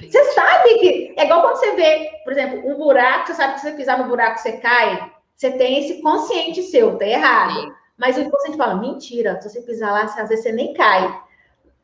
você 0.00 0.24
sabe 0.32 0.78
que. 0.78 1.14
É 1.16 1.24
igual 1.24 1.42
quando 1.42 1.56
você 1.56 1.74
vê, 1.74 2.10
por 2.24 2.32
exemplo, 2.32 2.70
um 2.70 2.76
buraco, 2.76 3.26
você 3.26 3.34
sabe 3.34 3.54
que 3.54 3.60
se 3.60 3.70
você 3.70 3.76
pisar 3.76 3.98
no 3.98 4.08
buraco, 4.08 4.38
você 4.38 4.52
cai. 4.52 5.10
você 5.36 5.50
tem 5.52 5.78
esse 5.80 6.00
consciente 6.02 6.62
seu, 6.62 6.96
tá 6.96 7.06
errado. 7.06 7.54
Sim. 7.54 7.72
Mas 7.96 8.16
o 8.16 8.20
inconsciente 8.20 8.56
fala, 8.56 8.76
mentira, 8.76 9.40
se 9.40 9.50
você 9.50 9.60
pisar 9.60 9.92
lá, 9.92 10.02
às 10.02 10.28
vezes 10.28 10.44
você 10.44 10.52
nem 10.52 10.72
cai. 10.72 11.20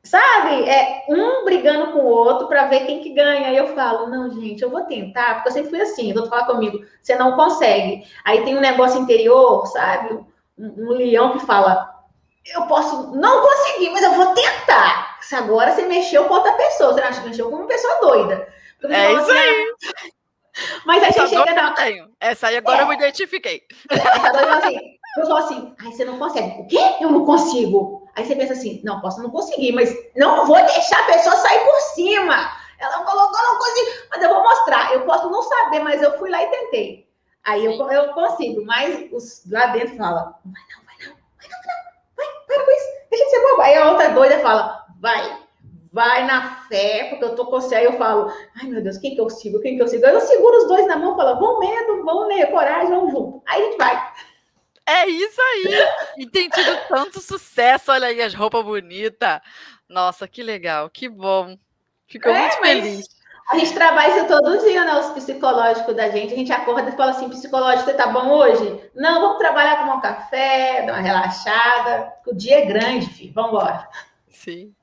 Sabe? 0.05 0.69
É 0.69 1.07
um 1.09 1.45
brigando 1.45 1.93
com 1.93 2.01
o 2.01 2.07
outro 2.07 2.47
para 2.47 2.67
ver 2.67 2.87
quem 2.87 3.01
que 3.01 3.11
ganha. 3.11 3.49
Aí 3.49 3.57
eu 3.57 3.69
falo, 3.75 4.07
não, 4.09 4.31
gente, 4.31 4.62
eu 4.62 4.71
vou 4.71 4.83
tentar, 4.83 5.35
porque 5.35 5.49
eu 5.49 5.53
sempre 5.53 5.71
fui 5.71 5.81
assim, 5.81 6.12
o 6.12 6.17
outro 6.17 6.31
fala 6.31 6.47
comigo, 6.47 6.85
você 7.03 7.17
não 7.17 7.35
consegue. 7.35 8.07
Aí 8.25 8.45
tem 8.45 8.57
um 8.57 8.61
negócio 8.61 9.01
interior, 9.01 9.67
sabe? 9.67 10.15
Um, 10.57 10.85
um 10.85 10.91
leão 10.91 11.33
que 11.33 11.47
fala, 11.47 11.93
eu 12.47 12.66
posso 12.66 13.14
não 13.16 13.40
conseguir, 13.40 13.90
mas 13.90 14.03
eu 14.03 14.12
vou 14.12 14.34
tentar. 14.34 15.18
Se 15.20 15.34
agora 15.34 15.72
você 15.72 15.82
mexeu 15.86 16.24
com 16.24 16.34
outra 16.34 16.53
pessoa, 16.53 16.92
você 16.92 17.01
acha 17.01 17.20
que 17.20 17.28
mexeu 17.28 17.51
com 17.51 17.57
uma 17.57 17.66
pessoa 17.66 18.01
doida. 18.01 18.49
É 18.84 19.12
isso 19.12 19.22
assim, 19.22 19.32
aí. 19.32 19.74
Mas 20.84 21.03
aí 21.03 21.09
Essa 21.09 21.26
você 21.26 21.36
chega 21.36 21.55
na. 21.55 21.68
Eu 21.68 21.74
tenho. 21.74 22.11
Essa 22.20 22.47
aí 22.49 22.57
agora 22.57 22.78
é. 22.78 22.82
eu 22.82 22.88
me 22.88 22.95
identifiquei. 22.95 23.62
Essa 23.90 24.30
doida 24.30 24.57
assim, 24.59 24.78
eu 25.16 25.26
falo 25.26 25.36
assim, 25.38 25.74
aí 25.80 25.92
você 25.92 26.05
não 26.05 26.18
consegue. 26.18 26.61
O 26.61 26.66
quê? 26.66 26.97
Eu 27.01 27.11
não 27.11 27.24
consigo. 27.24 28.09
Aí 28.14 28.24
você 28.24 28.36
pensa 28.36 28.53
assim, 28.53 28.80
não, 28.84 29.01
posso 29.01 29.22
não 29.22 29.30
conseguir, 29.30 29.72
mas 29.72 29.92
não 30.14 30.47
vou 30.47 30.57
deixar 30.57 31.01
a 31.01 31.07
pessoa 31.07 31.34
sair 31.36 31.64
por 31.64 31.80
cima. 31.95 32.53
Ela 32.78 33.05
colocou, 33.05 33.42
não 33.42 33.59
consigo, 33.59 33.90
mas 34.11 34.22
eu 34.22 34.28
vou 34.28 34.42
mostrar. 34.42 34.92
Eu 34.92 35.05
posso 35.07 35.30
não 35.30 35.42
saber, 35.42 35.80
mas 35.80 36.03
eu 36.03 36.16
fui 36.18 36.30
lá 36.30 36.42
e 36.42 36.51
tentei. 36.51 37.09
Aí 37.45 37.64
eu, 37.64 37.72
eu 37.72 38.12
consigo, 38.14 38.64
mas 38.64 39.12
os 39.12 39.42
lá 39.51 39.66
dentro 39.66 39.97
fala, 39.97 40.38
vai 40.45 40.62
não, 40.70 40.84
vai 40.84 40.97
não, 41.07 41.14
vai 41.36 41.49
não, 41.49 41.59
vai, 42.16 42.26
vai, 42.26 42.45
para 42.47 42.64
com 42.64 42.70
isso, 42.70 43.04
deixa 43.15 43.25
de 43.25 43.31
ser 43.31 43.43
boba. 43.43 43.65
Aí 43.65 43.75
a 43.77 43.91
outra 43.91 44.09
doida 44.11 44.39
fala, 44.41 44.85
vai, 45.01 45.39
vai 45.93 46.27
na 46.27 46.67
fé, 46.69 47.09
porque 47.09 47.25
eu 47.25 47.37
tô 47.37 47.47
com 47.47 47.53
você. 47.53 47.77
Aí 47.77 47.85
eu 47.85 47.95
falo, 47.95 48.33
ai 48.57 48.67
meu 48.67 48.83
Deus, 48.83 48.99
quem 48.99 49.15
que 49.15 49.21
eu 49.21 49.31
sigo, 49.31 49.61
quem 49.61 49.77
que 49.77 49.83
eu 49.83 49.89
sigo? 49.89 50.05
Aí 50.05 50.12
eu 50.12 50.21
seguro 50.21 50.59
os 50.59 50.69
dois 50.69 50.87
na 50.87 50.97
mão 50.97 51.15
e 51.15 51.17
falo, 51.17 51.39
vão 51.39 51.59
medo, 51.61 52.05
vão 52.05 52.27
ler, 52.27 52.51
coragem, 52.51 52.91
vamos 52.91 53.12
junto. 53.12 53.43
Aí 53.47 53.62
a 53.62 53.65
gente 53.65 53.79
vai. 53.79 54.12
É 54.87 55.07
isso 55.09 55.41
aí! 55.41 55.89
E 56.19 56.27
tem 56.27 56.49
tido 56.51 56.77
tanto 56.89 57.19
sucesso, 57.21 57.91
olha 57.91 58.09
aí 58.09 58.21
as 58.21 58.35
roupas 58.35 58.62
bonitas. 58.62 59.41
Nossa, 59.89 60.29
que 60.29 60.43
legal, 60.43 60.91
que 60.91 61.09
bom. 61.09 61.57
Fico 62.07 62.29
é, 62.29 62.39
muito 62.39 62.57
feliz. 62.59 63.07
A 63.51 63.59
gente 63.59 63.74
trabalha 63.74 64.16
isso 64.16 64.26
todo 64.26 64.59
dia, 64.59 64.84
né? 64.84 64.99
Os 64.99 65.11
psicológicos 65.11 65.95
da 65.95 66.09
gente. 66.09 66.32
A 66.32 66.36
gente 66.36 66.53
acorda 66.53 66.88
e 66.88 66.97
fala 66.97 67.11
assim: 67.11 67.28
psicológico, 67.28 67.84
você 67.84 67.95
tá 67.95 68.07
bom 68.07 68.30
hoje? 68.30 68.80
Não, 68.95 69.20
vamos 69.20 69.38
trabalhar, 69.38 69.80
tomar 69.80 69.97
um 69.97 70.01
café, 70.01 70.84
dar 70.86 70.95
uma 70.95 71.03
relaxada. 71.03 72.12
O 72.26 72.34
dia 72.34 72.61
é 72.61 72.66
grande, 72.66 73.07
filho. 73.07 73.32
Vamos 73.34 73.51
embora. 73.51 73.88
Sim. 74.30 74.74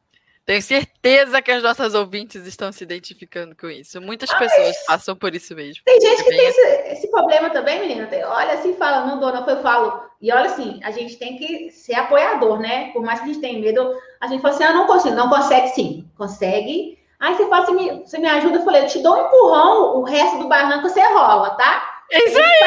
Tenho 0.43 0.61
certeza 0.61 1.41
que 1.41 1.51
as 1.51 1.61
nossas 1.61 1.93
ouvintes 1.93 2.45
estão 2.47 2.71
se 2.71 2.83
identificando 2.83 3.55
com 3.55 3.69
isso. 3.69 4.01
Muitas 4.01 4.33
pessoas 4.33 4.75
passam 4.85 5.15
por 5.15 5.33
isso 5.35 5.55
mesmo. 5.55 5.83
Tem 5.85 6.01
gente 6.01 6.23
que 6.23 6.29
tem 6.29 6.47
esse, 6.47 6.61
esse, 6.91 7.11
problema 7.11 7.51
também, 7.51 7.79
menina. 7.79 8.07
Tem, 8.07 8.23
olha 8.23 8.53
assim, 8.53 8.73
fala, 8.73 9.05
não 9.05 9.19
dou, 9.19 9.31
não 9.31 9.47
eu 9.47 9.61
falo. 9.61 10.01
E 10.19 10.31
olha 10.31 10.47
assim, 10.47 10.79
a 10.83 10.91
gente 10.91 11.15
tem 11.17 11.37
que 11.37 11.71
ser 11.71 11.93
apoiador, 11.93 12.59
né? 12.59 12.89
Por 12.91 13.03
mais 13.03 13.19
que 13.19 13.25
a 13.25 13.27
gente 13.33 13.39
tenha 13.41 13.59
medo, 13.59 13.95
a 14.19 14.27
gente 14.27 14.41
fala 14.41 14.53
assim, 14.53 14.63
ah, 14.63 14.73
não 14.73 14.87
consigo. 14.87 15.15
Não 15.15 15.29
consegue 15.29 15.69
sim. 15.69 16.09
Consegue. 16.17 16.97
Aí 17.21 17.35
você 17.35 17.47
fala 17.47 17.63
assim, 17.63 18.03
você 18.03 18.17
me 18.17 18.27
ajuda, 18.27 18.57
eu 18.57 18.65
falei, 18.65 18.81
eu 18.81 18.87
te 18.87 18.97
dou 19.03 19.15
um 19.15 19.27
empurrão, 19.27 19.97
o 19.97 20.03
resto 20.03 20.39
do 20.39 20.47
barranco 20.47 20.89
você 20.89 21.01
rola, 21.13 21.51
tá? 21.51 22.01
É 22.11 22.17
isso 22.25 22.39
aí! 22.39 22.59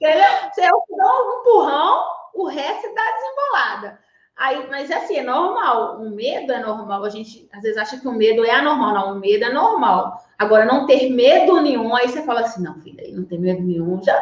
Entendeu? 0.00 0.30
Você 0.54 0.62
eu 0.62 0.80
te 0.80 0.96
dou 0.96 1.10
um 1.10 1.40
empurrão, 1.40 2.04
o 2.34 2.46
resto 2.46 2.94
dá 2.94 3.02
desembolada. 3.02 3.98
Aí, 4.36 4.64
mas 4.70 4.90
assim, 4.92 5.18
é 5.18 5.22
normal. 5.22 6.00
O 6.00 6.08
medo 6.08 6.52
é 6.52 6.60
normal. 6.60 7.04
A 7.04 7.10
gente 7.10 7.46
às 7.52 7.60
vezes 7.62 7.76
acha 7.76 8.00
que 8.00 8.08
o 8.08 8.12
medo 8.12 8.42
é 8.42 8.52
anormal. 8.52 8.94
Não, 8.94 9.12
o 9.12 9.20
medo 9.20 9.44
é 9.44 9.52
normal. 9.52 10.24
Agora, 10.38 10.64
não 10.64 10.86
ter 10.86 11.10
medo 11.10 11.60
nenhum, 11.60 11.94
aí 11.94 12.08
você 12.08 12.22
fala 12.22 12.40
assim, 12.40 12.62
não, 12.62 12.80
filha, 12.80 13.04
não 13.12 13.26
tem 13.26 13.38
medo 13.38 13.60
nenhum, 13.60 14.02
já. 14.02 14.16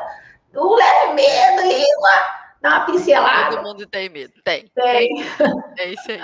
Não 0.52 0.74
leve 0.74 1.12
medo, 1.12 1.62
língua. 1.62 2.10
Dá 2.60 2.70
uma 2.70 2.80
pincelada. 2.86 3.56
Todo 3.56 3.68
mundo 3.68 3.86
tem 3.86 4.08
medo. 4.08 4.32
Tem. 4.42 4.68
Tem. 4.74 5.24
É 5.78 5.92
isso 5.92 6.10
aí. 6.10 6.20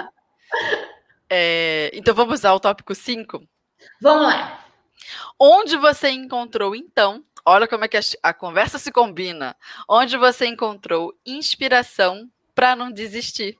É, 1.36 1.90
então 1.92 2.14
vamos 2.14 2.44
ao 2.44 2.60
tópico 2.60 2.94
5? 2.94 3.42
Vamos 4.00 4.22
lá. 4.22 4.64
Onde 5.36 5.76
você 5.76 6.08
encontrou, 6.10 6.76
então, 6.76 7.24
olha 7.44 7.66
como 7.66 7.84
é 7.84 7.88
que 7.88 7.96
a, 7.96 8.00
a 8.22 8.32
conversa 8.32 8.78
se 8.78 8.92
combina. 8.92 9.56
Onde 9.88 10.16
você 10.16 10.46
encontrou 10.46 11.12
inspiração 11.26 12.30
para 12.54 12.76
não 12.76 12.88
desistir? 12.88 13.58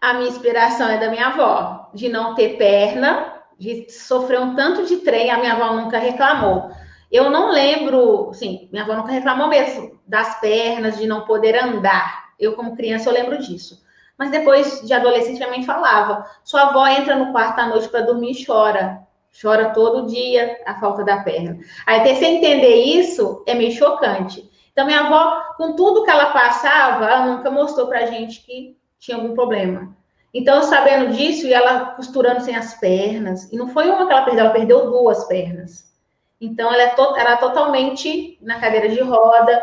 A 0.00 0.14
minha 0.14 0.28
inspiração 0.28 0.88
é 0.88 0.96
da 0.96 1.10
minha 1.10 1.26
avó, 1.26 1.90
de 1.92 2.08
não 2.08 2.36
ter 2.36 2.56
perna, 2.56 3.42
de 3.58 3.90
sofrer 3.90 4.38
um 4.38 4.54
tanto 4.54 4.86
de 4.86 4.98
trem, 4.98 5.28
a 5.28 5.38
minha 5.38 5.54
avó 5.54 5.74
nunca 5.74 5.98
reclamou. 5.98 6.70
Eu 7.10 7.30
não 7.30 7.50
lembro, 7.50 8.32
sim, 8.32 8.68
minha 8.70 8.84
avó 8.84 8.94
nunca 8.94 9.10
reclamou 9.10 9.48
mesmo 9.48 10.00
das 10.06 10.38
pernas, 10.38 10.96
de 10.96 11.06
não 11.08 11.24
poder 11.24 11.56
andar. 11.56 12.30
Eu, 12.38 12.54
como 12.54 12.76
criança, 12.76 13.08
eu 13.08 13.12
lembro 13.12 13.38
disso. 13.38 13.82
Mas 14.20 14.30
depois 14.30 14.82
de 14.82 14.92
adolescente, 14.92 15.38
minha 15.38 15.48
mãe 15.48 15.62
falava: 15.62 16.26
sua 16.44 16.68
avó 16.68 16.86
entra 16.86 17.16
no 17.16 17.32
quarto 17.32 17.58
à 17.58 17.66
noite 17.66 17.88
para 17.88 18.02
dormir 18.02 18.32
e 18.32 18.44
chora. 18.44 19.00
Chora 19.40 19.70
todo 19.70 20.08
dia 20.08 20.60
a 20.66 20.78
falta 20.78 21.02
da 21.02 21.22
perna. 21.22 21.58
Aí, 21.86 22.00
até 22.00 22.14
você 22.14 22.26
entender 22.26 22.74
isso, 22.74 23.42
é 23.46 23.54
meio 23.54 23.72
chocante. 23.72 24.46
Então, 24.72 24.84
minha 24.84 25.06
avó, 25.06 25.40
com 25.56 25.74
tudo 25.74 26.04
que 26.04 26.10
ela 26.10 26.32
passava, 26.32 27.06
ela 27.06 27.26
nunca 27.26 27.50
mostrou 27.50 27.86
pra 27.86 28.04
gente 28.04 28.42
que 28.42 28.76
tinha 28.98 29.16
algum 29.16 29.34
problema. 29.34 29.96
Então, 30.34 30.62
sabendo 30.64 31.16
disso, 31.16 31.46
e 31.46 31.54
ela 31.54 31.86
costurando 31.92 32.42
sem 32.42 32.54
as 32.54 32.74
pernas, 32.74 33.50
e 33.50 33.56
não 33.56 33.68
foi 33.68 33.88
uma 33.88 34.06
que 34.06 34.12
ela 34.12 34.24
perdeu, 34.24 34.44
ela 34.44 34.52
perdeu 34.52 34.90
duas 34.90 35.24
pernas. 35.24 35.90
Então, 36.38 36.70
ela, 36.70 36.82
é 36.82 36.88
to 36.88 37.16
era 37.16 37.38
totalmente 37.38 38.36
na 38.42 38.60
cadeira 38.60 38.90
de 38.90 39.00
roda. 39.00 39.62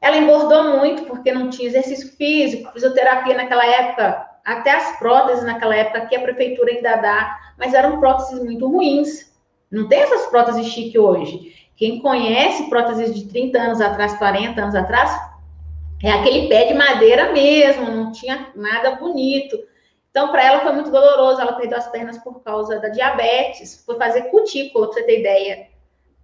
Ela 0.00 0.18
engordou 0.18 0.78
muito 0.78 1.04
porque 1.04 1.32
não 1.32 1.50
tinha 1.50 1.68
exercício 1.68 2.16
físico, 2.16 2.72
fisioterapia 2.72 3.36
naquela 3.36 3.66
época, 3.66 4.26
até 4.44 4.70
as 4.70 4.98
próteses 4.98 5.44
naquela 5.44 5.74
época 5.74 6.06
que 6.06 6.14
a 6.14 6.20
prefeitura 6.20 6.70
ainda 6.70 6.96
dá, 6.96 7.36
mas 7.58 7.74
eram 7.74 7.98
próteses 7.98 8.42
muito 8.42 8.68
ruins. 8.68 9.34
Não 9.70 9.88
tem 9.88 10.00
essas 10.00 10.26
próteses 10.26 10.66
chique 10.66 10.98
hoje. 10.98 11.54
Quem 11.76 12.00
conhece 12.00 12.70
próteses 12.70 13.14
de 13.14 13.26
30 13.28 13.58
anos 13.58 13.80
atrás, 13.80 14.16
40 14.16 14.60
anos 14.60 14.74
atrás, 14.74 15.10
é 16.02 16.10
aquele 16.10 16.48
pé 16.48 16.66
de 16.66 16.74
madeira 16.74 17.32
mesmo, 17.32 17.90
não 17.90 18.12
tinha 18.12 18.50
nada 18.54 18.92
bonito. 18.92 19.58
Então, 20.10 20.30
para 20.30 20.44
ela 20.44 20.60
foi 20.60 20.72
muito 20.72 20.90
doloroso, 20.90 21.40
ela 21.40 21.54
perdeu 21.54 21.76
as 21.76 21.88
pernas 21.88 22.16
por 22.18 22.42
causa 22.42 22.78
da 22.78 22.88
diabetes, 22.88 23.82
foi 23.84 23.98
fazer 23.98 24.30
cutícula, 24.30 24.86
para 24.86 24.94
você 24.94 25.02
ter 25.02 25.20
ideia. 25.20 25.68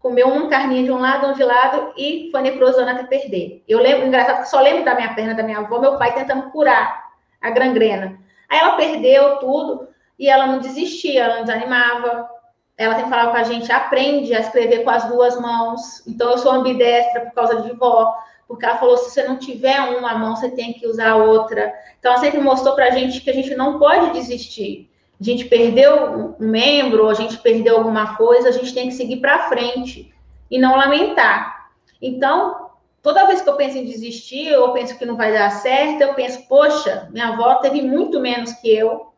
Comeu 0.03 0.29
uma 0.29 0.49
carninha 0.49 0.83
de 0.83 0.91
um 0.91 0.99
lado, 0.99 1.29
um 1.29 1.33
de 1.33 1.45
lado, 1.45 1.93
e 1.97 2.29
foi 2.31 2.43
necrosando 2.43 2.91
até 2.91 3.05
perder. 3.05 3.63
Eu 3.69 3.79
lembro, 3.79 4.07
engraçado 4.07 4.43
que 4.43 4.49
só 4.49 4.61
lembro 4.61 4.85
da 4.85 4.95
minha 4.95 5.15
perna, 5.15 5.35
da 5.35 5.43
minha 5.43 5.59
avó, 5.59 5.79
meu 5.79 5.97
pai 5.97 6.13
tentando 6.13 6.51
curar 6.51 7.11
a 7.41 7.51
gangrena. 7.51 8.19
Aí 8.49 8.59
ela 8.59 8.77
perdeu 8.77 9.37
tudo, 9.37 9.89
e 10.19 10.29
ela 10.29 10.47
não 10.47 10.59
desistia, 10.59 11.25
ela 11.25 11.37
não 11.37 11.45
desanimava. 11.45 12.29
Ela 12.77 12.97
tem 12.97 13.09
falado 13.09 13.31
com 13.31 13.37
a 13.37 13.43
gente, 13.45 13.71
aprende 13.71 14.35
a 14.35 14.41
escrever 14.41 14.83
com 14.83 14.91
as 14.91 15.05
duas 15.05 15.41
mãos. 15.41 16.07
Então, 16.07 16.33
eu 16.33 16.39
sou 16.39 16.53
ambidestra 16.53 17.23
por 17.23 17.33
causa 17.33 17.63
de 17.63 17.73
vó 17.73 18.13
porque 18.53 18.67
ela 18.67 18.77
falou: 18.77 18.99
se 18.99 19.11
você 19.11 19.23
não 19.23 19.39
tiver 19.39 19.81
uma 19.81 20.15
mão, 20.15 20.37
você 20.37 20.51
tem 20.51 20.75
que 20.75 20.87
usar 20.87 21.13
a 21.13 21.17
outra. 21.17 21.73
Então, 21.99 22.13
ela 22.13 22.21
sempre 22.21 22.39
mostrou 22.39 22.75
para 22.75 22.89
a 22.89 22.91
gente 22.91 23.23
que 23.23 23.31
a 23.31 23.35
gente 23.35 23.55
não 23.55 23.79
pode 23.79 24.13
desistir. 24.13 24.91
A 25.23 25.25
gente 25.25 25.45
perdeu 25.45 26.35
um 26.41 26.49
membro, 26.49 27.09
a 27.09 27.15
gente 27.15 27.39
perdeu 27.39 27.77
alguma 27.77 28.17
coisa, 28.17 28.49
a 28.49 28.53
gente 28.53 28.75
tem 28.75 28.89
que 28.89 28.95
seguir 28.95 29.19
para 29.19 29.49
frente 29.49 30.13
e 30.51 30.59
não 30.59 30.77
lamentar. 30.77 31.71
Então, 32.03 32.71
toda 33.01 33.25
vez 33.27 33.41
que 33.41 33.49
eu 33.49 33.55
penso 33.55 33.79
em 33.79 33.85
desistir, 33.85 34.49
eu 34.49 34.73
penso 34.73 34.99
que 34.99 35.07
não 35.07 35.17
vai 35.17 35.33
dar 35.33 35.49
certo, 35.51 36.01
eu 36.01 36.15
penso, 36.15 36.45
poxa, 36.49 37.09
minha 37.13 37.29
avó 37.29 37.55
teve 37.55 37.83
muito 37.83 38.19
menos 38.19 38.53
que 38.55 38.69
eu, 38.69 39.13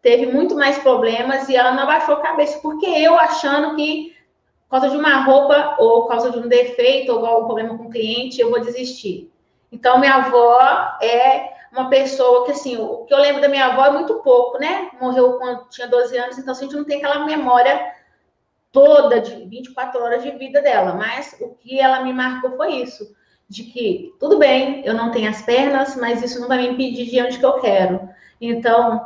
teve 0.00 0.26
muito 0.26 0.54
mais 0.54 0.78
problemas 0.78 1.48
e 1.48 1.56
ela 1.56 1.72
não 1.72 1.82
abaixou 1.82 2.14
a 2.14 2.20
cabeça, 2.20 2.60
porque 2.60 2.86
eu 2.86 3.18
achando 3.18 3.74
que 3.74 4.14
por 4.68 4.78
causa 4.78 4.90
de 4.90 4.96
uma 4.96 5.24
roupa 5.24 5.74
ou 5.80 6.02
por 6.02 6.10
causa 6.10 6.30
de 6.30 6.38
um 6.38 6.46
defeito 6.46 7.10
ou 7.10 7.26
algum 7.26 7.46
problema 7.46 7.76
com 7.76 7.86
o 7.86 7.90
cliente, 7.90 8.40
eu 8.40 8.50
vou 8.50 8.60
desistir. 8.60 9.28
Então, 9.72 9.98
minha 9.98 10.14
avó 10.14 10.60
é 11.02 11.59
uma 11.72 11.88
pessoa 11.88 12.44
que, 12.44 12.52
assim, 12.52 12.76
o 12.76 13.04
que 13.04 13.14
eu 13.14 13.18
lembro 13.18 13.40
da 13.40 13.48
minha 13.48 13.66
avó 13.66 13.84
é 13.86 13.90
muito 13.90 14.14
pouco, 14.22 14.58
né? 14.58 14.90
Morreu 15.00 15.38
quando 15.38 15.68
tinha 15.68 15.86
12 15.86 16.16
anos, 16.16 16.38
então 16.38 16.52
assim, 16.52 16.64
a 16.64 16.68
gente 16.68 16.76
não 16.76 16.84
tem 16.84 16.98
aquela 16.98 17.24
memória 17.24 17.94
toda 18.72 19.20
de 19.20 19.46
24 19.46 20.02
horas 20.02 20.22
de 20.22 20.30
vida 20.32 20.60
dela, 20.60 20.94
mas 20.94 21.36
o 21.40 21.54
que 21.54 21.78
ela 21.78 22.02
me 22.02 22.12
marcou 22.12 22.56
foi 22.56 22.76
isso, 22.76 23.14
de 23.48 23.64
que 23.64 24.14
tudo 24.18 24.38
bem, 24.38 24.84
eu 24.84 24.94
não 24.94 25.10
tenho 25.10 25.28
as 25.28 25.42
pernas, 25.42 25.96
mas 25.96 26.22
isso 26.22 26.40
não 26.40 26.48
vai 26.48 26.58
me 26.58 26.68
impedir 26.68 27.06
de 27.06 27.16
ir 27.16 27.24
onde 27.24 27.38
que 27.38 27.46
eu 27.46 27.60
quero. 27.60 28.08
Então, 28.40 29.00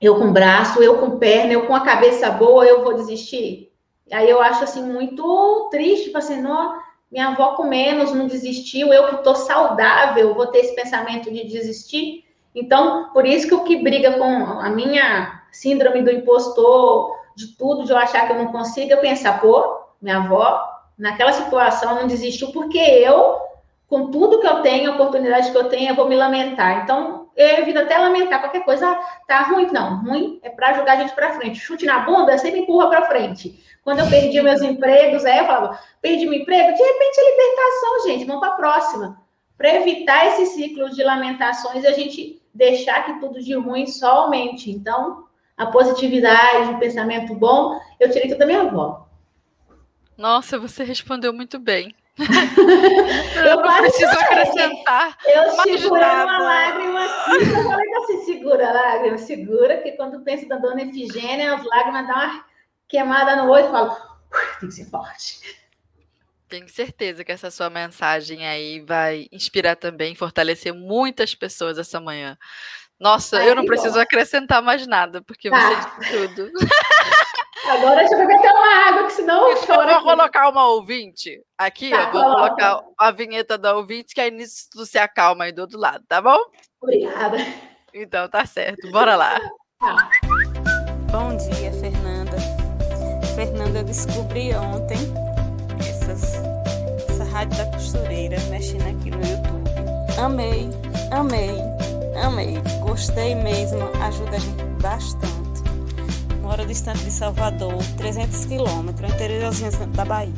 eu 0.00 0.18
com 0.18 0.32
braço, 0.32 0.82
eu 0.82 0.98
com 0.98 1.18
perna, 1.18 1.52
eu 1.52 1.66
com 1.66 1.74
a 1.74 1.84
cabeça 1.84 2.30
boa, 2.30 2.64
eu 2.64 2.84
vou 2.84 2.94
desistir? 2.94 3.72
Aí 4.12 4.28
eu 4.28 4.40
acho 4.40 4.64
assim 4.64 4.82
muito 4.82 5.68
triste, 5.70 6.06
tipo 6.06 6.18
assim, 6.18 6.40
não, 6.40 6.78
minha 7.10 7.28
avó 7.28 7.54
com 7.54 7.64
menos 7.64 8.12
não 8.12 8.26
desistiu, 8.26 8.92
eu 8.92 9.08
que 9.08 9.14
estou 9.16 9.34
saudável 9.34 10.34
vou 10.34 10.46
ter 10.48 10.58
esse 10.58 10.74
pensamento 10.74 11.30
de 11.32 11.44
desistir. 11.44 12.24
Então, 12.54 13.10
por 13.12 13.26
isso 13.26 13.48
que 13.48 13.54
o 13.54 13.64
que 13.64 13.76
briga 13.76 14.18
com 14.18 14.24
a 14.24 14.68
minha 14.68 15.42
síndrome 15.50 16.02
do 16.02 16.10
impostor, 16.10 17.16
de 17.36 17.56
tudo, 17.56 17.84
de 17.84 17.92
eu 17.92 17.96
achar 17.96 18.26
que 18.26 18.32
eu 18.32 18.38
não 18.38 18.52
consigo, 18.52 18.90
eu 18.90 19.00
pensar, 19.00 19.40
pô, 19.40 19.78
minha 20.02 20.18
avó 20.18 20.66
naquela 20.98 21.32
situação, 21.32 21.94
não 21.94 22.06
desistiu, 22.06 22.50
porque 22.52 22.78
eu, 22.78 23.38
com 23.86 24.10
tudo 24.10 24.40
que 24.40 24.46
eu 24.46 24.60
tenho, 24.60 24.90
a 24.90 24.94
oportunidade 24.94 25.50
que 25.50 25.56
eu 25.56 25.68
tenho, 25.68 25.90
eu 25.90 25.94
vou 25.94 26.08
me 26.08 26.16
lamentar. 26.16 26.82
Então, 26.82 27.28
eu 27.36 27.58
evito 27.58 27.78
até 27.78 27.96
lamentar 27.96 28.40
qualquer 28.40 28.64
coisa, 28.64 28.88
ah, 28.90 28.98
tá 29.28 29.42
ruim, 29.42 29.68
não. 29.72 30.02
Ruim 30.02 30.40
é 30.42 30.50
para 30.50 30.72
jogar 30.74 30.94
a 30.94 30.96
gente 30.96 31.14
para 31.14 31.34
frente. 31.34 31.60
Chute 31.60 31.86
na 31.86 32.00
bunda, 32.00 32.36
sempre 32.36 32.60
empurra 32.60 32.88
para 32.88 33.06
frente. 33.06 33.64
Quando 33.88 34.00
eu 34.00 34.10
perdi 34.10 34.42
meus 34.42 34.60
empregos, 34.60 35.24
aí 35.24 35.38
eu 35.38 35.46
falava, 35.46 35.80
perdi 36.02 36.26
meu 36.26 36.38
emprego, 36.38 36.76
de 36.76 36.82
repente 36.82 37.20
é 37.20 37.30
libertação, 37.30 38.06
gente, 38.06 38.24
vamos 38.26 38.42
para 38.42 38.52
a 38.52 38.56
próxima. 38.56 39.22
Para 39.56 39.76
evitar 39.76 40.26
esse 40.26 40.44
ciclo 40.44 40.90
de 40.90 41.02
lamentações, 41.02 41.86
a 41.86 41.92
gente 41.92 42.38
deixar 42.52 43.06
que 43.06 43.18
tudo 43.18 43.42
de 43.42 43.54
ruim 43.54 43.86
só 43.86 44.24
aumente. 44.24 44.70
Então, 44.70 45.24
a 45.56 45.64
positividade, 45.64 46.74
o 46.74 46.78
pensamento 46.78 47.34
bom, 47.34 47.80
eu 47.98 48.10
tirei 48.10 48.28
tudo 48.28 48.40
da 48.40 48.44
minha 48.44 48.60
avó. 48.60 49.08
Nossa, 50.18 50.58
você 50.58 50.84
respondeu 50.84 51.32
muito 51.32 51.58
bem. 51.58 51.94
eu 52.18 53.56
não 53.56 53.72
preciso 53.78 54.12
acrescentar. 54.20 55.16
Eu 55.24 55.50
segurei 55.62 56.04
uma 56.04 56.38
lágrima 56.38 57.04
aqui. 57.06 57.50
Eu 57.56 57.64
falei 57.64 57.94
assim, 57.94 58.24
segura 58.26 58.68
a 58.68 58.72
lágrima, 58.74 59.16
segura, 59.16 59.78
que 59.78 59.92
quando 59.92 60.20
penso 60.20 60.46
da 60.46 60.56
dona 60.56 60.82
Efigênia, 60.82 61.54
as 61.54 61.64
lágrimas 61.64 62.06
dão 62.06 62.16
uma 62.16 62.47
queimada 62.88 63.36
no 63.36 63.50
olho 63.50 63.66
e 63.66 63.70
falo, 63.70 63.96
tem 64.60 64.68
que 64.68 64.74
ser 64.74 64.86
forte. 64.86 65.40
Tenho 66.48 66.68
certeza 66.68 67.22
que 67.24 67.32
essa 67.32 67.50
sua 67.50 67.68
mensagem 67.68 68.46
aí 68.46 68.80
vai 68.80 69.26
inspirar 69.30 69.76
também, 69.76 70.14
fortalecer 70.14 70.72
muitas 70.72 71.34
pessoas 71.34 71.78
essa 71.78 72.00
manhã. 72.00 72.38
Nossa, 72.98 73.38
Ai, 73.38 73.50
eu 73.50 73.54
não 73.54 73.66
preciso 73.66 73.94
bom. 73.94 74.00
acrescentar 74.00 74.62
mais 74.62 74.86
nada, 74.86 75.22
porque 75.22 75.50
tá. 75.50 75.60
você 75.60 76.00
disse 76.00 76.34
tudo. 76.34 76.50
Agora 77.68 77.96
deixa 77.96 78.14
eu 78.14 78.26
beber 78.26 78.38
uma 78.38 78.88
água, 78.88 79.06
que 79.06 79.12
senão 79.12 79.50
eu 79.50 79.56
choro. 79.58 79.82
Eu 79.82 80.00
vou 80.00 80.02
colocar 80.04 80.48
uma 80.48 80.66
ouvinte 80.68 81.38
aqui, 81.56 81.90
tá, 81.90 81.96
eu 81.96 82.12
vou 82.12 82.22
coloca. 82.22 82.56
colocar 82.56 82.80
a 82.96 83.10
vinheta 83.10 83.58
da 83.58 83.76
ouvinte, 83.76 84.14
que 84.14 84.20
aí 84.20 84.30
nisso 84.30 84.68
tu 84.72 84.86
se 84.86 84.96
acalma 84.96 85.44
aí 85.44 85.52
do 85.52 85.60
outro 85.60 85.78
lado, 85.78 86.02
tá 86.08 86.22
bom? 86.22 86.38
Obrigada. 86.80 87.36
Então 87.92 88.26
tá 88.28 88.46
certo, 88.46 88.90
bora 88.90 89.16
lá. 89.16 89.38
Tá. 89.78 90.10
Bom 91.10 91.36
dia. 91.36 91.67
Fernanda, 93.38 93.78
eu 93.78 93.84
descobri 93.84 94.52
ontem 94.52 94.98
essas, 95.78 96.42
essa 97.08 97.22
rádio 97.22 97.56
da 97.56 97.66
costureira 97.66 98.36
mexendo 98.50 98.82
aqui 98.82 99.12
no 99.12 99.18
YouTube. 99.18 99.70
Amei, 100.20 100.68
amei, 101.12 101.54
amei. 102.20 102.60
Gostei 102.80 103.36
mesmo, 103.36 103.88
ajuda 104.02 104.38
a 104.38 104.40
gente 104.40 104.64
bastante 104.82 105.38
moro 106.42 106.66
distante 106.66 107.04
de 107.04 107.12
Salvador, 107.12 107.76
300 107.96 108.46
quilômetros, 108.46 109.08
interiorzinho 109.12 109.70
da 109.88 110.04
Bahia. 110.04 110.32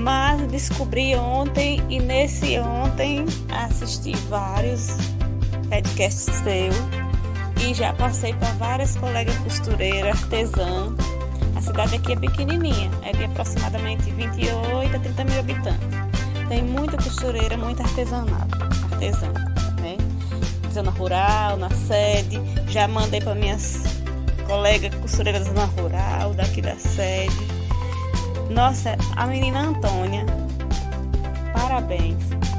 Mas 0.00 0.40
descobri 0.50 1.14
ontem 1.16 1.82
e 1.90 2.00
nesse 2.00 2.58
ontem 2.60 3.26
assisti 3.50 4.16
vários 4.30 4.86
podcasts 5.68 6.34
seu 6.36 7.68
e 7.68 7.74
já 7.74 7.92
passei 7.92 8.32
para 8.32 8.52
várias 8.52 8.96
colegas 8.96 9.36
costureiras, 9.40 10.22
artesãs. 10.22 11.19
A 11.56 11.60
cidade 11.60 11.96
aqui 11.96 12.12
é 12.12 12.16
pequenininha, 12.16 12.90
é 13.02 13.12
de 13.12 13.24
aproximadamente 13.24 14.10
28 14.10 14.96
a 14.96 14.98
30 14.98 15.24
mil 15.24 15.38
habitantes. 15.38 15.88
Tem 16.48 16.62
muita 16.62 16.96
costureira, 16.96 17.56
muito 17.56 17.82
artesanato, 17.82 18.58
artesã, 18.92 19.32
né? 19.80 19.96
Zona 20.72 20.90
rural, 20.90 21.56
na 21.56 21.70
sede. 21.70 22.40
Já 22.68 22.88
mandei 22.88 23.20
para 23.20 23.34
minhas 23.34 24.00
colega 24.50 24.90
costureira 24.96 25.38
da 25.38 25.44
zona 25.44 25.64
rural, 25.64 26.34
daqui 26.34 26.60
da 26.60 26.74
sede. 26.76 27.60
Nossa, 28.50 28.96
a 29.14 29.26
menina 29.28 29.60
Antônia, 29.60 30.26
parabéns, 31.52 32.16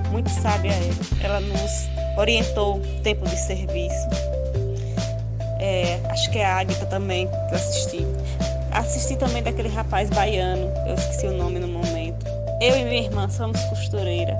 muito 0.09 0.29
sábia 0.29 0.71
ela. 0.71 1.11
Ela 1.21 1.39
nos 1.41 1.89
orientou 2.17 2.77
o 2.77 3.01
tempo 3.01 3.27
de 3.27 3.35
serviço. 3.35 4.07
É, 5.59 5.99
acho 6.09 6.31
que 6.31 6.39
é 6.39 6.45
a 6.45 6.59
Águita 6.59 6.85
também 6.85 7.27
que 7.27 7.35
eu 7.53 7.57
assisti. 7.57 8.05
Assisti 8.71 9.15
também 9.17 9.43
daquele 9.43 9.69
rapaz 9.69 10.09
baiano, 10.09 10.71
eu 10.87 10.95
esqueci 10.95 11.27
o 11.27 11.33
nome 11.33 11.59
no 11.59 11.67
momento. 11.67 12.25
Eu 12.61 12.77
e 12.77 12.83
minha 12.85 13.03
irmã 13.03 13.29
somos 13.29 13.59
costureiras. 13.65 14.37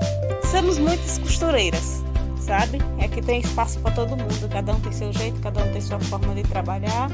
Somos 0.50 0.78
muitas 0.78 1.18
costureiras 1.18 2.02
sabe? 2.42 2.78
É 2.98 3.08
que 3.08 3.22
tem 3.22 3.40
espaço 3.40 3.78
para 3.78 3.92
todo 3.92 4.10
mundo, 4.10 4.48
cada 4.50 4.72
um 4.72 4.80
tem 4.80 4.92
seu 4.92 5.12
jeito, 5.12 5.40
cada 5.40 5.62
um 5.64 5.72
tem 5.72 5.80
sua 5.80 6.00
forma 6.00 6.34
de 6.34 6.42
trabalhar 6.42 7.08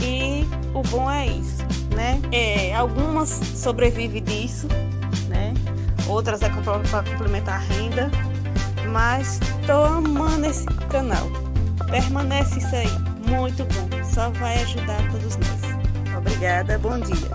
e 0.00 0.46
o 0.74 0.82
bom 0.82 1.10
é 1.10 1.26
isso, 1.26 1.64
né? 1.94 2.20
É, 2.30 2.74
algumas 2.74 3.28
sobrevivem 3.28 4.22
disso, 4.22 4.68
né? 5.28 5.54
Outras 6.06 6.42
é 6.42 6.48
para 6.48 7.02
complementar 7.02 7.56
a 7.56 7.58
renda, 7.58 8.10
mas 8.90 9.40
estou 9.60 9.84
amando 9.84 10.46
esse 10.46 10.66
canal. 10.90 11.26
Permanece 11.90 12.58
isso 12.58 12.76
aí, 12.76 12.90
muito 13.26 13.64
bom, 13.64 14.04
só 14.04 14.30
vai 14.30 14.62
ajudar 14.62 15.00
todos 15.10 15.36
nós. 15.36 15.57
Obrigada, 16.18 16.76
bom 16.78 16.98
dia. 16.98 17.30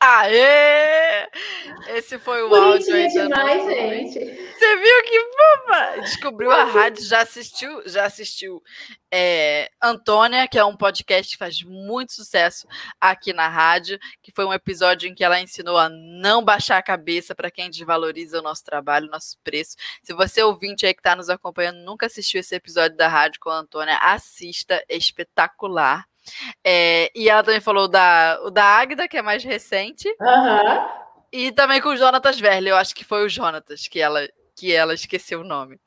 Aê! 0.00 1.28
Esse 1.96 2.18
foi 2.18 2.42
o 2.42 2.52
áudio 2.52 2.94
aí. 2.94 3.06
demais, 3.08 3.64
gente. 3.64 4.47
Você 4.58 4.76
viu 4.76 5.02
que 5.04 5.20
fofa? 5.20 6.00
Descobriu 6.00 6.50
a 6.50 6.64
rádio, 6.64 7.04
já 7.04 7.20
assistiu, 7.20 7.82
já 7.86 8.04
assistiu 8.04 8.60
é, 9.08 9.70
Antônia, 9.80 10.48
que 10.48 10.58
é 10.58 10.64
um 10.64 10.76
podcast 10.76 11.32
que 11.32 11.38
faz 11.38 11.62
muito 11.62 12.12
sucesso 12.12 12.66
aqui 13.00 13.32
na 13.32 13.46
rádio, 13.46 14.00
que 14.20 14.32
foi 14.32 14.44
um 14.44 14.52
episódio 14.52 15.08
em 15.08 15.14
que 15.14 15.22
ela 15.22 15.40
ensinou 15.40 15.78
a 15.78 15.88
não 15.88 16.44
baixar 16.44 16.76
a 16.76 16.82
cabeça 16.82 17.36
para 17.36 17.52
quem 17.52 17.70
desvaloriza 17.70 18.40
o 18.40 18.42
nosso 18.42 18.64
trabalho, 18.64 19.06
o 19.06 19.10
nosso 19.10 19.38
preço. 19.44 19.76
Se 20.02 20.12
você 20.12 20.42
ouvinte 20.42 20.84
aí 20.84 20.92
que 20.92 21.00
está 21.00 21.14
nos 21.14 21.30
acompanhando 21.30 21.78
nunca 21.84 22.06
assistiu 22.06 22.40
esse 22.40 22.56
episódio 22.56 22.96
da 22.96 23.06
rádio 23.06 23.38
com 23.40 23.50
a 23.50 23.58
Antônia, 23.58 23.96
assista, 23.98 24.82
é 24.88 24.96
espetacular. 24.96 26.04
É, 26.64 27.12
e 27.14 27.28
ela 27.28 27.44
também 27.44 27.60
falou 27.60 27.86
da, 27.86 28.40
o 28.42 28.50
da 28.50 28.64
Águida, 28.64 29.06
que 29.06 29.16
é 29.16 29.22
mais 29.22 29.44
recente. 29.44 30.08
Uhum. 30.20 31.08
E 31.32 31.52
também 31.52 31.80
com 31.80 31.90
o 31.90 31.96
Jonatas 31.96 32.40
Verle, 32.40 32.70
eu 32.70 32.76
acho 32.76 32.94
que 32.94 33.04
foi 33.04 33.24
o 33.24 33.28
Jonatas 33.28 33.86
que 33.86 34.00
ela, 34.00 34.26
que 34.58 34.74
ela 34.74 34.94
esqueceu 34.94 35.40
o 35.40 35.44
nome. 35.44 35.78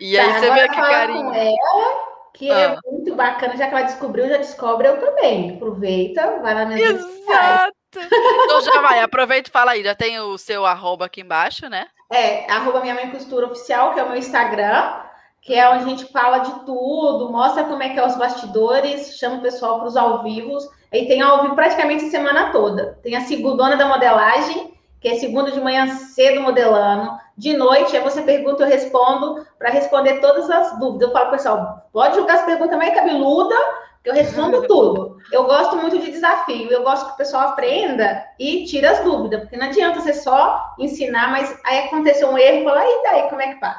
E 0.00 0.18
aí 0.18 0.32
tá, 0.32 0.40
você 0.40 0.50
vê 0.50 0.68
que 0.68 0.76
carinho. 0.76 1.32
Ela, 1.32 2.14
que 2.32 2.50
é 2.50 2.66
ah. 2.66 2.78
é 2.84 2.90
muito 2.90 3.14
bacana, 3.14 3.56
já 3.56 3.68
que 3.68 3.74
ela 3.74 3.84
descobriu, 3.84 4.28
já 4.28 4.38
descobre 4.38 4.88
eu 4.88 4.98
também. 4.98 5.56
Aproveita, 5.56 6.38
vai 6.40 6.54
lá 6.54 6.64
nas 6.64 6.80
Exato! 6.80 7.74
Então 7.96 8.60
já 8.62 8.80
vai, 8.80 9.00
aproveita 9.00 9.48
e 9.48 9.52
fala 9.52 9.72
aí, 9.72 9.84
já 9.84 9.94
tem 9.94 10.18
o 10.18 10.36
seu 10.36 10.66
arroba 10.66 11.04
aqui 11.04 11.20
embaixo, 11.20 11.68
né? 11.68 11.86
É, 12.10 12.50
arroba 12.50 12.80
minha 12.80 12.94
mãe 12.94 13.10
costura 13.10 13.46
oficial, 13.46 13.94
que 13.94 14.00
é 14.00 14.02
o 14.02 14.08
meu 14.08 14.18
Instagram 14.18 15.04
que 15.44 15.54
é 15.54 15.68
onde 15.68 15.84
a 15.84 15.88
gente 15.88 16.06
fala 16.06 16.38
de 16.38 16.64
tudo, 16.64 17.30
mostra 17.30 17.64
como 17.64 17.82
é 17.82 17.90
que 17.90 17.98
é 17.98 18.06
os 18.06 18.16
bastidores, 18.16 19.18
chama 19.18 19.36
o 19.36 19.42
pessoal 19.42 19.78
para 19.78 19.88
os 19.88 19.96
ao 19.96 20.22
vivos. 20.22 20.66
Aí 20.90 21.06
tem 21.06 21.20
ao 21.20 21.42
vivo 21.42 21.54
praticamente 21.54 22.06
a 22.06 22.10
semana 22.10 22.50
toda. 22.50 22.98
Tem 23.02 23.14
a 23.14 23.20
segundona 23.20 23.76
da 23.76 23.86
modelagem, 23.86 24.72
que 25.04 25.08
é 25.10 25.16
segunda 25.16 25.50
de 25.50 25.60
manhã 25.60 25.86
cedo 25.86 26.40
modelando. 26.40 27.20
De 27.36 27.54
noite, 27.54 27.94
aí 27.94 28.02
você 28.02 28.22
pergunta, 28.22 28.62
eu 28.62 28.66
respondo, 28.66 29.46
para 29.58 29.68
responder 29.68 30.18
todas 30.18 30.48
as 30.48 30.78
dúvidas. 30.78 31.08
Eu 31.08 31.12
falo, 31.12 31.30
pessoal, 31.30 31.88
pode 31.92 32.16
jogar 32.16 32.36
as 32.36 32.46
perguntas 32.46 32.78
mais 32.78 32.94
cabeluda, 32.94 33.54
que 34.02 34.08
eu 34.08 34.14
respondo 34.14 34.62
tudo. 34.66 35.18
Eu 35.30 35.44
gosto 35.44 35.76
muito 35.76 35.98
de 35.98 36.10
desafio, 36.10 36.72
eu 36.72 36.82
gosto 36.82 37.04
que 37.04 37.12
o 37.12 37.16
pessoal 37.18 37.48
aprenda 37.48 38.24
e 38.40 38.64
tire 38.64 38.86
as 38.86 39.04
dúvidas, 39.04 39.40
porque 39.42 39.58
não 39.58 39.66
adianta 39.66 40.00
você 40.00 40.14
só 40.14 40.74
ensinar, 40.78 41.32
mas 41.32 41.54
aí 41.66 41.80
aconteceu 41.80 42.30
um 42.30 42.38
erro, 42.38 42.64
fala, 42.64 42.82
e 42.82 43.02
daí, 43.02 43.28
como 43.28 43.42
é 43.42 43.52
que 43.52 43.60
faz? 43.60 43.76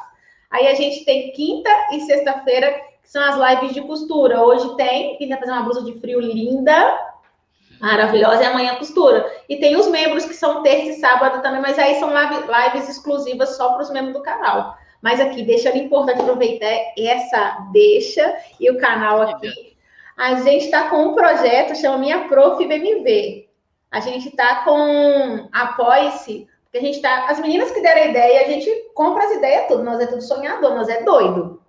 Aí 0.51 0.67
a 0.67 0.75
gente 0.75 1.03
tem 1.05 1.31
quinta 1.31 1.71
e 1.91 2.01
sexta-feira, 2.01 2.71
que 3.01 3.09
são 3.09 3.23
as 3.23 3.35
lives 3.35 3.73
de 3.73 3.81
costura. 3.81 4.43
Hoje 4.43 4.75
tem, 4.75 5.17
quem 5.17 5.27
quer 5.29 5.39
fazer 5.39 5.53
uma 5.53 5.63
blusa 5.63 5.81
de 5.81 5.99
frio 5.99 6.19
linda, 6.19 7.14
maravilhosa, 7.79 8.43
e 8.43 8.45
amanhã 8.45 8.75
costura. 8.75 9.29
E 9.47 9.57
tem 9.57 9.75
os 9.75 9.87
membros 9.87 10.25
que 10.25 10.33
são 10.33 10.63
terça 10.63 10.89
e 10.91 10.93
sábado 10.99 11.41
também, 11.41 11.61
mas 11.61 11.77
aí 11.77 11.99
são 11.99 12.11
lives 12.11 12.89
exclusivas 12.89 13.55
só 13.57 13.73
para 13.73 13.83
os 13.83 13.91
membros 13.91 14.13
do 14.13 14.23
canal. 14.23 14.77
Mas 15.01 15.19
aqui, 15.19 15.43
deixa 15.43 15.75
importante 15.77 16.21
aproveitar 16.21 16.73
essa 16.97 17.67
deixa 17.71 18.37
e 18.59 18.69
o 18.71 18.77
canal 18.79 19.21
aqui. 19.21 19.75
A 20.17 20.35
gente 20.35 20.65
está 20.65 20.89
com 20.89 21.07
um 21.07 21.13
projeto, 21.13 21.75
chama 21.75 21.97
Minha 21.97 22.27
Prof 22.27 22.65
BMV. 22.65 23.49
A 23.91 23.99
gente 23.99 24.29
está 24.29 24.63
com 24.63 25.47
Apoie-se 25.51 26.47
que 26.71 26.77
a 26.77 26.81
gente 26.81 27.01
tá. 27.01 27.27
As 27.29 27.39
meninas 27.39 27.71
que 27.71 27.81
deram 27.81 28.01
a 28.01 28.05
ideia, 28.07 28.41
a 28.41 28.49
gente 28.49 28.69
compra 28.93 29.23
as 29.23 29.31
ideias 29.31 29.67
tudo. 29.67 29.83
Nós 29.83 29.99
é 29.99 30.07
tudo 30.07 30.21
sonhador, 30.21 30.75
nós 30.75 30.89
é 30.89 31.03
doido. 31.03 31.61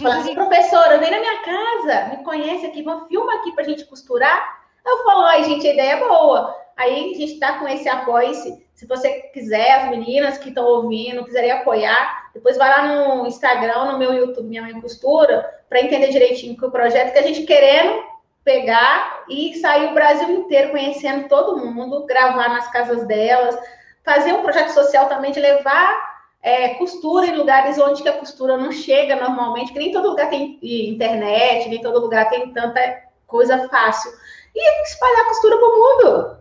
Fala 0.00 0.16
assim, 0.16 0.34
professora, 0.36 0.98
vem 0.98 1.10
na 1.10 1.20
minha 1.20 1.42
casa, 1.42 2.16
me 2.16 2.24
conhece 2.24 2.66
aqui, 2.66 2.82
vamos 2.82 3.08
filma 3.08 3.34
aqui 3.34 3.52
pra 3.52 3.64
gente 3.64 3.84
costurar. 3.84 4.59
Eu 4.84 5.04
falo, 5.04 5.22
ai, 5.22 5.44
gente, 5.44 5.66
a 5.66 5.72
ideia 5.72 5.92
é 5.92 6.08
boa. 6.08 6.56
Aí 6.76 7.12
a 7.12 7.14
gente 7.14 7.38
tá 7.38 7.58
com 7.58 7.68
esse 7.68 7.88
apoio. 7.88 8.34
Se, 8.34 8.66
se 8.74 8.86
você 8.86 9.10
quiser, 9.32 9.72
as 9.72 9.90
meninas 9.90 10.38
que 10.38 10.48
estão 10.48 10.64
ouvindo, 10.64 11.24
quiserem 11.24 11.50
apoiar, 11.50 12.30
depois 12.32 12.56
vai 12.56 12.68
lá 12.68 12.86
no 12.86 13.26
Instagram, 13.26 13.92
no 13.92 13.98
meu 13.98 14.14
YouTube, 14.14 14.48
Minha 14.48 14.62
Mãe 14.62 14.80
Costura, 14.80 15.48
para 15.68 15.82
entender 15.82 16.08
direitinho 16.08 16.56
que 16.56 16.64
o 16.64 16.70
projeto 16.70 17.12
que 17.12 17.18
a 17.18 17.22
gente 17.22 17.42
querendo 17.42 18.02
pegar 18.42 19.24
e 19.28 19.54
sair 19.56 19.90
o 19.90 19.94
Brasil 19.94 20.30
inteiro 20.30 20.70
conhecendo 20.70 21.28
todo 21.28 21.58
mundo, 21.58 22.06
gravar 22.06 22.48
nas 22.48 22.70
casas 22.70 23.06
delas, 23.06 23.58
fazer 24.02 24.32
um 24.32 24.42
projeto 24.42 24.70
social 24.70 25.08
também 25.08 25.30
de 25.30 25.40
levar 25.40 26.10
é, 26.42 26.70
costura 26.70 27.26
em 27.26 27.36
lugares 27.36 27.78
onde 27.78 28.08
a 28.08 28.14
costura 28.14 28.56
não 28.56 28.72
chega 28.72 29.16
normalmente, 29.16 29.72
que 29.72 29.78
nem 29.78 29.92
todo 29.92 30.08
lugar 30.08 30.30
tem 30.30 30.58
internet, 30.62 31.68
nem 31.68 31.82
todo 31.82 32.00
lugar 32.00 32.30
tem 32.30 32.50
tanta 32.52 33.09
coisa 33.30 33.68
fácil. 33.68 34.12
E 34.54 34.82
espalhar 34.82 35.24
costura 35.26 35.56
para 35.56 35.66
o 35.66 35.78
mundo. 35.78 36.40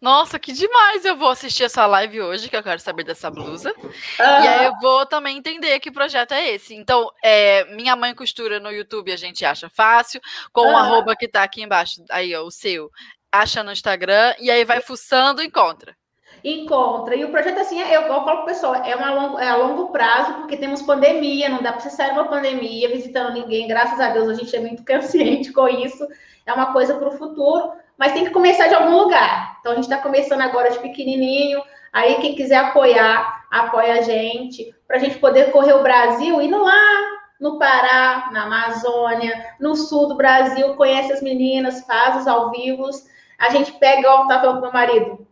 Nossa, 0.00 0.38
que 0.38 0.52
demais! 0.52 1.04
Eu 1.04 1.16
vou 1.16 1.28
assistir 1.28 1.62
essa 1.62 1.86
live 1.86 2.20
hoje, 2.20 2.48
que 2.48 2.56
eu 2.56 2.62
quero 2.62 2.80
saber 2.80 3.04
dessa 3.04 3.30
blusa. 3.30 3.72
E 4.18 4.22
aí 4.22 4.66
eu 4.66 4.74
vou 4.80 5.06
também 5.06 5.38
entender 5.38 5.78
que 5.78 5.92
projeto 5.92 6.32
é 6.32 6.50
esse. 6.50 6.74
Então, 6.74 7.08
é, 7.22 7.64
minha 7.74 7.94
mãe 7.94 8.12
costura 8.12 8.58
no 8.58 8.70
YouTube, 8.70 9.12
a 9.12 9.16
gente 9.16 9.44
acha 9.44 9.70
fácil, 9.70 10.20
com 10.52 10.72
o 10.72 10.76
arroba 10.76 11.14
que 11.14 11.28
tá 11.28 11.44
aqui 11.44 11.62
embaixo, 11.62 12.04
aí, 12.10 12.34
ó, 12.34 12.42
o 12.42 12.50
seu, 12.50 12.90
acha 13.30 13.62
no 13.62 13.70
Instagram, 13.70 14.34
e 14.40 14.50
aí 14.50 14.64
vai 14.64 14.80
fuçando 14.80 15.40
e 15.40 15.46
encontra 15.46 15.96
encontra. 16.44 17.14
E 17.14 17.24
o 17.24 17.30
projeto, 17.30 17.60
assim, 17.60 17.80
é, 17.80 17.96
eu, 17.96 18.02
eu 18.02 18.08
falo 18.08 18.24
para 18.24 18.42
o 18.42 18.44
pessoal, 18.44 18.74
é, 18.74 18.94
uma 18.96 19.42
é 19.42 19.48
a 19.48 19.56
longo 19.56 19.90
prazo, 19.90 20.34
porque 20.34 20.56
temos 20.56 20.82
pandemia, 20.82 21.48
não 21.48 21.62
dá 21.62 21.72
para 21.72 21.80
você 21.80 21.90
sair 21.90 22.12
uma 22.12 22.28
pandemia 22.28 22.88
visitando 22.88 23.34
ninguém. 23.34 23.68
Graças 23.68 24.00
a 24.00 24.10
Deus, 24.10 24.28
a 24.28 24.34
gente 24.34 24.54
é 24.54 24.60
muito 24.60 24.84
consciente 24.86 25.52
com 25.52 25.68
isso. 25.68 26.06
É 26.44 26.52
uma 26.52 26.72
coisa 26.72 26.94
para 26.94 27.08
o 27.08 27.12
futuro 27.12 27.72
mas 28.02 28.14
tem 28.14 28.24
que 28.24 28.30
começar 28.30 28.66
de 28.66 28.74
algum 28.74 28.96
lugar. 28.96 29.58
Então 29.60 29.70
a 29.70 29.74
gente 29.76 29.84
está 29.84 29.98
começando 29.98 30.40
agora 30.40 30.72
de 30.72 30.78
pequenininho. 30.80 31.62
Aí 31.92 32.16
quem 32.16 32.34
quiser 32.34 32.56
apoiar, 32.56 33.44
apoia 33.48 33.94
a 33.94 34.00
gente, 34.00 34.74
para 34.88 34.96
a 34.96 34.98
gente 34.98 35.18
poder 35.18 35.52
correr 35.52 35.74
o 35.74 35.84
Brasil, 35.84 36.42
indo 36.42 36.60
lá 36.60 37.00
no 37.38 37.60
Pará, 37.60 38.30
na 38.32 38.44
Amazônia, 38.44 39.54
no 39.60 39.76
sul 39.76 40.08
do 40.08 40.16
Brasil, 40.16 40.74
conhece 40.74 41.12
as 41.12 41.22
meninas, 41.22 41.84
faz 41.86 42.22
os 42.22 42.26
ao 42.26 42.50
vivos. 42.50 43.04
A 43.38 43.50
gente 43.50 43.70
pega, 43.72 44.10
ó, 44.10 44.26
tá 44.26 44.40
falando 44.40 44.56
com 44.56 44.62
meu 44.62 44.72
marido, 44.72 45.26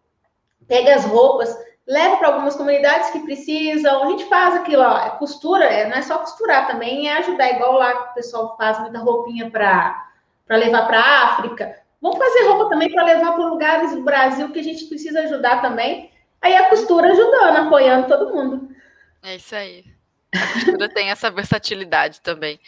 pega 0.71 0.95
as 0.95 1.05
roupas, 1.05 1.53
leva 1.85 2.17
para 2.17 2.29
algumas 2.29 2.55
comunidades 2.55 3.11
que 3.11 3.19
precisam, 3.19 4.05
a 4.05 4.07
gente 4.11 4.25
faz 4.27 4.55
aquilo, 4.55 4.83
ó, 4.83 4.99
é 4.99 5.11
costura, 5.19 5.65
é, 5.65 5.89
não 5.89 5.97
é 5.97 6.03
só 6.03 6.19
costurar 6.19 6.69
também, 6.69 7.09
é 7.09 7.19
ajudar, 7.19 7.51
igual 7.51 7.73
lá 7.73 7.93
o 7.93 8.15
pessoal 8.15 8.57
faz 8.57 8.79
muita 8.79 9.01
roupinha 9.01 9.51
para 9.51 10.07
levar 10.49 10.87
para 10.87 11.01
a 11.01 11.25
África. 11.25 11.77
Vamos 12.01 12.19
fazer 12.19 12.47
roupa 12.47 12.71
também 12.71 12.91
para 12.93 13.03
levar 13.03 13.33
para 13.33 13.45
lugares 13.45 13.93
do 13.93 14.03
Brasil 14.03 14.51
que 14.53 14.61
a 14.61 14.63
gente 14.63 14.85
precisa 14.85 15.23
ajudar 15.23 15.61
também. 15.61 16.13
Aí 16.41 16.57
a 16.57 16.69
costura 16.69 17.11
ajudando, 17.11 17.57
apoiando 17.57 18.07
todo 18.07 18.33
mundo. 18.33 18.75
É 19.23 19.35
isso 19.35 19.55
aí. 19.55 19.85
A 20.33 20.53
costura 20.55 20.89
tem 20.89 21.11
essa 21.11 21.31
versatilidade 21.31 22.21
também. 22.21 22.61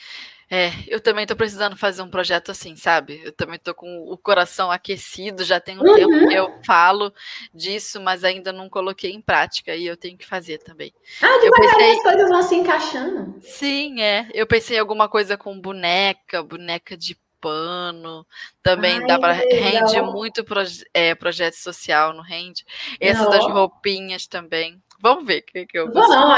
É, 0.54 0.70
eu 0.86 1.00
também 1.00 1.22
estou 1.22 1.34
precisando 1.34 1.78
fazer 1.78 2.02
um 2.02 2.10
projeto 2.10 2.50
assim, 2.50 2.76
sabe? 2.76 3.22
Eu 3.24 3.32
também 3.32 3.56
estou 3.56 3.72
com 3.72 4.02
o 4.02 4.18
coração 4.18 4.70
aquecido, 4.70 5.44
já 5.44 5.58
tem 5.58 5.78
um 5.78 5.82
uhum. 5.82 5.94
tempo 5.94 6.28
que 6.28 6.34
eu 6.34 6.52
falo 6.62 7.10
disso, 7.54 7.98
mas 7.98 8.22
ainda 8.22 8.52
não 8.52 8.68
coloquei 8.68 9.12
em 9.12 9.20
prática 9.22 9.74
e 9.74 9.86
eu 9.86 9.96
tenho 9.96 10.18
que 10.18 10.26
fazer 10.26 10.58
também. 10.58 10.92
Ah, 11.22 11.38
devagarinho 11.40 11.78
pensei... 11.78 11.92
as 11.92 12.02
coisas 12.02 12.28
vão 12.28 12.42
se 12.42 12.54
encaixando. 12.54 13.34
Sim, 13.40 14.02
é. 14.02 14.28
Eu 14.34 14.46
pensei 14.46 14.76
em 14.76 14.80
alguma 14.80 15.08
coisa 15.08 15.38
com 15.38 15.58
boneca, 15.58 16.42
boneca 16.42 16.98
de 16.98 17.18
pano, 17.40 18.26
também 18.62 18.98
Ai, 18.98 19.06
dá 19.06 19.18
para 19.18 19.32
rende 19.32 20.02
muito 20.02 20.44
proje 20.44 20.84
é, 20.92 21.14
projeto 21.14 21.54
social, 21.54 22.12
não 22.12 22.22
rende. 22.22 22.62
Essas 23.00 23.26
das 23.26 23.46
roupinhas 23.46 24.26
também. 24.26 24.78
Vamos 25.00 25.24
ver 25.24 25.38
o 25.38 25.42
que, 25.44 25.64
que 25.64 25.78
eu 25.78 25.90
vou. 25.90 26.08
Não, 26.08 26.30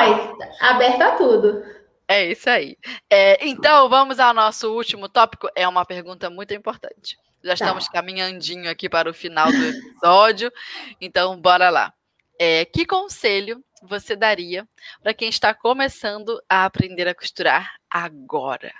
aberta 0.61 1.09
a 1.09 1.17
tudo. 1.17 1.65
É 2.07 2.27
isso 2.27 2.49
aí. 2.51 2.77
É, 3.11 3.47
então, 3.47 3.89
vamos 3.89 4.21
ao 4.21 4.35
nosso 4.35 4.73
último 4.75 5.09
tópico. 5.09 5.49
É 5.55 5.67
uma 5.67 5.85
pergunta 5.85 6.29
muito 6.29 6.53
importante. 6.53 7.17
Já 7.43 7.57
tá. 7.57 7.65
estamos 7.65 7.89
caminhandinho 7.89 8.71
aqui 8.71 8.89
para 8.89 9.11
o 9.11 9.15
final 9.15 9.51
do 9.51 9.65
episódio. 9.65 10.53
Então, 11.01 11.41
bora 11.41 11.71
lá. 11.71 11.93
É, 12.39 12.65
que 12.65 12.85
conselho 12.85 13.63
você 13.83 14.17
daria 14.17 14.67
para 15.03 15.15
quem 15.15 15.29
está 15.29 15.55
começando 15.55 16.43
a 16.49 16.65
aprender 16.65 17.07
a 17.07 17.15
costurar 17.15 17.75
agora? 17.89 18.73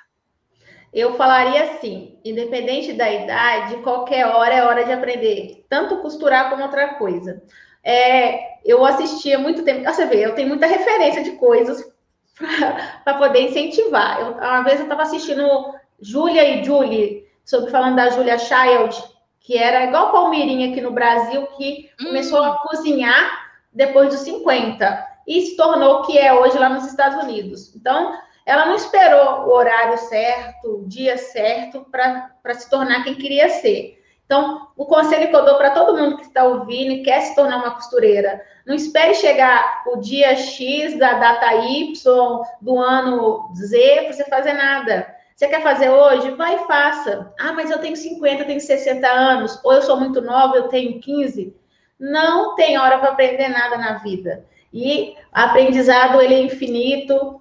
eu 0.95 1.17
falaria 1.17 1.65
assim: 1.65 2.17
independente 2.25 2.93
da 2.93 3.11
idade, 3.11 3.83
qualquer 3.83 4.27
hora 4.27 4.55
é 4.55 4.65
hora 4.65 4.85
de 4.85 4.93
aprender, 4.93 5.67
tanto 5.69 6.01
costurar 6.01 6.49
como 6.49 6.63
outra 6.63 6.95
coisa. 6.95 7.43
É, 7.83 8.61
eu 8.65 8.83
assistia 8.87 9.39
muito 9.39 9.63
tempo, 9.65 9.85
você 9.85 10.07
vê, 10.07 10.25
eu 10.25 10.35
tenho 10.35 10.49
muita 10.49 10.67
referência 10.67 11.23
de 11.23 11.33
coisas 11.33 11.93
para 13.05 13.15
poder 13.15 13.51
incentivar. 13.51 14.21
Eu, 14.21 14.33
uma 14.33 14.63
vez 14.63 14.79
eu 14.79 14.85
estava 14.85 15.03
assistindo 15.03 15.75
Julia 16.01 16.45
e 16.45 16.65
Julie, 16.65 17.27
sobre 17.45 17.71
falando 17.71 17.97
da 17.97 18.11
Julia 18.11 18.39
Child, 18.39 19.03
que 19.41 19.59
era 19.59 19.85
igual 19.85 20.13
Palmeirinha 20.13 20.71
aqui 20.71 20.81
no 20.81 20.91
Brasil, 20.91 21.47
que 21.57 21.91
hum. 22.01 22.07
começou 22.07 22.43
a 22.43 22.59
cozinhar 22.59 23.45
depois 23.73 24.09
dos 24.09 24.21
50 24.21 25.15
e 25.27 25.41
se 25.43 25.57
tornou 25.57 26.01
o 26.01 26.03
que 26.03 26.19
é 26.19 26.33
hoje 26.33 26.59
lá 26.59 26.69
nos 26.69 26.87
Estados 26.87 27.23
Unidos. 27.23 27.75
Então, 27.75 28.19
ela 28.47 28.67
não 28.67 28.75
esperou 28.75 29.47
o 29.47 29.53
horário 29.53 29.97
certo, 29.99 30.83
o 30.83 30.89
dia 30.89 31.17
certo, 31.17 31.87
para 31.91 32.55
se 32.55 32.69
tornar 32.69 33.05
quem 33.05 33.15
queria 33.15 33.49
ser. 33.49 34.03
Então, 34.25 34.69
o 34.77 34.87
conselho 34.87 35.29
que 35.29 35.37
eu 35.37 35.45
dou 35.45 35.57
para 35.57 35.71
todo 35.71 35.97
mundo 35.97 36.17
que 36.17 36.25
está 36.25 36.45
ouvindo 36.45 36.93
e 36.93 37.03
quer 37.03 37.21
se 37.21 37.35
tornar 37.35 37.59
uma 37.59 37.75
costureira, 37.75 38.43
não 38.67 38.75
espere 38.75 39.15
chegar 39.15 39.83
o 39.87 39.99
dia 39.99 40.35
X 40.35 40.99
da 40.99 41.15
data 41.15 41.55
Y 41.55 42.43
do 42.61 42.79
ano 42.79 43.53
Z 43.55 44.03
para 44.05 44.13
você 44.13 44.25
fazer 44.25 44.55
nada. 44.55 45.15
Você 45.37 45.49
quer 45.49 45.63
fazer 45.63 45.91
hoje? 45.91 46.31
Vai 46.31 46.55
e 46.55 46.67
faça. 46.67 47.33
Ah, 47.39 47.53
mas 47.53 47.71
eu 47.71 47.79
tenho 47.81 47.97
50, 47.97 48.43
eu 48.43 48.47
tenho 48.47 48.61
60 48.61 49.07
anos, 49.07 49.61
ou 49.65 49.73
eu 49.73 49.83
sou 49.83 49.99
muito 49.99 50.23
nova, 50.23 50.57
eu 50.57 50.69
tenho 50.69 51.01
15. 51.01 51.55
Não 51.99 52.55
tem 52.55 52.79
hora 52.79 52.99
para 52.99 53.11
aprender 53.11 53.49
nada 53.49 53.77
na 53.77 53.95
vida. 53.99 54.47
E 54.73 55.15
aprendizado 55.33 56.21
ele 56.21 56.35
é 56.35 56.43
infinito, 56.43 57.41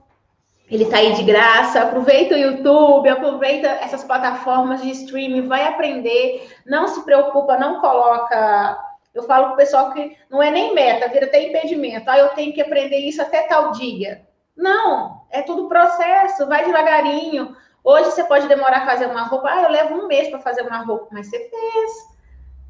ele 0.75 0.85
está 0.85 0.97
aí 0.97 1.13
de 1.13 1.23
graça. 1.23 1.81
Aproveita 1.81 2.33
o 2.33 2.37
YouTube, 2.37 3.07
aproveita 3.07 3.67
essas 3.67 4.03
plataformas 4.03 4.81
de 4.81 4.89
streaming, 4.89 5.47
vai 5.47 5.67
aprender. 5.67 6.49
Não 6.65 6.87
se 6.87 7.03
preocupa, 7.03 7.57
não 7.57 7.79
coloca. 7.79 8.77
Eu 9.13 9.23
falo 9.23 9.45
para 9.45 9.53
o 9.53 9.57
pessoal 9.57 9.91
que 9.91 10.17
não 10.29 10.41
é 10.41 10.49
nem 10.49 10.73
meta, 10.73 11.09
vira 11.09 11.27
até 11.27 11.47
impedimento. 11.47 12.09
Ah, 12.09 12.17
eu 12.17 12.29
tenho 12.29 12.53
que 12.53 12.61
aprender 12.61 12.97
isso 12.97 13.21
até 13.21 13.43
tal 13.43 13.71
dia. 13.71 14.25
Não, 14.57 15.21
é 15.29 15.43
tudo 15.43 15.67
processo, 15.67 16.47
vai 16.47 16.65
devagarinho. 16.65 17.55
Hoje 17.83 18.11
você 18.11 18.23
pode 18.23 18.47
demorar 18.47 18.79
a 18.79 18.85
fazer 18.85 19.05
uma 19.05 19.23
roupa. 19.23 19.49
Ah, 19.51 19.61
eu 19.63 19.69
levo 19.69 19.95
um 19.95 20.07
mês 20.07 20.29
para 20.29 20.39
fazer 20.39 20.63
uma 20.63 20.77
roupa, 20.77 21.07
mas 21.11 21.27
você 21.27 21.37
fez. 21.37 22.13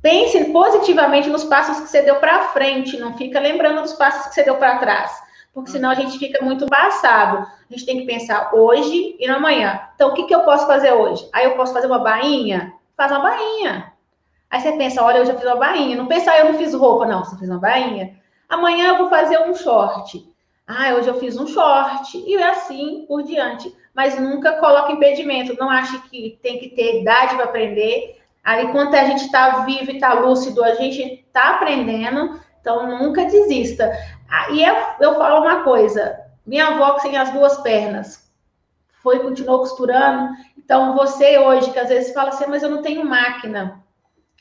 Pense 0.02 0.44
positivamente 0.52 1.30
nos 1.30 1.46
passos 1.46 1.80
que 1.80 1.88
você 1.88 2.02
deu 2.02 2.18
para 2.18 2.50
frente, 2.50 2.98
não 2.98 3.16
fica 3.16 3.40
lembrando 3.40 3.82
dos 3.82 3.94
passos 3.94 4.28
que 4.28 4.34
você 4.34 4.44
deu 4.44 4.58
para 4.58 4.80
trás 4.80 5.23
porque 5.54 5.72
senão 5.72 5.92
a 5.92 5.96
gente 5.96 6.18
fica 6.18 6.44
muito 6.44 6.66
passado. 6.66 7.38
A 7.38 7.74
gente 7.74 7.86
tem 7.86 8.00
que 8.00 8.06
pensar 8.06 8.54
hoje 8.54 9.16
e 9.20 9.28
no 9.28 9.36
amanhã. 9.36 9.82
Então, 9.94 10.10
o 10.10 10.14
que, 10.14 10.24
que 10.24 10.34
eu 10.34 10.42
posso 10.42 10.66
fazer 10.66 10.92
hoje? 10.92 11.30
Aí 11.32 11.46
eu 11.46 11.56
posso 11.56 11.72
fazer 11.72 11.86
uma 11.88 12.00
bainha? 12.00 12.74
Faz 12.98 13.12
uma 13.12 13.22
bainha. 13.22 13.94
Aí 14.50 14.60
você 14.60 14.72
pensa, 14.74 15.04
olha, 15.04 15.20
eu 15.20 15.26
já 15.26 15.36
fiz 15.36 15.46
uma 15.46 15.56
bainha. 15.56 15.96
Não 15.96 16.08
pensa, 16.08 16.32
ah, 16.32 16.40
eu 16.40 16.52
não 16.52 16.56
fiz 16.56 16.74
roupa. 16.74 17.06
Não, 17.06 17.24
você 17.24 17.38
fez 17.38 17.50
uma 17.50 17.60
bainha. 17.60 18.16
Amanhã 18.50 18.90
eu 18.90 18.98
vou 18.98 19.10
fazer 19.10 19.40
um 19.40 19.54
short. 19.54 20.28
Ah, 20.66 20.94
hoje 20.96 21.08
eu 21.08 21.20
fiz 21.20 21.38
um 21.38 21.46
short. 21.46 22.18
E 22.18 22.36
assim 22.42 23.06
por 23.08 23.22
diante. 23.22 23.76
Mas 23.94 24.20
nunca 24.20 24.54
coloque 24.54 24.94
impedimento. 24.94 25.56
Não 25.60 25.70
ache 25.70 26.00
que 26.10 26.40
tem 26.42 26.60
que 26.60 26.70
ter 26.70 27.02
idade 27.02 27.36
para 27.36 27.46
aprender. 27.46 28.20
Aí, 28.44 28.72
quando 28.72 28.94
a 28.96 29.06
gente 29.06 29.26
está 29.26 29.64
vivo 29.66 29.92
e 29.92 29.96
está 29.96 30.14
lúcido, 30.14 30.64
a 30.64 30.76
gente 30.76 31.02
está 31.02 31.56
aprendendo. 31.56 32.40
Então, 32.60 32.98
nunca 32.98 33.26
desista. 33.26 33.92
E 34.52 34.64
eu, 34.64 34.76
eu 35.00 35.16
falo 35.16 35.42
uma 35.42 35.64
coisa: 35.64 36.20
minha 36.46 36.68
avó 36.68 36.94
que 36.94 37.04
tem 37.04 37.18
as 37.18 37.32
duas 37.32 37.58
pernas 37.58 38.24
foi 39.04 39.20
continuou 39.20 39.60
costurando. 39.60 40.34
Então, 40.58 40.96
você 40.96 41.38
hoje, 41.38 41.72
que 41.72 41.80
às 41.80 41.90
vezes 41.90 42.14
fala 42.14 42.30
assim, 42.30 42.46
mas 42.48 42.64
eu 42.64 42.70
não 42.70 42.82
tenho 42.82 43.06
máquina, 43.06 43.84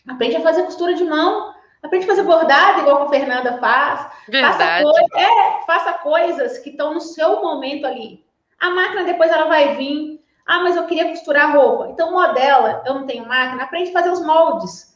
aprende 0.09 0.37
a 0.37 0.41
fazer 0.41 0.63
costura 0.63 0.95
de 0.95 1.05
mão. 1.05 1.53
Aprende 1.83 2.05
a 2.05 2.09
fazer 2.09 2.23
bordado, 2.23 2.83
igual 2.83 3.03
a 3.03 3.09
Fernanda 3.09 3.59
faz. 3.59 4.07
Verdade. 4.29 4.57
Faça, 4.57 4.83
coi 4.85 5.21
é, 5.21 5.67
faça 5.67 5.93
coisas 5.95 6.59
que 6.59 6.71
estão 6.71 6.95
no 6.95 7.01
seu 7.01 7.43
momento 7.43 7.85
ali. 7.85 8.25
A 8.61 8.71
máquina 8.71 9.03
depois 9.03 9.33
ela 9.33 9.47
vai 9.47 9.75
vir. 9.75 10.23
Ah, 10.47 10.61
mas 10.61 10.77
eu 10.77 10.87
queria 10.87 11.09
costurar 11.09 11.57
roupa. 11.57 11.89
Então, 11.89 12.13
modela, 12.13 12.85
eu 12.87 12.95
não 12.95 13.05
tenho 13.05 13.27
máquina, 13.27 13.65
aprende 13.65 13.91
a 13.91 13.93
fazer 13.93 14.11
os 14.11 14.25
moldes 14.25 14.92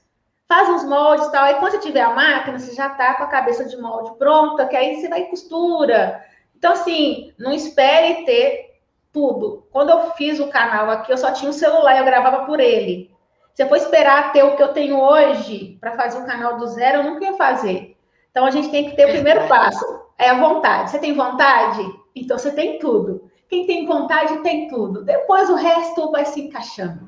faz 0.48 0.68
uns 0.68 0.84
moldes 0.84 1.26
e 1.26 1.32
tal. 1.32 1.44
Aí 1.44 1.54
quando 1.56 1.72
você 1.72 1.80
tiver 1.80 2.00
a 2.00 2.14
máquina, 2.14 2.58
você 2.58 2.74
já 2.74 2.90
tá 2.90 3.14
com 3.14 3.24
a 3.24 3.28
cabeça 3.28 3.64
de 3.64 3.76
molde 3.76 4.16
pronta, 4.18 4.66
que 4.66 4.76
aí 4.76 4.96
você 4.96 5.08
vai 5.08 5.24
costura. 5.24 6.24
Então, 6.56 6.72
assim, 6.72 7.32
não 7.38 7.52
espere 7.52 8.24
ter 8.24 8.80
tudo. 9.12 9.66
Quando 9.70 9.90
eu 9.90 10.10
fiz 10.12 10.40
o 10.40 10.48
canal 10.48 10.90
aqui, 10.90 11.12
eu 11.12 11.18
só 11.18 11.32
tinha 11.32 11.50
um 11.50 11.54
celular, 11.54 11.98
eu 11.98 12.04
gravava 12.04 12.46
por 12.46 12.60
ele. 12.60 13.10
Se 13.54 13.62
eu 13.62 13.68
for 13.68 13.76
esperar 13.76 14.32
ter 14.32 14.42
o 14.42 14.56
que 14.56 14.62
eu 14.62 14.72
tenho 14.72 15.00
hoje 15.00 15.78
para 15.80 15.92
fazer 15.92 16.18
um 16.18 16.26
canal 16.26 16.56
do 16.58 16.66
zero, 16.66 16.98
eu 16.98 17.10
nunca 17.10 17.24
ia 17.24 17.34
fazer. 17.34 17.96
Então, 18.30 18.44
a 18.44 18.50
gente 18.50 18.70
tem 18.70 18.90
que 18.90 18.96
ter 18.96 19.06
o 19.06 19.12
primeiro 19.12 19.48
passo, 19.48 19.84
é 20.18 20.28
a 20.28 20.38
vontade. 20.38 20.90
Você 20.90 20.98
tem 20.98 21.14
vontade? 21.14 21.82
Então, 22.14 22.38
você 22.38 22.52
tem 22.52 22.78
tudo. 22.78 23.30
Quem 23.48 23.66
tem 23.66 23.86
vontade, 23.86 24.42
tem 24.42 24.68
tudo. 24.68 25.04
Depois, 25.04 25.48
o 25.48 25.54
resto 25.54 26.10
vai 26.10 26.24
se 26.26 26.40
encaixando. 26.40 27.05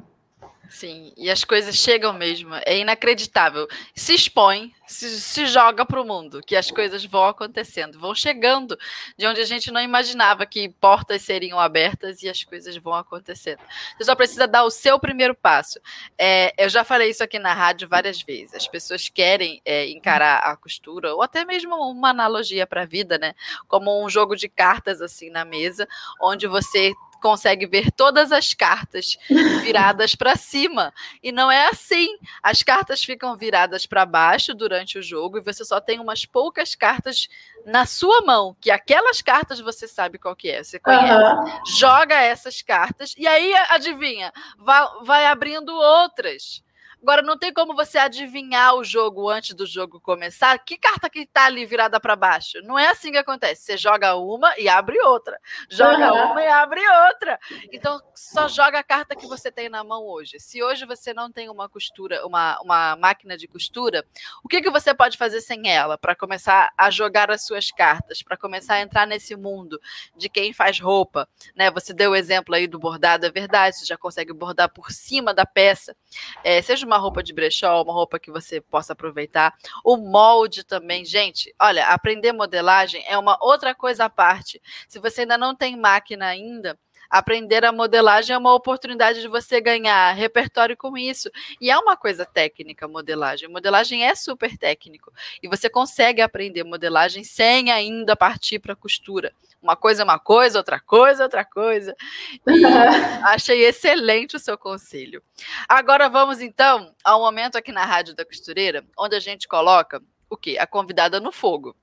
Sim, 0.68 1.14
e 1.16 1.30
as 1.30 1.44
coisas 1.44 1.74
chegam 1.74 2.12
mesmo. 2.12 2.54
É 2.66 2.76
inacreditável. 2.76 3.66
Se 3.94 4.14
expõe, 4.14 4.74
se, 4.86 5.18
se 5.18 5.46
joga 5.46 5.84
para 5.84 6.00
o 6.00 6.04
mundo, 6.04 6.42
que 6.46 6.54
as 6.54 6.70
coisas 6.70 7.04
vão 7.06 7.24
acontecendo, 7.24 7.98
vão 7.98 8.14
chegando 8.14 8.78
de 9.16 9.26
onde 9.26 9.40
a 9.40 9.44
gente 9.46 9.70
não 9.70 9.80
imaginava 9.80 10.44
que 10.44 10.68
portas 10.68 11.22
seriam 11.22 11.58
abertas 11.58 12.22
e 12.22 12.28
as 12.28 12.44
coisas 12.44 12.76
vão 12.76 12.92
acontecendo. 12.92 13.60
Você 13.96 14.04
só 14.04 14.14
precisa 14.14 14.46
dar 14.46 14.64
o 14.64 14.70
seu 14.70 14.98
primeiro 14.98 15.34
passo. 15.34 15.80
É, 16.18 16.52
eu 16.62 16.68
já 16.68 16.84
falei 16.84 17.08
isso 17.10 17.24
aqui 17.24 17.38
na 17.38 17.54
rádio 17.54 17.88
várias 17.88 18.20
vezes. 18.20 18.54
As 18.54 18.68
pessoas 18.68 19.08
querem 19.08 19.62
é, 19.64 19.88
encarar 19.88 20.40
a 20.40 20.54
costura, 20.54 21.14
ou 21.14 21.22
até 21.22 21.46
mesmo 21.46 21.74
uma 21.76 22.10
analogia 22.10 22.66
para 22.66 22.82
a 22.82 22.86
vida, 22.86 23.16
né? 23.16 23.34
Como 23.66 24.04
um 24.04 24.08
jogo 24.08 24.36
de 24.36 24.50
cartas 24.50 25.00
assim 25.00 25.30
na 25.30 25.46
mesa, 25.46 25.88
onde 26.20 26.46
você 26.46 26.92
consegue 27.20 27.66
ver 27.66 27.90
todas 27.90 28.32
as 28.32 28.54
cartas 28.54 29.18
viradas 29.62 30.14
para 30.14 30.36
cima. 30.36 30.92
E 31.22 31.30
não 31.32 31.50
é 31.50 31.68
assim. 31.68 32.08
As 32.42 32.62
cartas 32.62 33.02
ficam 33.02 33.36
viradas 33.36 33.86
para 33.86 34.06
baixo 34.06 34.54
durante 34.54 34.98
o 34.98 35.02
jogo 35.02 35.38
e 35.38 35.42
você 35.42 35.64
só 35.64 35.80
tem 35.80 36.00
umas 36.00 36.24
poucas 36.24 36.74
cartas 36.74 37.28
na 37.66 37.84
sua 37.84 38.22
mão, 38.22 38.56
que 38.60 38.70
aquelas 38.70 39.20
cartas 39.20 39.60
você 39.60 39.86
sabe 39.86 40.18
qual 40.18 40.34
que 40.34 40.48
é, 40.48 40.62
você 40.62 40.78
conhece. 40.78 41.12
Uhum. 41.12 41.64
Joga 41.66 42.14
essas 42.14 42.62
cartas 42.62 43.14
e 43.18 43.26
aí 43.26 43.54
adivinha, 43.70 44.32
vai, 44.58 44.86
vai 45.02 45.26
abrindo 45.26 45.74
outras. 45.74 46.62
Agora, 47.00 47.22
não 47.22 47.38
tem 47.38 47.52
como 47.52 47.74
você 47.74 47.96
adivinhar 47.96 48.74
o 48.74 48.82
jogo 48.82 49.28
antes 49.28 49.54
do 49.54 49.64
jogo 49.64 50.00
começar. 50.00 50.58
Que 50.58 50.76
carta 50.76 51.08
que 51.08 51.24
tá 51.26 51.46
ali 51.46 51.64
virada 51.64 52.00
para 52.00 52.16
baixo? 52.16 52.58
Não 52.64 52.76
é 52.78 52.88
assim 52.88 53.12
que 53.12 53.18
acontece. 53.18 53.62
Você 53.62 53.76
joga 53.76 54.16
uma 54.16 54.52
e 54.58 54.68
abre 54.68 54.98
outra. 55.00 55.38
Joga 55.70 56.12
uhum. 56.12 56.32
uma 56.32 56.42
e 56.42 56.48
abre 56.48 56.80
outra. 57.06 57.38
Então, 57.72 58.00
só 58.14 58.48
joga 58.48 58.80
a 58.80 58.82
carta 58.82 59.14
que 59.14 59.28
você 59.28 59.50
tem 59.50 59.68
na 59.68 59.84
mão 59.84 60.04
hoje. 60.04 60.40
Se 60.40 60.62
hoje 60.62 60.84
você 60.84 61.14
não 61.14 61.30
tem 61.30 61.48
uma 61.48 61.68
costura, 61.68 62.26
uma, 62.26 62.60
uma 62.60 62.96
máquina 62.96 63.36
de 63.36 63.46
costura, 63.46 64.04
o 64.42 64.48
que, 64.48 64.60
que 64.60 64.70
você 64.70 64.92
pode 64.92 65.16
fazer 65.16 65.40
sem 65.40 65.70
ela 65.70 65.96
para 65.96 66.16
começar 66.16 66.72
a 66.76 66.90
jogar 66.90 67.30
as 67.30 67.46
suas 67.46 67.70
cartas, 67.70 68.22
para 68.22 68.36
começar 68.36 68.74
a 68.74 68.80
entrar 68.80 69.06
nesse 69.06 69.36
mundo 69.36 69.80
de 70.16 70.28
quem 70.28 70.52
faz 70.52 70.80
roupa? 70.80 71.28
Né? 71.54 71.70
Você 71.70 71.94
deu 71.94 72.10
o 72.10 72.16
exemplo 72.16 72.56
aí 72.56 72.66
do 72.66 72.78
bordado, 72.78 73.24
é 73.24 73.30
verdade. 73.30 73.76
Você 73.76 73.86
já 73.86 73.96
consegue 73.96 74.32
bordar 74.32 74.68
por 74.68 74.90
cima 74.90 75.32
da 75.32 75.46
peça. 75.46 75.96
É, 76.42 76.60
seja 76.60 76.87
uma 76.88 76.98
roupa 76.98 77.22
de 77.22 77.32
brechó, 77.32 77.82
uma 77.82 77.92
roupa 77.92 78.18
que 78.18 78.30
você 78.30 78.60
possa 78.60 78.94
aproveitar. 78.94 79.54
O 79.84 79.96
molde 79.96 80.64
também, 80.64 81.04
gente. 81.04 81.54
Olha, 81.60 81.86
aprender 81.86 82.32
modelagem 82.32 83.04
é 83.06 83.16
uma 83.16 83.38
outra 83.40 83.74
coisa 83.74 84.06
à 84.06 84.10
parte. 84.10 84.60
Se 84.88 84.98
você 84.98 85.20
ainda 85.20 85.38
não 85.38 85.54
tem 85.54 85.76
máquina 85.76 86.26
ainda, 86.26 86.78
aprender 87.10 87.64
a 87.64 87.72
modelagem 87.72 88.34
é 88.34 88.38
uma 88.38 88.54
oportunidade 88.54 89.20
de 89.20 89.28
você 89.28 89.60
ganhar 89.60 90.12
repertório 90.12 90.76
com 90.76 90.96
isso. 90.96 91.30
E 91.60 91.70
é 91.70 91.78
uma 91.78 91.96
coisa 91.96 92.24
técnica, 92.24 92.88
modelagem. 92.88 93.48
Modelagem 93.48 94.04
é 94.04 94.14
super 94.14 94.56
técnico. 94.56 95.12
E 95.42 95.48
você 95.48 95.68
consegue 95.68 96.22
aprender 96.22 96.64
modelagem 96.64 97.22
sem 97.22 97.70
ainda 97.70 98.16
partir 98.16 98.58
para 98.58 98.74
costura. 98.74 99.32
Uma 99.60 99.74
coisa 99.74 100.02
é 100.02 100.04
uma 100.04 100.18
coisa, 100.18 100.58
outra 100.58 100.78
coisa, 100.78 101.24
outra 101.24 101.44
coisa. 101.44 101.94
E 102.46 102.64
achei 103.24 103.64
excelente 103.64 104.36
o 104.36 104.38
seu 104.38 104.56
conselho. 104.56 105.22
Agora 105.68 106.08
vamos 106.08 106.40
então 106.40 106.94
ao 107.04 107.20
momento 107.20 107.56
aqui 107.56 107.72
na 107.72 107.84
Rádio 107.84 108.14
da 108.14 108.24
Costureira, 108.24 108.84
onde 108.96 109.16
a 109.16 109.20
gente 109.20 109.48
coloca 109.48 110.00
o 110.30 110.36
quê? 110.36 110.56
A 110.60 110.66
convidada 110.66 111.18
no 111.18 111.32
fogo. 111.32 111.74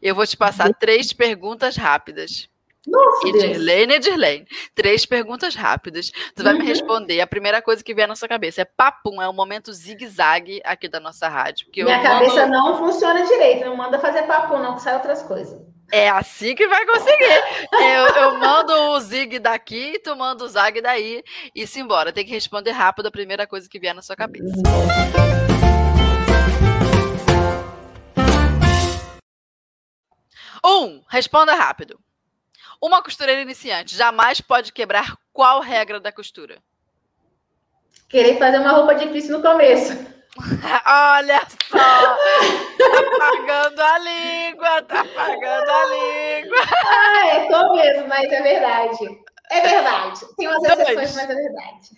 Eu 0.00 0.14
vou 0.14 0.26
te 0.26 0.36
passar 0.36 0.72
três 0.74 1.12
perguntas 1.12 1.76
rápidas. 1.76 2.48
Nossa, 2.86 3.28
Edirlene, 3.28 3.94
Edirlene. 3.94 4.46
Três 4.74 5.06
perguntas 5.06 5.54
rápidas. 5.54 6.10
Tu 6.34 6.42
vai 6.42 6.52
uhum. 6.52 6.60
me 6.60 6.66
responder. 6.66 7.20
A 7.20 7.26
primeira 7.26 7.62
coisa 7.62 7.82
que 7.82 7.94
vier 7.94 8.08
na 8.08 8.16
sua 8.16 8.28
cabeça 8.28 8.62
é 8.62 8.64
papum, 8.64 9.22
é 9.22 9.28
o 9.28 9.32
momento 9.32 9.72
zigue-zague 9.72 10.60
aqui 10.64 10.88
da 10.88 10.98
nossa 10.98 11.28
rádio. 11.28 11.68
Minha 11.74 12.02
cabeça 12.02 12.46
mando... 12.46 12.50
não 12.50 12.78
funciona 12.78 13.24
direito, 13.24 13.64
não 13.64 13.76
manda 13.76 14.00
fazer 14.00 14.22
papum, 14.24 14.58
não, 14.58 14.74
que 14.74 14.82
sai 14.82 14.94
outras 14.94 15.22
coisas. 15.22 15.60
É 15.94 16.08
assim 16.08 16.54
que 16.54 16.66
vai 16.66 16.86
conseguir. 16.86 17.68
Eu, 17.70 18.06
eu 18.22 18.38
mando 18.38 18.72
o 18.72 19.00
zig 19.00 19.38
daqui, 19.38 19.98
tu 20.02 20.16
manda 20.16 20.42
o 20.42 20.48
zag 20.48 20.80
daí 20.80 21.22
e 21.54 21.66
se 21.66 21.80
embora. 21.80 22.10
Tem 22.10 22.24
que 22.24 22.30
responder 22.30 22.70
rápido 22.70 23.08
a 23.08 23.10
primeira 23.10 23.46
coisa 23.46 23.68
que 23.68 23.78
vier 23.78 23.94
na 23.94 24.00
sua 24.00 24.16
cabeça. 24.16 24.54
Um, 30.64 31.02
responda 31.10 31.54
rápido. 31.54 32.00
Uma 32.80 33.02
costureira 33.02 33.42
iniciante 33.42 33.94
jamais 33.94 34.40
pode 34.40 34.72
quebrar 34.72 35.14
qual 35.30 35.60
regra 35.60 36.00
da 36.00 36.10
costura? 36.10 36.56
Querer 38.08 38.38
fazer 38.38 38.60
uma 38.60 38.72
roupa 38.72 38.94
difícil 38.94 39.36
no 39.36 39.42
começo. 39.42 39.92
Olha 40.86 41.46
só! 41.68 41.78
Tá 41.78 43.18
pagando 43.18 43.80
a 43.80 43.98
língua, 43.98 44.82
tá 44.82 45.04
pagando 45.14 45.70
a 45.70 45.84
língua. 45.86 46.58
Ah, 46.86 47.26
é, 47.26 47.48
tô 47.48 47.74
mesmo, 47.74 48.08
mas 48.08 48.32
é 48.32 48.42
verdade. 48.42 49.22
É 49.50 49.60
verdade. 49.60 50.20
Tem 50.36 50.48
umas 50.48 50.62
exceções, 50.64 51.14
mas 51.14 51.30
é 51.30 51.34
verdade. 51.34 51.90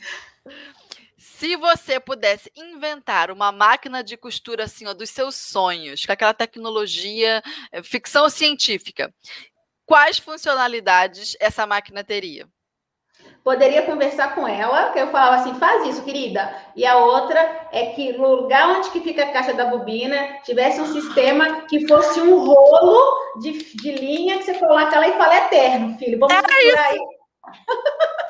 Se 1.16 1.56
você 1.56 2.00
pudesse 2.00 2.50
inventar 2.56 3.30
uma 3.30 3.52
máquina 3.52 4.02
de 4.02 4.16
costura 4.16 4.64
assim, 4.64 4.86
ó, 4.86 4.94
dos 4.94 5.10
seus 5.10 5.36
sonhos, 5.36 6.04
com 6.04 6.12
aquela 6.12 6.34
tecnologia, 6.34 7.42
eh, 7.70 7.82
ficção 7.82 8.28
científica, 8.28 9.12
quais 9.86 10.18
funcionalidades 10.18 11.36
essa 11.40 11.66
máquina 11.66 12.02
teria? 12.02 12.48
Poderia 13.44 13.82
conversar 13.82 14.34
com 14.34 14.48
ela, 14.48 14.90
que 14.90 14.98
eu 14.98 15.08
falava 15.08 15.36
assim, 15.36 15.54
faz 15.56 15.86
isso, 15.86 16.02
querida. 16.02 16.52
E 16.74 16.86
a 16.86 16.96
outra 16.96 17.68
é 17.70 17.86
que 17.86 18.14
no 18.14 18.34
lugar 18.34 18.70
onde 18.70 18.90
que 18.90 19.00
fica 19.00 19.22
a 19.22 19.32
caixa 19.32 19.52
da 19.52 19.66
bobina, 19.66 20.40
tivesse 20.42 20.80
um 20.80 20.86
sistema 20.86 21.60
que 21.66 21.86
fosse 21.86 22.20
um 22.22 22.38
rolo 22.42 23.38
de, 23.40 23.52
de 23.76 23.92
linha 23.92 24.38
que 24.38 24.44
você 24.44 24.54
coloca 24.54 24.98
lá 24.98 25.06
e 25.06 25.18
fala 25.18 25.36
eterno, 25.36 25.98
filho. 25.98 26.18
Vamos 26.18 26.34
é 26.34 26.68
isso. 26.68 26.78
aí. 26.78 26.98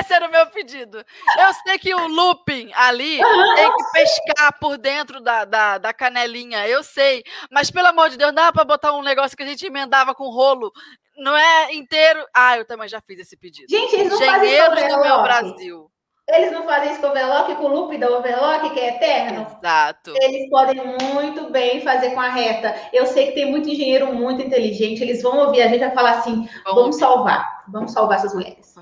Esse 0.00 0.14
era 0.14 0.26
o 0.26 0.30
meu 0.30 0.46
pedido. 0.46 0.96
Eu 0.96 1.54
sei 1.62 1.78
que 1.78 1.94
o 1.94 2.08
looping 2.08 2.70
ali 2.74 3.20
tem 3.54 3.76
que 3.76 3.92
pescar 3.92 4.58
por 4.58 4.78
dentro 4.78 5.20
da, 5.20 5.44
da, 5.44 5.76
da, 5.76 5.92
canelinha, 5.92 6.66
eu 6.66 6.82
sei. 6.82 7.22
Mas, 7.50 7.70
pelo 7.70 7.88
amor 7.88 8.08
de 8.08 8.16
Deus, 8.16 8.32
dá 8.32 8.50
para 8.50 8.64
botar 8.64 8.94
um 8.94 9.02
negócio 9.02 9.36
que 9.36 9.42
a 9.42 9.46
gente 9.46 9.66
emendava 9.66 10.14
com 10.14 10.30
rolo 10.30 10.72
não 11.16 11.36
é 11.36 11.72
inteiro. 11.74 12.24
Ah, 12.34 12.56
eu 12.58 12.64
também 12.64 12.88
já 12.88 13.00
fiz 13.00 13.18
esse 13.18 13.36
pedido. 13.36 13.68
Gente, 13.68 13.94
eles 13.94 14.08
não 14.08 14.16
Engenheiros 14.16 14.66
fazem 14.66 14.86
isso 14.86 14.96
do 14.96 15.02
meu 15.02 15.22
Brasil. 15.22 15.90
Eles 16.26 16.52
não 16.52 16.64
fazem 16.64 16.90
isso 16.90 17.00
com 17.02 17.08
o 17.08 17.10
overlock, 17.10 17.54
com 17.56 17.64
o 17.64 17.68
loop 17.68 17.98
da 17.98 18.08
overlock, 18.08 18.70
que 18.70 18.80
é 18.80 18.96
eterno? 18.96 19.46
Exato. 19.58 20.14
Eles 20.16 20.48
podem 20.48 20.82
muito 21.12 21.50
bem 21.50 21.82
fazer 21.82 22.12
com 22.12 22.20
a 22.20 22.30
reta. 22.30 22.74
Eu 22.94 23.06
sei 23.06 23.26
que 23.26 23.32
tem 23.34 23.50
muito 23.50 23.68
engenheiro 23.68 24.12
muito 24.12 24.40
inteligente, 24.40 25.02
eles 25.02 25.22
vão 25.22 25.38
ouvir 25.38 25.60
a 25.60 25.68
gente 25.68 25.80
vai 25.80 25.94
falar 25.94 26.12
assim: 26.12 26.48
vamos, 26.64 26.80
vamos 26.80 26.96
salvar, 26.96 27.64
vamos 27.68 27.92
salvar 27.92 28.18
essas 28.18 28.32
mulheres. 28.32 28.74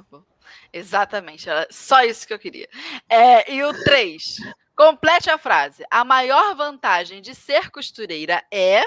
Exatamente, 0.72 1.50
só 1.70 2.02
isso 2.04 2.26
que 2.26 2.32
eu 2.32 2.38
queria. 2.38 2.68
É, 3.08 3.52
e 3.52 3.62
o 3.64 3.72
3. 3.82 4.36
Complete 4.76 5.28
a 5.28 5.36
frase. 5.36 5.84
A 5.90 6.04
maior 6.04 6.54
vantagem 6.54 7.20
de 7.20 7.34
ser 7.34 7.70
costureira 7.70 8.42
é. 8.50 8.82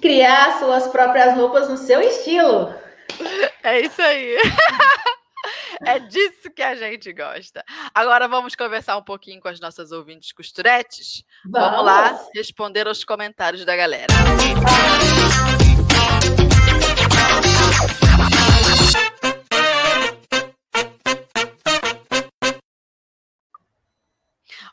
Criar 0.00 0.58
suas 0.58 0.88
próprias 0.88 1.34
roupas 1.34 1.68
no 1.68 1.76
seu 1.76 2.00
estilo. 2.00 2.74
É 3.62 3.80
isso 3.80 4.00
aí. 4.00 4.36
É 5.82 5.98
disso 5.98 6.50
que 6.54 6.62
a 6.62 6.74
gente 6.74 7.10
gosta. 7.10 7.64
Agora 7.94 8.28
vamos 8.28 8.54
conversar 8.54 8.98
um 8.98 9.02
pouquinho 9.02 9.40
com 9.40 9.48
as 9.48 9.58
nossas 9.58 9.92
ouvintes 9.92 10.30
costuretes? 10.30 11.24
Vamos, 11.42 11.70
vamos 11.70 11.86
lá 11.86 12.20
responder 12.34 12.86
aos 12.86 13.02
comentários 13.02 13.64
da 13.64 13.74
galera. 13.74 14.12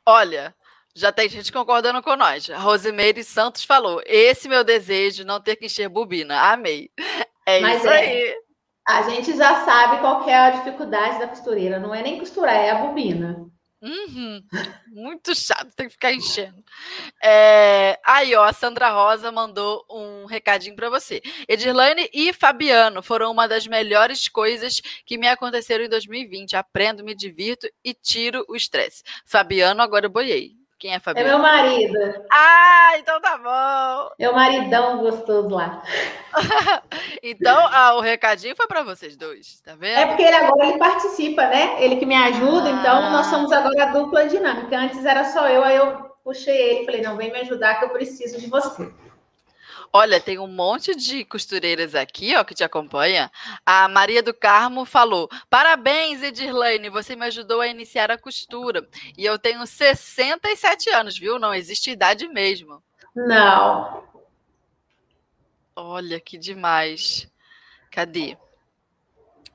Olha, 0.06 0.54
já 0.98 1.12
tem 1.12 1.30
gente 1.30 1.52
concordando 1.52 2.02
com 2.02 2.16
nós. 2.16 2.50
A 2.50 2.58
Rosimeire 2.58 3.24
Santos 3.24 3.64
falou: 3.64 4.02
esse 4.06 4.50
meu 4.50 4.64
desejo, 4.64 5.24
não 5.24 5.40
ter 5.40 5.56
que 5.56 5.68
encher 5.68 5.88
bobina. 5.88 6.40
Amei. 6.52 6.90
É 7.46 7.60
Mas 7.62 7.78
isso 7.78 7.88
é. 7.88 7.98
aí. 7.98 8.36
A 8.88 9.02
gente 9.04 9.36
já 9.36 9.66
sabe 9.66 10.00
qual 10.00 10.28
é 10.28 10.34
a 10.34 10.50
dificuldade 10.50 11.20
da 11.20 11.28
costureira. 11.28 11.78
Não 11.78 11.94
é 11.94 12.02
nem 12.02 12.18
costurar, 12.18 12.56
é 12.56 12.72
a 12.72 12.76
bobina. 12.76 13.46
Uhum. 13.82 14.42
Muito 14.88 15.36
chato, 15.36 15.76
tem 15.76 15.88
que 15.88 15.94
ficar 15.94 16.12
enchendo. 16.12 16.64
É... 17.22 18.00
Aí, 18.04 18.34
ó, 18.34 18.44
a 18.44 18.54
Sandra 18.54 18.90
Rosa 18.90 19.32
mandou 19.32 19.86
um 19.90 20.26
recadinho 20.26 20.76
para 20.76 20.90
você. 20.90 21.22
Edirlane 21.48 22.10
e 22.14 22.34
Fabiano 22.34 23.04
foram 23.04 23.32
uma 23.32 23.48
das 23.48 23.68
melhores 23.68 24.28
coisas 24.28 24.82
que 25.06 25.18
me 25.18 25.28
aconteceram 25.28 25.86
em 25.86 25.90
2020. 25.90 26.56
Aprendo, 26.56 27.04
me 27.04 27.14
divirto 27.14 27.68
e 27.84 27.94
tiro 27.94 28.44
o 28.48 28.56
estresse. 28.56 29.04
Fabiano, 29.26 29.82
agora 29.82 30.06
eu 30.06 30.10
boiei 30.10 30.56
Quem 30.80 30.92
é 30.92 30.96
É 30.96 31.00
Fabiano? 31.00 31.30
meu 31.30 31.40
marido. 31.40 31.98
Ah, 32.32 32.92
então 33.00 33.20
tá 33.20 33.38
bom. 33.38 34.10
Meu 34.20 34.34
maridão 34.34 35.00
gostoso 35.00 35.50
lá. 35.50 35.82
Então, 37.24 37.58
ah, 37.72 37.96
o 37.96 38.00
recadinho 38.02 38.56
foi 38.56 38.68
para 38.68 38.84
vocês 38.84 39.18
dois, 39.18 39.60
tá 39.62 39.76
vendo? 39.76 39.98
É 39.98 40.06
porque 40.06 40.22
ele 40.24 40.36
agora 40.36 40.68
ele 40.68 40.78
participa, 40.78 41.48
né? 41.48 41.84
Ele 41.84 41.96
que 41.98 42.06
me 42.06 42.16
ajuda, 42.16 42.70
então 42.70 42.98
Ah. 43.06 43.10
nós 43.10 43.26
somos 43.28 43.52
agora 43.52 43.84
a 43.84 43.92
dupla 43.92 44.28
dinâmica. 44.28 44.78
Antes 44.78 45.04
era 45.04 45.26
só 45.26 45.48
eu, 45.50 45.64
aí 45.64 45.76
eu 45.76 45.94
puxei 46.24 46.56
ele 46.56 46.82
e 46.82 46.86
falei, 46.86 47.02
não, 47.02 47.18
vem 47.18 47.32
me 47.32 47.40
ajudar 47.40 47.80
que 47.80 47.86
eu 47.86 47.90
preciso 47.90 48.40
de 48.40 48.48
você. 48.48 48.90
Olha, 49.92 50.20
tem 50.20 50.38
um 50.38 50.48
monte 50.48 50.96
de 50.96 51.24
costureiras 51.26 51.96
aqui, 51.96 52.36
ó, 52.36 52.44
que 52.44 52.54
te 52.54 52.64
acompanha. 52.64 53.32
A 53.66 53.88
Maria 53.88 54.22
do 54.22 54.34
Carmo 54.34 54.86
falou: 54.86 55.30
Parabéns, 55.50 56.22
Edirlane, 56.22 56.90
você 56.90 57.16
me 57.16 57.26
ajudou 57.26 57.62
a 57.62 57.68
iniciar 57.68 58.12
a 58.12 58.18
costura. 58.18 58.88
E 59.18 59.26
eu 59.26 59.40
tenho 59.40 59.66
67 59.66 60.90
anos, 60.90 61.18
viu? 61.18 61.40
Não 61.40 61.54
existe 61.54 61.92
idade 61.92 62.28
mesmo. 62.28 62.82
Não. 63.16 64.04
Olha 65.76 66.20
que 66.20 66.38
demais. 66.38 67.30
Cadê? 67.92 68.38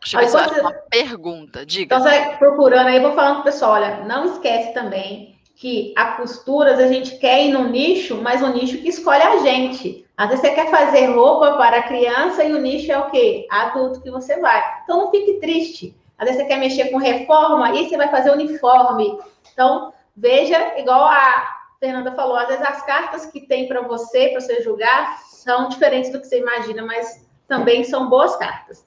Deixa 0.01 0.17
eu 0.17 0.21
ver 0.21 0.29
se 0.29 0.37
acho 0.37 0.61
uma 0.61 0.73
pergunta. 0.73 1.65
Diga. 1.65 1.97
Então, 1.97 2.01
você 2.01 2.37
procurando 2.39 2.89
aí, 2.89 2.97
eu 2.97 3.03
vou 3.03 3.15
falando 3.15 3.37
pro 3.37 3.45
pessoal, 3.45 3.73
olha, 3.73 4.05
não 4.05 4.33
esquece 4.33 4.75
também 4.75 5.41
que 5.55 5.95
a 5.97 6.17
costuras 6.17 6.81
a 6.81 6.89
gente 6.89 7.19
quer 7.19 7.45
ir 7.45 7.53
no 7.53 7.69
nicho, 7.69 8.21
mas 8.21 8.43
o 8.43 8.49
nicho 8.49 8.79
que 8.79 8.89
escolhe 8.89 9.23
a 9.23 9.39
gente. 9.39 10.02
Às 10.17 10.29
vezes 10.29 10.43
você 10.43 10.51
quer 10.55 10.71
fazer 10.71 11.07
roupa 11.07 11.57
para 11.57 11.83
criança 11.83 12.45
e 12.45 12.53
o 12.53 12.61
nicho 12.61 12.93
é 12.93 12.99
o 12.99 13.11
quê? 13.11 13.47
Adulto 13.51 14.01
que 14.01 14.11
você 14.11 14.39
vai. 14.41 14.63
Então 14.85 14.99
não 14.99 15.11
fique 15.11 15.41
triste. 15.41 15.97
Às 16.19 16.27
vezes 16.27 16.43
você 16.43 16.49
quer 16.49 16.59
mexer 16.59 16.91
com 16.91 16.99
reforma, 16.99 17.67
aí 17.67 17.89
você 17.89 17.97
vai 17.97 18.09
fazer 18.09 18.31
uniforme. 18.31 19.19
Então, 19.53 19.93
veja, 20.17 20.79
igual 20.79 21.05
a 21.05 21.59
Fernanda 21.81 22.13
falou, 22.13 22.37
às 22.37 22.47
vezes 22.47 22.63
as 22.65 22.85
cartas 22.85 23.27
que 23.27 23.41
tem 23.41 23.67
para 23.67 23.81
você, 23.83 24.29
para 24.29 24.41
você 24.41 24.63
julgar, 24.63 25.19
são 25.25 25.69
diferentes 25.69 26.13
do 26.13 26.21
que 26.21 26.27
você 26.27 26.39
imagina, 26.39 26.85
mas 26.85 27.27
também 27.49 27.83
são 27.83 28.09
boas 28.09 28.37
cartas. 28.37 28.87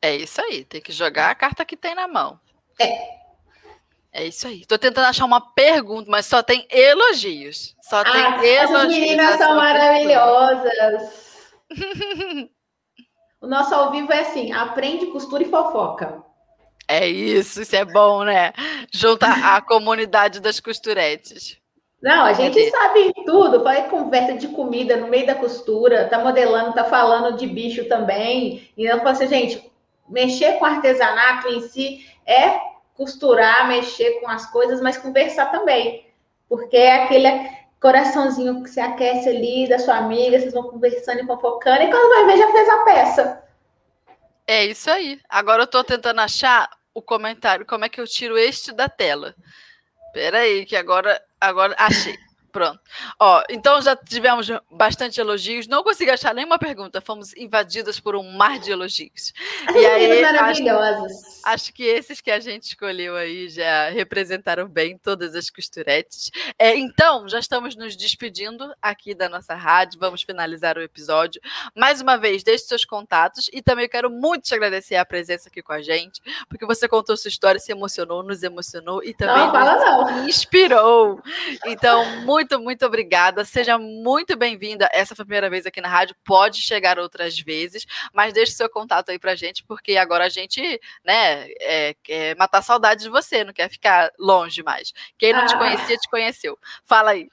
É 0.00 0.16
isso 0.16 0.40
aí, 0.40 0.64
tem 0.64 0.80
que 0.80 0.92
jogar 0.92 1.30
a 1.30 1.34
carta 1.34 1.64
que 1.64 1.76
tem 1.76 1.94
na 1.94 2.08
mão. 2.08 2.40
É. 2.80 3.21
É 4.12 4.26
isso 4.26 4.46
aí. 4.46 4.66
Tô 4.66 4.76
tentando 4.78 5.06
achar 5.06 5.24
uma 5.24 5.40
pergunta, 5.40 6.10
mas 6.10 6.26
só 6.26 6.42
tem 6.42 6.66
elogios. 6.70 7.74
Só 7.82 8.04
tem 8.04 8.12
Ah, 8.12 8.44
elogios. 8.44 8.70
essas 8.70 8.88
meninas 8.88 9.38
são 9.38 9.54
maravilhosas. 9.56 11.10
O 13.40 13.46
nosso 13.48 13.74
ao 13.74 13.90
vivo 13.90 14.12
é 14.12 14.20
assim: 14.20 14.52
aprende, 14.52 15.06
costura 15.06 15.42
e 15.42 15.50
fofoca. 15.50 16.22
É 16.86 17.08
isso, 17.08 17.60
isso 17.62 17.74
é 17.74 17.84
bom, 17.84 18.22
né? 18.22 18.52
Junta 18.92 19.26
a 19.26 19.60
comunidade 19.66 20.38
das 20.38 20.60
costuretes. 20.60 21.58
Não, 22.00 22.24
a 22.24 22.32
gente 22.34 22.70
sabe 22.70 23.12
tudo. 23.26 23.64
Vai 23.64 23.88
conversa 23.88 24.34
de 24.34 24.46
comida 24.46 24.96
no 24.96 25.08
meio 25.08 25.26
da 25.26 25.34
costura, 25.34 26.08
tá 26.08 26.20
modelando, 26.20 26.72
tá 26.72 26.84
falando 26.84 27.36
de 27.36 27.48
bicho 27.48 27.88
também. 27.88 28.68
E 28.76 28.84
eu 28.84 28.98
falo 28.98 29.10
assim, 29.10 29.26
gente, 29.26 29.72
mexer 30.08 30.58
com 30.60 30.64
artesanato 30.64 31.48
em 31.48 31.62
si 31.62 32.06
é 32.24 32.60
costurar, 32.96 33.68
mexer 33.68 34.20
com 34.20 34.28
as 34.28 34.46
coisas, 34.50 34.80
mas 34.80 34.96
conversar 34.96 35.46
também. 35.46 36.06
Porque 36.48 36.76
é 36.76 37.04
aquele 37.04 37.28
coraçãozinho 37.80 38.62
que 38.62 38.70
se 38.70 38.80
aquece 38.80 39.28
ali 39.28 39.68
da 39.68 39.78
sua 39.78 39.96
amiga, 39.96 40.38
vocês 40.38 40.52
vão 40.52 40.70
conversando 40.70 41.20
e 41.20 41.26
fofocando, 41.26 41.82
e 41.82 41.90
quando 41.90 42.08
vai 42.08 42.26
ver, 42.26 42.38
já 42.38 42.52
fez 42.52 42.68
a 42.68 42.84
peça. 42.84 43.44
É 44.46 44.64
isso 44.64 44.90
aí. 44.90 45.20
Agora 45.28 45.62
eu 45.62 45.66
tô 45.66 45.82
tentando 45.82 46.20
achar 46.20 46.68
o 46.94 47.00
comentário. 47.00 47.66
Como 47.66 47.84
é 47.84 47.88
que 47.88 48.00
eu 48.00 48.06
tiro 48.06 48.38
este 48.38 48.72
da 48.72 48.88
tela? 48.88 49.34
Peraí, 50.12 50.66
que 50.66 50.76
agora, 50.76 51.20
agora 51.40 51.74
achei. 51.78 52.16
Pronto. 52.52 52.78
Ó, 53.18 53.42
então 53.48 53.80
já 53.80 53.96
tivemos 53.96 54.46
bastante 54.70 55.18
elogios. 55.18 55.66
Não 55.66 55.82
consegui 55.82 56.10
achar 56.10 56.34
nenhuma 56.34 56.58
pergunta. 56.58 57.00
Fomos 57.00 57.34
invadidas 57.34 57.98
por 57.98 58.14
um 58.14 58.30
mar 58.32 58.58
de 58.58 58.70
elogios. 58.70 59.32
E 59.74 59.86
aí, 59.86 60.08
meninas 60.08 60.40
acho-. 60.42 61.32
Acho 61.44 61.72
que 61.72 61.82
esses 61.82 62.20
que 62.20 62.30
a 62.30 62.38
gente 62.38 62.64
escolheu 62.64 63.16
aí 63.16 63.48
já 63.48 63.88
representaram 63.88 64.68
bem 64.68 64.98
todas 64.98 65.34
as 65.34 65.48
costuretes. 65.48 66.30
É, 66.58 66.76
então, 66.76 67.26
já 67.26 67.38
estamos 67.38 67.74
nos 67.74 67.96
despedindo 67.96 68.72
aqui 68.82 69.14
da 69.14 69.28
nossa 69.30 69.54
rádio. 69.54 69.98
Vamos 69.98 70.22
finalizar 70.22 70.76
o 70.76 70.82
episódio. 70.82 71.40
Mais 71.74 72.02
uma 72.02 72.16
vez, 72.18 72.42
deixe 72.42 72.64
seus 72.64 72.84
contatos 72.84 73.48
e 73.52 73.62
também 73.62 73.88
quero 73.88 74.10
muito 74.10 74.44
te 74.44 74.54
agradecer 74.54 74.96
a 74.96 75.04
presença 75.06 75.48
aqui 75.48 75.62
com 75.62 75.72
a 75.72 75.80
gente, 75.80 76.20
porque 76.48 76.66
você 76.66 76.86
contou 76.86 77.16
sua 77.16 77.28
história, 77.28 77.58
se 77.58 77.72
emocionou, 77.72 78.22
nos 78.22 78.42
emocionou 78.42 79.02
e 79.02 79.14
também 79.14 79.46
Não, 79.46 79.52
não. 79.52 80.28
inspirou. 80.28 81.20
Então, 81.64 82.04
muito, 82.22 82.41
muito 82.58 82.84
obrigada. 82.86 83.44
Seja 83.44 83.78
muito 83.78 84.36
bem-vinda. 84.36 84.88
Essa 84.92 85.14
foi 85.14 85.22
a 85.22 85.26
primeira 85.26 85.50
vez 85.50 85.66
aqui 85.66 85.80
na 85.80 85.88
rádio. 85.88 86.14
Pode 86.24 86.60
chegar 86.62 86.98
outras 86.98 87.38
vezes, 87.38 87.86
mas 88.12 88.32
deixe 88.32 88.52
seu 88.52 88.68
contato 88.68 89.10
aí 89.10 89.18
pra 89.18 89.34
gente, 89.34 89.64
porque 89.64 89.96
agora 89.96 90.24
a 90.26 90.28
gente, 90.28 90.60
né, 91.04 91.48
é, 91.60 91.94
quer 92.02 92.36
matar 92.36 92.62
saudade 92.62 93.02
de 93.04 93.08
você, 93.10 93.44
não 93.44 93.52
quer 93.52 93.68
ficar 93.70 94.10
longe 94.18 94.62
mais. 94.62 94.92
Quem 95.18 95.32
não 95.32 95.46
te 95.46 95.54
Ah. 95.54 95.58
conhecia, 95.58 95.96
te 95.96 96.08
conheceu. 96.08 96.58
Fala 96.84 97.10
aí. 97.12 97.28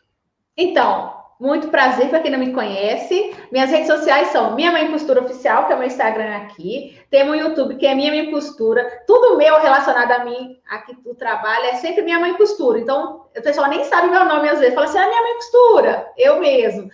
Então, 0.57 1.15
muito 1.39 1.69
prazer 1.69 2.09
para 2.09 2.19
quem 2.19 2.31
não 2.31 2.37
me 2.37 2.51
conhece. 2.51 3.33
Minhas 3.49 3.71
redes 3.71 3.87
sociais 3.87 4.27
são 4.27 4.55
Minha 4.55 4.73
Mãe 4.73 4.91
Costura 4.91 5.23
Oficial, 5.23 5.65
que 5.65 5.71
é 5.71 5.75
o 5.75 5.79
meu 5.79 5.87
Instagram 5.87 6.35
aqui. 6.35 6.99
Tem 7.09 7.27
o 7.29 7.33
YouTube, 7.33 7.77
que 7.77 7.87
é 7.87 7.95
Minha 7.95 8.11
Mãe 8.11 8.29
Costura. 8.29 9.03
Tudo 9.07 9.37
meu 9.37 9.57
relacionado 9.61 10.11
a 10.11 10.25
mim, 10.25 10.59
aqui 10.69 10.93
do 11.01 11.15
trabalho, 11.15 11.65
é 11.67 11.75
sempre 11.75 12.01
Minha 12.01 12.19
Mãe 12.19 12.33
Costura. 12.33 12.79
Então, 12.79 13.27
o 13.35 13.41
pessoal 13.41 13.69
nem 13.69 13.85
sabe 13.85 14.09
meu 14.09 14.25
nome 14.25 14.49
às 14.49 14.59
vezes. 14.59 14.73
Fala 14.73 14.87
assim, 14.87 14.97
ah, 14.97 15.07
Minha 15.07 15.21
Mãe 15.21 15.35
Costura. 15.35 16.11
Eu 16.17 16.39
mesmo. 16.41 16.89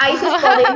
Aí 0.00 0.16
vocês 0.16 0.40
podem... 0.40 0.66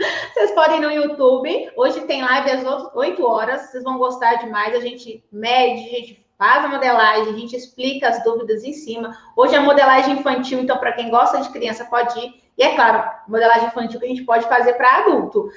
Vocês 0.32 0.52
podem 0.52 0.78
ir 0.78 0.80
no 0.80 0.90
YouTube. 0.90 1.72
Hoje 1.76 2.00
tem 2.06 2.22
live 2.22 2.50
às 2.50 2.94
8 2.94 3.22
horas. 3.22 3.70
Vocês 3.70 3.84
vão 3.84 3.98
gostar 3.98 4.36
demais. 4.36 4.74
A 4.74 4.80
gente 4.80 5.22
mede, 5.30 5.94
a 5.94 5.98
gente 5.98 6.26
faz 6.40 6.64
a 6.64 6.68
modelagem, 6.68 7.34
a 7.34 7.36
gente 7.36 7.54
explica 7.54 8.08
as 8.08 8.24
dúvidas 8.24 8.64
em 8.64 8.72
cima. 8.72 9.14
Hoje 9.36 9.54
é 9.54 9.60
modelagem 9.60 10.14
infantil, 10.14 10.58
então 10.58 10.78
para 10.78 10.92
quem 10.92 11.10
gosta 11.10 11.38
de 11.42 11.50
criança 11.50 11.84
pode 11.84 12.18
ir. 12.18 12.42
E 12.56 12.62
é 12.62 12.74
claro, 12.74 13.06
modelagem 13.28 13.66
infantil 13.66 14.00
que 14.00 14.06
a 14.06 14.08
gente 14.08 14.24
pode 14.24 14.48
fazer 14.48 14.72
para 14.72 15.00
adulto. 15.00 15.50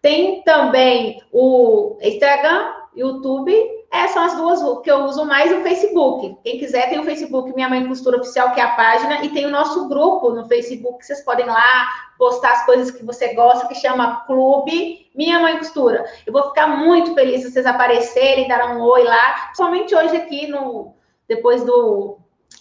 Tem 0.00 0.42
também 0.42 1.22
o 1.30 1.98
Instagram, 2.00 2.72
YouTube, 2.96 3.54
essas 3.92 4.12
são 4.12 4.24
as 4.24 4.36
duas 4.36 4.82
que 4.82 4.90
eu 4.90 5.04
uso 5.04 5.24
mais 5.24 5.50
o 5.50 5.62
Facebook. 5.62 6.38
Quem 6.44 6.58
quiser 6.58 6.88
tem 6.88 7.00
o 7.00 7.04
Facebook 7.04 7.52
Minha 7.54 7.68
Mãe 7.68 7.86
Costura 7.88 8.18
Oficial, 8.18 8.52
que 8.52 8.60
é 8.60 8.62
a 8.62 8.70
página, 8.76 9.24
e 9.24 9.30
tem 9.30 9.46
o 9.46 9.50
nosso 9.50 9.88
grupo 9.88 10.30
no 10.30 10.46
Facebook, 10.46 11.04
vocês 11.04 11.22
podem 11.22 11.46
lá 11.46 11.88
postar 12.16 12.52
as 12.52 12.66
coisas 12.66 12.92
que 12.92 13.04
você 13.04 13.34
gosta, 13.34 13.66
que 13.66 13.74
chama 13.74 14.24
Clube 14.26 15.10
Minha 15.12 15.40
Mãe 15.40 15.58
Costura. 15.58 16.04
Eu 16.24 16.32
vou 16.32 16.44
ficar 16.44 16.68
muito 16.68 17.14
feliz 17.14 17.42
se 17.42 17.50
vocês 17.50 17.66
aparecerem, 17.66 18.46
dar 18.46 18.76
um 18.76 18.80
oi 18.80 19.02
lá, 19.02 19.46
principalmente 19.46 19.94
hoje 19.94 20.16
aqui 20.16 20.46
no 20.46 20.94
depois 21.26 21.64
do 21.64 22.18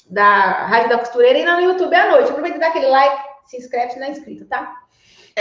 da 0.09 0.65
Rádio 0.65 0.89
da 0.89 0.97
Costureira 0.97 1.37
e 1.37 1.45
no 1.45 1.61
YouTube 1.61 1.93
à 1.93 2.09
noite. 2.09 2.29
Aproveita 2.29 2.57
e 2.57 2.59
dá 2.59 2.67
aquele 2.67 2.87
like, 2.87 3.23
se 3.45 3.57
inscreve 3.57 3.91
se 3.91 3.99
não 3.99 4.07
é 4.07 4.11
inscrito, 4.11 4.45
tá? 4.45 4.75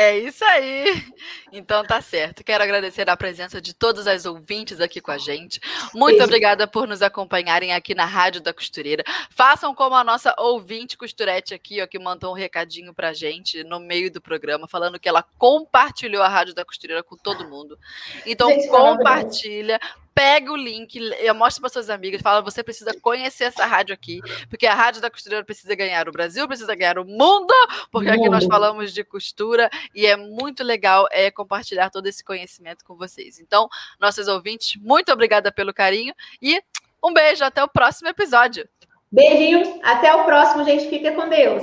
É 0.00 0.16
isso 0.16 0.44
aí. 0.44 1.04
Então 1.52 1.84
tá 1.84 2.00
certo. 2.00 2.44
Quero 2.44 2.62
agradecer 2.62 3.10
a 3.10 3.16
presença 3.16 3.60
de 3.60 3.74
todas 3.74 4.06
as 4.06 4.26
ouvintes 4.26 4.80
aqui 4.80 5.00
com 5.00 5.10
a 5.10 5.18
gente. 5.18 5.58
Muito 5.92 6.18
Beijo. 6.18 6.24
obrigada 6.24 6.68
por 6.68 6.86
nos 6.86 7.02
acompanharem 7.02 7.74
aqui 7.74 7.96
na 7.96 8.04
Rádio 8.04 8.40
da 8.40 8.54
Costureira. 8.54 9.02
Façam 9.28 9.74
como 9.74 9.96
a 9.96 10.04
nossa 10.04 10.32
ouvinte 10.38 10.96
costurete 10.96 11.52
aqui, 11.52 11.82
ó, 11.82 11.86
que 11.88 11.98
mandou 11.98 12.30
um 12.30 12.36
recadinho 12.36 12.94
pra 12.94 13.12
gente 13.12 13.64
no 13.64 13.80
meio 13.80 14.08
do 14.08 14.20
programa, 14.20 14.68
falando 14.68 15.00
que 15.00 15.08
ela 15.08 15.24
compartilhou 15.36 16.22
a 16.22 16.28
Rádio 16.28 16.54
da 16.54 16.64
Costureira 16.64 17.02
com 17.02 17.16
todo 17.16 17.48
mundo. 17.48 17.76
Então 18.24 18.50
Gente, 18.50 18.68
compartilha. 18.68 19.80
Pega 20.14 20.52
o 20.52 20.56
link, 20.56 20.96
e 20.98 21.32
mostra 21.32 21.60
para 21.60 21.70
suas 21.70 21.90
amigas, 21.90 22.20
fala, 22.20 22.42
você 22.42 22.62
precisa 22.62 22.92
conhecer 23.00 23.44
essa 23.44 23.64
rádio 23.64 23.94
aqui, 23.94 24.20
porque 24.50 24.66
a 24.66 24.74
Rádio 24.74 25.00
da 25.00 25.10
Costureira 25.10 25.44
precisa 25.44 25.74
ganhar 25.74 26.08
o 26.08 26.12
Brasil, 26.12 26.46
precisa 26.46 26.74
ganhar 26.74 26.98
o 26.98 27.04
mundo, 27.04 27.54
porque 27.90 28.10
aqui 28.10 28.28
nós 28.28 28.44
falamos 28.44 28.92
de 28.92 29.04
costura 29.04 29.70
e 29.94 30.06
é 30.06 30.16
muito 30.16 30.64
legal 30.64 31.06
é 31.10 31.30
compartilhar 31.30 31.90
todo 31.90 32.06
esse 32.06 32.24
conhecimento 32.24 32.84
com 32.84 32.96
vocês. 32.96 33.38
Então, 33.38 33.68
nossos 34.00 34.28
ouvintes, 34.28 34.80
muito 34.80 35.12
obrigada 35.12 35.52
pelo 35.52 35.72
carinho 35.72 36.14
e 36.42 36.62
um 37.02 37.12
beijo, 37.12 37.44
até 37.44 37.62
o 37.62 37.68
próximo 37.68 38.08
episódio. 38.08 38.68
Beijinho, 39.10 39.80
até 39.82 40.14
o 40.14 40.24
próximo, 40.24 40.64
gente. 40.64 40.88
Fica 40.88 41.12
com 41.12 41.28
Deus. 41.28 41.62